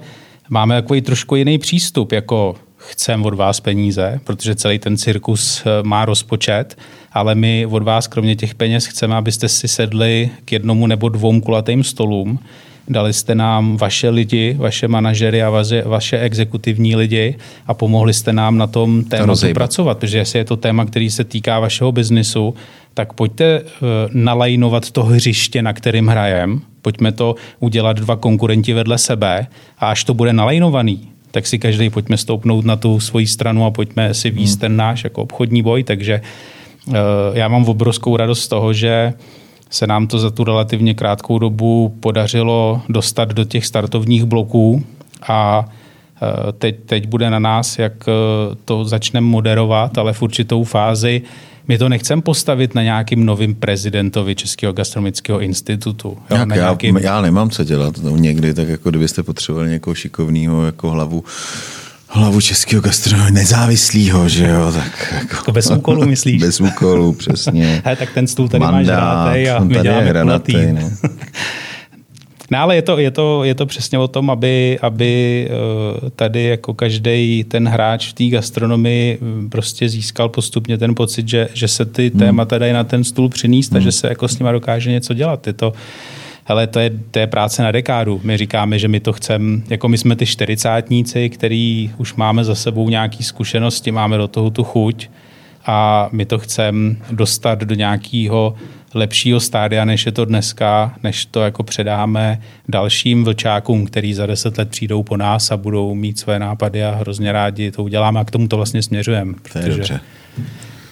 máme 0.49 0.81
takový 0.81 1.01
trošku 1.01 1.35
jiný 1.35 1.57
přístup, 1.57 2.11
jako 2.11 2.55
chcem 2.77 3.25
od 3.25 3.33
vás 3.33 3.59
peníze, 3.59 4.19
protože 4.23 4.55
celý 4.55 4.79
ten 4.79 4.97
cirkus 4.97 5.63
má 5.83 6.05
rozpočet, 6.05 6.77
ale 7.13 7.35
my 7.35 7.65
od 7.65 7.83
vás 7.83 8.07
kromě 8.07 8.35
těch 8.35 8.55
peněz 8.55 8.85
chceme, 8.85 9.15
abyste 9.15 9.49
si 9.49 9.67
sedli 9.67 10.29
k 10.45 10.51
jednomu 10.51 10.87
nebo 10.87 11.09
dvou 11.09 11.41
kulatým 11.41 11.83
stolům, 11.83 12.39
dali 12.87 13.13
jste 13.13 13.35
nám 13.35 13.77
vaše 13.77 14.09
lidi, 14.09 14.55
vaše 14.59 14.87
manažery 14.87 15.43
a 15.43 15.49
vaše, 15.49 15.83
vaše 15.85 16.19
exekutivní 16.19 16.95
lidi 16.95 17.35
a 17.67 17.73
pomohli 17.73 18.13
jste 18.13 18.33
nám 18.33 18.57
na 18.57 18.67
tom 18.67 19.03
tématu 19.03 19.47
to 19.47 19.53
pracovat, 19.53 19.97
protože 19.97 20.17
jestli 20.17 20.39
je 20.39 20.45
to 20.45 20.57
téma, 20.57 20.85
který 20.85 21.09
se 21.09 21.23
týká 21.23 21.59
vašeho 21.59 21.91
biznisu, 21.91 22.55
tak 22.93 23.13
pojďte 23.13 23.61
uh, 23.61 23.67
nalajnovat 24.11 24.91
to 24.91 25.03
hřiště, 25.03 25.61
na 25.61 25.73
kterým 25.73 26.07
hrajem, 26.07 26.61
pojďme 26.81 27.11
to 27.11 27.35
udělat 27.59 27.97
dva 27.97 28.15
konkurenti 28.15 28.73
vedle 28.73 28.97
sebe 28.97 29.47
a 29.79 29.89
až 29.89 30.03
to 30.03 30.13
bude 30.13 30.33
nalajnovaný, 30.33 31.09
tak 31.31 31.47
si 31.47 31.59
každý 31.59 31.89
pojďme 31.89 32.17
stoupnout 32.17 32.65
na 32.65 32.75
tu 32.75 32.99
svoji 32.99 33.27
stranu 33.27 33.65
a 33.65 33.71
pojďme 33.71 34.13
si 34.13 34.29
výst 34.29 34.53
hmm. 34.53 34.59
ten 34.59 34.75
náš 34.75 35.03
jako 35.03 35.21
obchodní 35.21 35.61
boj, 35.61 35.83
takže 35.83 36.21
uh, 36.87 36.95
já 37.33 37.47
mám 37.47 37.65
obrovskou 37.65 38.17
radost 38.17 38.43
z 38.43 38.47
toho, 38.47 38.73
že 38.73 39.13
se 39.73 39.87
nám 39.87 40.07
to 40.07 40.19
za 40.19 40.29
tu 40.29 40.43
relativně 40.43 40.93
krátkou 40.93 41.39
dobu 41.39 41.97
podařilo 41.99 42.81
dostat 42.89 43.29
do 43.29 43.43
těch 43.43 43.65
startovních 43.65 44.25
bloků 44.25 44.83
a 45.27 45.65
e, 46.49 46.51
teď, 46.51 46.75
teď 46.85 47.07
bude 47.07 47.29
na 47.29 47.39
nás, 47.39 47.79
jak 47.79 47.93
e, 48.07 48.11
to 48.65 48.85
začneme 48.85 49.27
moderovat, 49.27 49.97
ale 49.97 50.13
v 50.13 50.21
určitou 50.21 50.63
fázi 50.63 51.21
my 51.67 51.77
to 51.77 51.89
nechceme 51.89 52.21
postavit 52.21 52.75
na 52.75 52.83
nějakým 52.83 53.25
novým 53.25 53.55
prezidentovi 53.55 54.35
Českého 54.35 54.73
gastronomického 54.73 55.39
institutu. 55.39 56.17
Jo, 56.29 56.37
Jak 56.37 56.47
na 56.47 56.55
já, 56.55 56.61
nějakým... 56.61 56.97
já 56.97 57.21
nemám 57.21 57.49
co 57.49 57.63
dělat 57.63 57.97
no, 58.03 58.17
někdy, 58.17 58.53
tak 58.53 58.67
jako 58.67 58.89
kdybyste 58.89 59.23
potřebovali 59.23 59.69
někoho 59.69 59.95
šikovného 59.95 60.65
jako 60.65 60.89
hlavu 60.89 61.23
hlavu 62.13 62.41
českého 62.41 62.81
gastronomie 62.81 63.31
nezávislého, 63.31 64.29
že 64.29 64.47
jo, 64.47 64.71
tak 64.71 65.13
jako... 65.13 65.45
To 65.45 65.51
bez 65.51 65.71
úkolů 65.71 66.05
myslíš? 66.07 66.41
Bez 66.41 66.61
úkolů, 66.61 67.13
přesně. 67.13 67.81
He, 67.85 67.95
tak 67.95 68.13
ten 68.13 68.27
stůl 68.27 68.47
tady 68.49 68.59
Mandát, 68.59 68.79
máš 68.79 68.87
hranatej 68.87 69.51
a 69.51 69.59
my 69.59 69.79
děláme 69.81 70.05
hranatý, 70.05 70.53
no. 70.71 70.91
No 72.51 72.59
ale 72.59 72.75
je 72.75 72.81
to, 72.81 72.97
je, 72.97 73.11
to, 73.11 73.43
je 73.43 73.55
to 73.55 73.65
přesně 73.65 73.99
o 73.99 74.07
tom, 74.07 74.29
aby, 74.29 74.79
aby 74.81 75.47
eh, 75.49 76.09
tady 76.09 76.43
jako 76.43 76.73
každý 76.73 77.43
ten 77.43 77.67
hráč 77.67 78.07
v 78.09 78.13
té 78.13 78.25
gastronomii 78.25 79.17
hm, 79.21 79.49
prostě 79.49 79.89
získal 79.89 80.29
postupně 80.29 80.77
ten 80.77 80.95
pocit, 80.95 81.27
že, 81.27 81.49
že 81.53 81.67
se 81.67 81.85
ty 81.85 82.09
hmm. 82.09 82.19
témata 82.19 82.57
dají 82.57 82.73
na 82.73 82.83
ten 82.83 83.03
stůl 83.03 83.29
přinést 83.29 83.71
hmm. 83.71 83.77
a 83.77 83.79
že 83.79 83.91
se 83.91 84.07
jako 84.07 84.27
s 84.27 84.39
nima 84.39 84.51
dokáže 84.51 84.91
něco 84.91 85.13
dělat. 85.13 85.47
Je 85.47 85.53
to, 85.53 85.73
hele, 86.45 86.67
to 86.67 86.79
je, 86.79 86.91
to 87.11 87.19
je 87.19 87.27
práce 87.27 87.63
na 87.63 87.71
dekádu. 87.71 88.21
My 88.23 88.37
říkáme, 88.37 88.79
že 88.79 88.87
my 88.87 88.99
to 88.99 89.13
chceme, 89.13 89.61
jako 89.69 89.87
my 89.87 89.97
jsme 89.97 90.15
ty 90.15 90.25
čtyřicátníci, 90.25 91.29
který 91.29 91.91
už 91.97 92.13
máme 92.13 92.43
za 92.43 92.55
sebou 92.55 92.89
nějaké 92.89 93.23
zkušenosti, 93.23 93.91
máme 93.91 94.17
do 94.17 94.27
toho 94.27 94.49
tu 94.49 94.63
chuť 94.63 95.09
a 95.65 96.09
my 96.11 96.25
to 96.25 96.39
chceme 96.39 96.95
dostat 97.11 97.59
do 97.59 97.75
nějakého 97.75 98.55
lepšího 98.93 99.39
stádia, 99.39 99.85
než 99.85 100.05
je 100.05 100.11
to 100.11 100.25
dneska, 100.25 100.95
než 101.03 101.25
to 101.25 101.41
jako 101.41 101.63
předáme 101.63 102.41
dalším 102.67 103.23
vlčákům, 103.23 103.85
který 103.85 104.13
za 104.13 104.25
deset 104.25 104.57
let 104.57 104.69
přijdou 104.69 105.03
po 105.03 105.17
nás 105.17 105.51
a 105.51 105.57
budou 105.57 105.95
mít 105.95 106.19
své 106.19 106.39
nápady 106.39 106.83
a 106.83 106.95
hrozně 106.95 107.31
rádi 107.31 107.71
to 107.71 107.83
uděláme 107.83 108.19
a 108.19 108.23
k 108.23 108.31
tomu 108.31 108.47
to 108.47 108.57
vlastně 108.57 108.81
směřujeme. 108.81 109.33
To 109.53 109.59
je 109.59 109.69
dobře. 109.69 109.99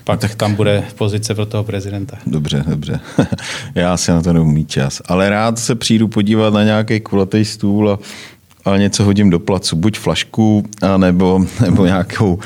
Pak 0.04 0.18
no 0.18 0.22
tak 0.22 0.36
tam 0.36 0.56
bude 0.56 0.84
pozice 0.96 1.36
pro 1.36 1.46
toho 1.46 1.64
prezidenta. 1.64 2.18
Dobře, 2.28 2.64
dobře. 2.68 3.00
Já 3.76 3.98
si 3.98 4.12
na 4.12 4.22
to 4.22 4.34
neumí 4.34 4.66
čas. 4.66 5.02
Ale 5.06 5.30
rád 5.30 5.60
se 5.60 5.76
přijdu 5.76 6.08
podívat 6.08 6.54
na 6.54 6.64
nějaký 6.64 7.00
kulatý 7.00 7.46
stůl 7.46 7.90
a, 7.92 8.00
a 8.72 8.78
něco 8.78 9.04
hodím 9.04 9.30
do 9.30 9.40
placu. 9.40 9.76
Buď 9.76 10.00
flašku, 10.00 10.66
a 10.82 10.98
nebo, 10.98 11.46
nebo 11.62 11.86
nějakou, 11.86 12.40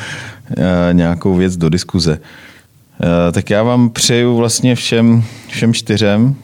a, 0.88 0.92
nějakou 0.92 1.36
věc 1.36 1.58
do 1.58 1.70
diskuze. 1.70 2.20
A, 2.20 3.32
tak 3.32 3.50
já 3.50 3.64
vám 3.64 3.90
přeju 3.90 4.38
vlastně 4.38 4.76
všem, 4.76 5.24
všem 5.48 5.74
čtyřem, 5.74 6.36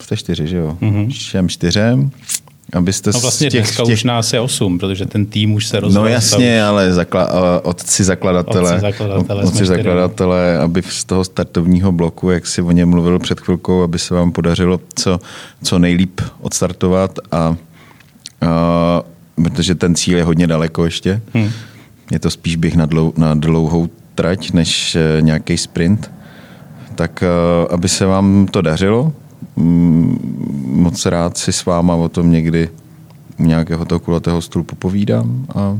jste 0.00 0.16
čtyři, 0.16 0.46
že 0.46 0.56
jo? 0.56 0.78
Mm-hmm. 0.80 1.10
Všem 1.10 1.48
čtyřem 1.48 2.10
Abyste 2.72 3.10
no 3.14 3.20
vlastně 3.20 3.50
těch, 3.50 3.64
dneska 3.64 3.84
těch... 3.84 3.94
už 3.94 4.04
nás 4.04 4.32
je 4.32 4.40
osm, 4.40 4.78
protože 4.78 5.06
ten 5.06 5.26
tým 5.26 5.52
už 5.52 5.66
se 5.66 5.80
rozhodl. 5.80 6.04
No 6.04 6.10
jasně, 6.10 6.64
ale 6.64 6.92
zakla... 6.92 7.30
otci 7.62 8.04
zakladatele, 8.04 8.72
otci 8.72 8.80
zakladatele, 8.80 9.42
otci 9.44 9.66
zakladatele 9.66 10.58
aby 10.58 10.82
z 10.82 11.04
toho 11.04 11.24
startovního 11.24 11.92
bloku, 11.92 12.30
jak 12.30 12.46
si 12.46 12.62
o 12.62 12.70
něm 12.70 12.88
mluvil 12.88 13.18
před 13.18 13.40
chvilkou, 13.40 13.82
aby 13.82 13.98
se 13.98 14.14
vám 14.14 14.32
podařilo 14.32 14.80
co, 14.94 15.20
co 15.62 15.78
nejlíp 15.78 16.20
odstartovat 16.40 17.18
a, 17.32 17.56
a 18.40 19.02
protože 19.42 19.74
ten 19.74 19.94
cíl 19.94 20.18
je 20.18 20.24
hodně 20.24 20.46
daleko 20.46 20.84
ještě. 20.84 21.20
Hmm. 21.34 21.50
Je 22.10 22.18
to 22.18 22.30
spíš 22.30 22.56
bych 22.56 22.76
na, 22.76 22.86
dlou, 22.86 23.12
na 23.16 23.34
dlouhou 23.34 23.88
trať, 24.14 24.52
než 24.52 24.94
e, 24.94 25.00
nějaký 25.20 25.58
sprint. 25.58 26.10
Tak 26.94 27.22
e, 27.22 27.26
aby 27.70 27.88
se 27.88 28.06
vám 28.06 28.46
to 28.50 28.60
dařilo, 28.60 29.12
moc 29.58 31.06
rád 31.06 31.38
si 31.38 31.52
s 31.52 31.64
váma 31.64 31.94
o 31.94 32.08
tom 32.08 32.30
někdy 32.30 32.68
nějakého 33.38 33.84
toho 33.84 33.98
kulatého 33.98 34.42
stolu 34.42 34.64
popovídám 34.64 35.46
a, 35.54 35.78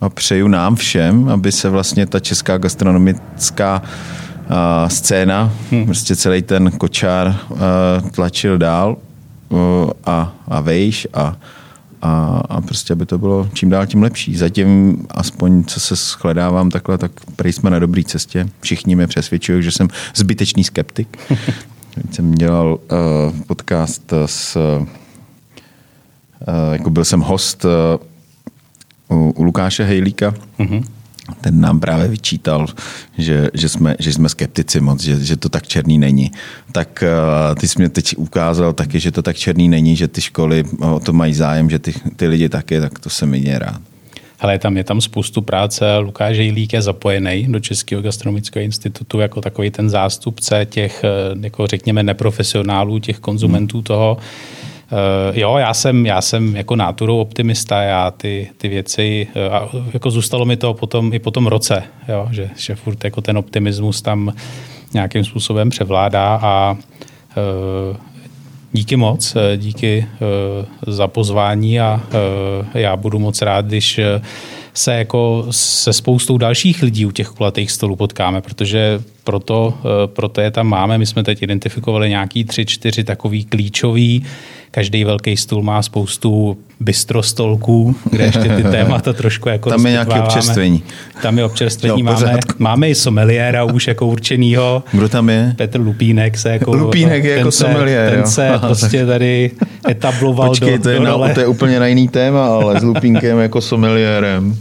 a 0.00 0.08
přeju 0.08 0.48
nám 0.48 0.76
všem, 0.76 1.28
aby 1.28 1.52
se 1.52 1.70
vlastně 1.70 2.06
ta 2.06 2.20
česká 2.20 2.58
gastronomická 2.58 3.82
a, 4.48 4.88
scéna, 4.88 5.52
hmm. 5.70 5.84
prostě 5.84 6.16
celý 6.16 6.42
ten 6.42 6.70
kočár 6.70 7.28
a, 7.28 7.36
tlačil 8.10 8.58
dál 8.58 8.96
a, 10.06 10.34
a 10.48 10.60
vejš 10.60 11.06
a, 11.14 11.36
a, 12.02 12.42
a 12.48 12.60
prostě 12.60 12.92
aby 12.92 13.06
to 13.06 13.18
bylo 13.18 13.48
čím 13.52 13.70
dál 13.70 13.86
tím 13.86 14.02
lepší. 14.02 14.36
Zatím 14.36 14.98
aspoň, 15.10 15.64
co 15.64 15.80
se 15.80 15.96
shledávám 15.96 16.70
takhle, 16.70 16.98
tak 16.98 17.12
prý 17.36 17.52
jsme 17.52 17.70
na 17.70 17.78
dobré 17.78 18.02
cestě. 18.04 18.48
Všichni 18.60 18.96
mě 18.96 19.06
přesvědčují, 19.06 19.62
že 19.62 19.70
jsem 19.70 19.88
zbytečný 20.14 20.64
skeptik. 20.64 21.18
jsem 22.10 22.32
dělal 22.32 22.72
uh, 22.72 23.40
podcast 23.46 24.12
s, 24.26 24.56
uh, 24.56 24.86
jako 26.72 26.90
byl 26.90 27.04
jsem 27.04 27.20
host 27.20 27.64
uh, 27.64 27.70
u, 29.18 29.30
u 29.30 29.42
Lukáše 29.42 29.84
Hejlíka, 29.84 30.34
mm-hmm. 30.58 30.84
ten 31.40 31.60
nám 31.60 31.80
právě 31.80 32.08
vyčítal, 32.08 32.66
že, 33.18 33.50
že, 33.54 33.68
jsme, 33.68 33.96
že 33.98 34.12
jsme 34.12 34.28
skeptici 34.28 34.80
moc, 34.80 35.02
že, 35.02 35.24
že 35.24 35.36
to 35.36 35.48
tak 35.48 35.66
černý 35.66 35.98
není. 35.98 36.30
Tak 36.72 37.04
uh, 37.48 37.54
ty 37.54 37.68
jsi 37.68 37.78
mě 37.78 37.88
teď 37.88 38.14
ukázal 38.16 38.72
taky, 38.72 39.00
že 39.00 39.12
to 39.12 39.22
tak 39.22 39.36
černý 39.36 39.68
není, 39.68 39.96
že 39.96 40.08
ty 40.08 40.20
školy 40.20 40.64
o 40.80 41.00
to 41.00 41.12
mají 41.12 41.34
zájem, 41.34 41.70
že 41.70 41.78
ty, 41.78 41.94
ty 42.16 42.28
lidi 42.28 42.48
taky, 42.48 42.80
tak 42.80 42.98
to 42.98 43.10
se 43.10 43.26
mi 43.26 43.58
rád. 43.58 43.91
Hele, 44.42 44.58
tam 44.58 44.76
je 44.76 44.84
tam 44.84 45.00
spoustu 45.00 45.42
práce. 45.42 45.96
Lukáš 45.98 46.36
Jejlík 46.36 46.72
je 46.72 46.82
zapojený 46.82 47.46
do 47.48 47.60
Českého 47.60 48.02
gastronomického 48.02 48.64
institutu 48.64 49.20
jako 49.20 49.40
takový 49.40 49.70
ten 49.70 49.90
zástupce 49.90 50.66
těch, 50.70 51.04
eh, 51.04 51.08
jako 51.40 51.66
řekněme, 51.66 52.02
neprofesionálů, 52.02 52.98
těch 52.98 53.18
konzumentů 53.18 53.76
hmm. 53.76 53.84
toho. 53.84 54.16
Uh, 54.92 55.38
jo, 55.38 55.56
já 55.56 55.74
jsem, 55.74 56.06
já 56.06 56.20
jsem 56.20 56.56
jako 56.56 56.76
náturou 56.76 57.18
optimista, 57.18 57.82
já 57.82 58.10
ty, 58.10 58.50
ty 58.56 58.68
věci, 58.68 59.26
uh, 59.74 59.86
jako 59.92 60.10
zůstalo 60.10 60.44
mi 60.44 60.56
to 60.56 60.74
potom, 60.74 61.12
i 61.14 61.18
po 61.18 61.30
tom 61.30 61.46
roce, 61.46 61.82
jo, 62.08 62.28
že, 62.30 62.50
že 62.56 62.74
furt 62.74 63.04
jako 63.04 63.20
ten 63.20 63.38
optimismus 63.38 64.02
tam 64.02 64.32
nějakým 64.94 65.24
způsobem 65.24 65.70
převládá 65.70 66.40
a 66.42 66.72
uh, 66.72 67.96
Díky 68.72 68.96
moc, 68.96 69.36
eh, 69.36 69.56
díky 69.56 70.06
eh, 70.06 70.66
za 70.86 71.08
pozvání 71.08 71.80
a 71.80 72.00
eh, 72.74 72.80
já 72.80 72.96
budu 72.96 73.18
moc 73.18 73.42
rád, 73.42 73.66
když 73.66 74.00
se 74.74 74.94
jako 74.94 75.46
se 75.50 75.92
spoustou 75.92 76.38
dalších 76.38 76.82
lidí 76.82 77.06
u 77.06 77.10
těch 77.10 77.28
kulatých 77.28 77.70
stolů 77.70 77.96
potkáme, 77.96 78.40
protože 78.40 79.02
proto, 79.24 79.74
proto 80.06 80.40
je 80.40 80.50
tam 80.50 80.66
máme. 80.66 80.98
My 80.98 81.06
jsme 81.06 81.24
teď 81.24 81.42
identifikovali 81.42 82.08
nějaký 82.08 82.44
tři, 82.44 82.66
čtyři 82.66 83.04
takový 83.04 83.44
klíčový 83.44 84.24
Každý 84.74 85.04
velký 85.04 85.36
stůl 85.36 85.62
má 85.62 85.82
spoustu 85.82 86.58
bistrostolků, 86.80 87.96
kde 88.10 88.24
ještě 88.24 88.48
ty 88.56 88.62
témata 88.70 89.12
trošku 89.12 89.48
jako 89.48 89.70
Tam 89.70 89.86
je 89.86 89.92
nějaké 89.92 90.20
občerstvení. 90.20 90.82
Tam 91.22 91.38
je 91.38 91.44
občerstvení. 91.44 92.00
Jo, 92.00 92.04
máme, 92.04 92.38
máme 92.58 92.88
i 92.88 92.94
someliéra 92.94 93.64
už 93.64 93.86
jako 93.86 94.06
určenýho. 94.06 94.82
Kdo 94.92 95.08
tam 95.08 95.28
je? 95.28 95.54
Petr 95.56 95.80
Lupínek 95.80 96.38
se 96.38 96.50
jako... 96.50 96.74
Lupínek 96.74 97.24
je 97.24 97.36
jako 97.36 97.50
se, 97.50 97.64
someliér, 97.64 98.12
Ten 98.12 98.26
se 98.26 98.46
jo. 98.46 98.58
prostě 98.58 99.06
tady 99.06 99.50
etabloval 99.88 100.48
Počkej, 100.48 100.78
do, 100.78 100.82
to 100.82 100.88
je, 100.88 100.98
do 100.98 101.04
na, 101.04 101.34
to 101.34 101.40
je 101.40 101.46
úplně 101.46 101.80
na 101.80 101.86
jiný 101.86 102.08
téma, 102.08 102.46
ale 102.46 102.80
s 102.80 102.82
Lupínkem 102.82 103.38
jako 103.38 103.60
someliérem. 103.60 104.56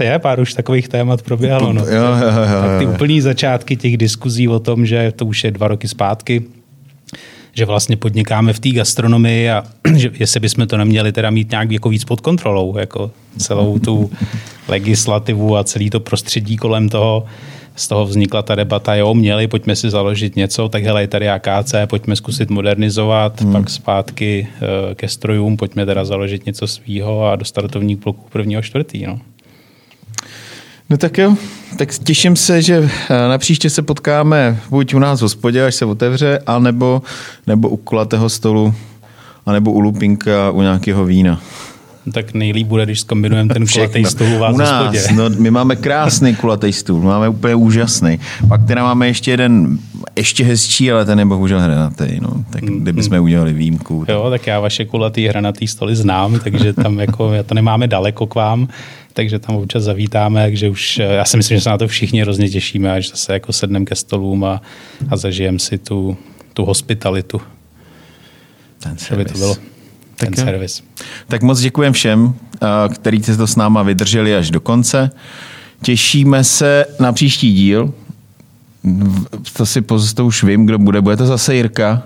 Je, 0.00 0.18
pár 0.18 0.40
už 0.40 0.54
takových 0.54 0.88
témat 0.88 1.22
proběhlo. 1.22 1.72
No. 1.72 1.80
Jo, 1.80 2.02
jo, 2.20 2.28
jo, 2.28 2.62
tak 2.62 2.78
ty 2.78 2.86
úplný 2.86 3.20
začátky 3.20 3.76
těch 3.76 3.96
diskuzí 3.96 4.48
o 4.48 4.58
tom, 4.58 4.86
že 4.86 5.12
to 5.16 5.26
už 5.26 5.44
je 5.44 5.50
dva 5.50 5.68
roky 5.68 5.88
zpátky, 5.88 6.42
že 7.52 7.64
vlastně 7.64 7.96
podnikáme 7.96 8.52
v 8.52 8.60
té 8.60 8.68
gastronomii 8.68 9.50
a 9.50 9.64
že 9.96 10.10
jestli 10.18 10.40
bychom 10.40 10.66
to 10.66 10.76
neměli 10.76 11.12
teda 11.12 11.30
mít 11.30 11.50
nějak 11.50 11.70
jako 11.70 11.88
víc 11.88 12.04
pod 12.04 12.20
kontrolou, 12.20 12.78
jako 12.78 13.10
celou 13.36 13.78
tu 13.78 14.10
legislativu 14.68 15.56
a 15.56 15.64
celý 15.64 15.90
to 15.90 16.00
prostředí 16.00 16.56
kolem 16.56 16.88
toho. 16.88 17.24
Z 17.76 17.88
toho 17.88 18.06
vznikla 18.06 18.42
ta 18.42 18.54
debata, 18.54 18.94
jo, 18.94 19.14
měli, 19.14 19.48
pojďme 19.48 19.76
si 19.76 19.90
založit 19.90 20.36
něco, 20.36 20.68
tak 20.68 20.84
hele, 20.84 21.02
je 21.02 21.08
tady 21.08 21.28
AKC, 21.28 21.74
pojďme 21.86 22.16
zkusit 22.16 22.50
modernizovat, 22.50 23.40
hmm. 23.40 23.52
pak 23.52 23.70
zpátky 23.70 24.48
uh, 24.50 24.94
ke 24.94 25.08
strojům, 25.08 25.56
pojďme 25.56 25.86
teda 25.86 26.04
založit 26.04 26.46
něco 26.46 26.66
svýho 26.66 27.26
a 27.26 27.36
do 27.36 27.44
startovních 27.44 27.96
bloků 27.96 28.24
prvního 28.32 28.62
čtvrtý, 28.62 29.06
no. 29.06 29.20
No 30.92 30.98
tak 30.98 31.18
jo, 31.18 31.36
tak 31.78 31.88
těším 32.04 32.36
se, 32.36 32.62
že 32.62 32.90
eh, 33.10 33.28
na 33.28 33.38
příště 33.38 33.70
se 33.70 33.82
potkáme 33.82 34.60
buď 34.70 34.94
u 34.94 34.98
nás 34.98 35.18
v 35.18 35.22
hospodě, 35.22 35.64
až 35.64 35.74
se 35.74 35.84
otevře, 35.84 36.38
anebo, 36.46 37.02
nebo 37.46 37.68
u 37.68 37.76
kulatého 37.76 38.28
stolu, 38.28 38.74
anebo 39.46 39.72
u 39.72 39.80
lupinka, 39.80 40.50
u 40.50 40.62
nějakého 40.62 41.04
vína. 41.04 41.40
No 42.06 42.12
tak 42.12 42.34
nejlíp 42.34 42.66
bude, 42.66 42.84
když 42.84 43.00
zkombinujeme 43.00 43.54
ten 43.54 43.66
kulatý 43.66 44.04
stůl 44.04 44.26
u 44.36 44.38
vás 44.38 44.54
u 44.54 44.58
nás, 44.58 45.10
no, 45.14 45.30
my 45.38 45.50
máme 45.50 45.76
krásný 45.76 46.34
kulatý 46.34 46.72
stůl, 46.72 47.00
máme 47.00 47.28
úplně 47.28 47.54
úžasný. 47.54 48.18
Pak 48.48 48.66
teda 48.66 48.82
máme 48.82 49.06
ještě 49.06 49.30
jeden, 49.30 49.78
ještě 50.16 50.44
hezčí, 50.44 50.92
ale 50.92 51.04
ten 51.04 51.18
je 51.18 51.24
bohužel 51.24 51.60
hranatý. 51.60 52.20
No. 52.20 52.44
Tak 52.50 52.62
mm, 52.62 52.80
kdybychom 52.80 53.16
mm. 53.16 53.24
udělali 53.24 53.52
výjimku. 53.52 54.04
Tak... 54.06 54.08
Jo, 54.08 54.26
tak 54.30 54.46
já 54.46 54.60
vaše 54.60 54.84
kulatý 54.84 55.26
hranatý 55.26 55.66
stoly 55.66 55.96
znám, 55.96 56.38
takže 56.38 56.72
tam 56.72 57.00
jako, 57.00 57.32
já 57.32 57.42
to 57.42 57.54
nemáme 57.54 57.88
daleko 57.88 58.26
k 58.26 58.34
vám 58.34 58.68
takže 59.12 59.38
tam 59.38 59.56
občas 59.56 59.82
zavítáme, 59.82 60.44
takže 60.44 60.68
už 60.68 60.98
eh, 60.98 61.02
já 61.02 61.24
si 61.24 61.36
myslím, 61.36 61.56
že 61.56 61.62
se 61.62 61.70
na 61.70 61.78
to 61.78 61.88
všichni 61.88 62.20
hrozně 62.20 62.48
těšíme, 62.48 62.92
až 62.92 63.10
zase 63.10 63.32
jako 63.32 63.52
sedneme 63.52 63.84
ke 63.84 63.94
stolům 63.94 64.44
a, 64.44 64.62
a 65.10 65.16
zažijeme 65.16 65.58
si 65.58 65.78
tu, 65.78 66.16
tu 66.52 66.64
hospitalitu. 66.64 67.40
Ten 68.78 68.98
servis. 68.98 69.26
By 69.26 69.32
to 69.32 69.38
bylo 69.38 69.56
ten 70.16 70.32
tak 70.32 70.44
servis. 70.44 70.82
Tak 71.28 71.42
moc 71.42 71.60
děkujem 71.60 71.92
všem, 71.92 72.34
eh, 72.54 72.66
kteří 72.94 73.22
se 73.22 73.36
to 73.36 73.46
s 73.46 73.56
náma 73.56 73.82
vydrželi 73.82 74.36
až 74.36 74.50
do 74.50 74.60
konce. 74.60 75.10
Těšíme 75.82 76.44
se 76.44 76.86
na 77.00 77.12
příští 77.12 77.52
díl. 77.52 77.94
To 79.52 79.66
si 79.66 79.82
to 80.14 80.26
už 80.26 80.44
vím, 80.44 80.66
kdo 80.66 80.78
bude. 80.78 81.00
Bude 81.00 81.16
to 81.16 81.26
zase 81.26 81.54
Jirka 81.54 82.02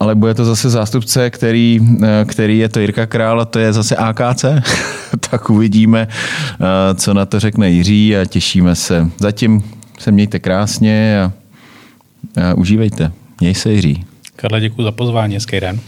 ale 0.00 0.14
bude 0.14 0.34
to 0.34 0.44
zase 0.44 0.70
zástupce, 0.70 1.30
který, 1.30 1.80
eh, 2.02 2.24
který 2.24 2.58
je 2.58 2.68
to 2.68 2.80
Jirka 2.80 3.06
Král 3.06 3.40
a 3.40 3.44
to 3.44 3.58
je 3.58 3.72
zase 3.72 3.96
AKC. 3.96 4.44
tak 5.30 5.50
uvidíme, 5.50 6.08
eh, 6.10 6.94
co 6.94 7.14
na 7.14 7.26
to 7.26 7.40
řekne 7.40 7.70
Jiří 7.70 8.16
a 8.16 8.24
těšíme 8.24 8.74
se. 8.74 9.10
Zatím 9.18 9.62
se 9.98 10.12
mějte 10.12 10.38
krásně 10.38 11.22
a, 11.22 11.32
a 12.42 12.54
užívejte. 12.54 13.12
Měj 13.40 13.54
se 13.54 13.72
Jiří. 13.72 14.04
Karle, 14.36 14.60
děkuji 14.60 14.82
za 14.82 14.92
pozvání, 14.92 15.34
hezký 15.34 15.60
den. 15.60 15.80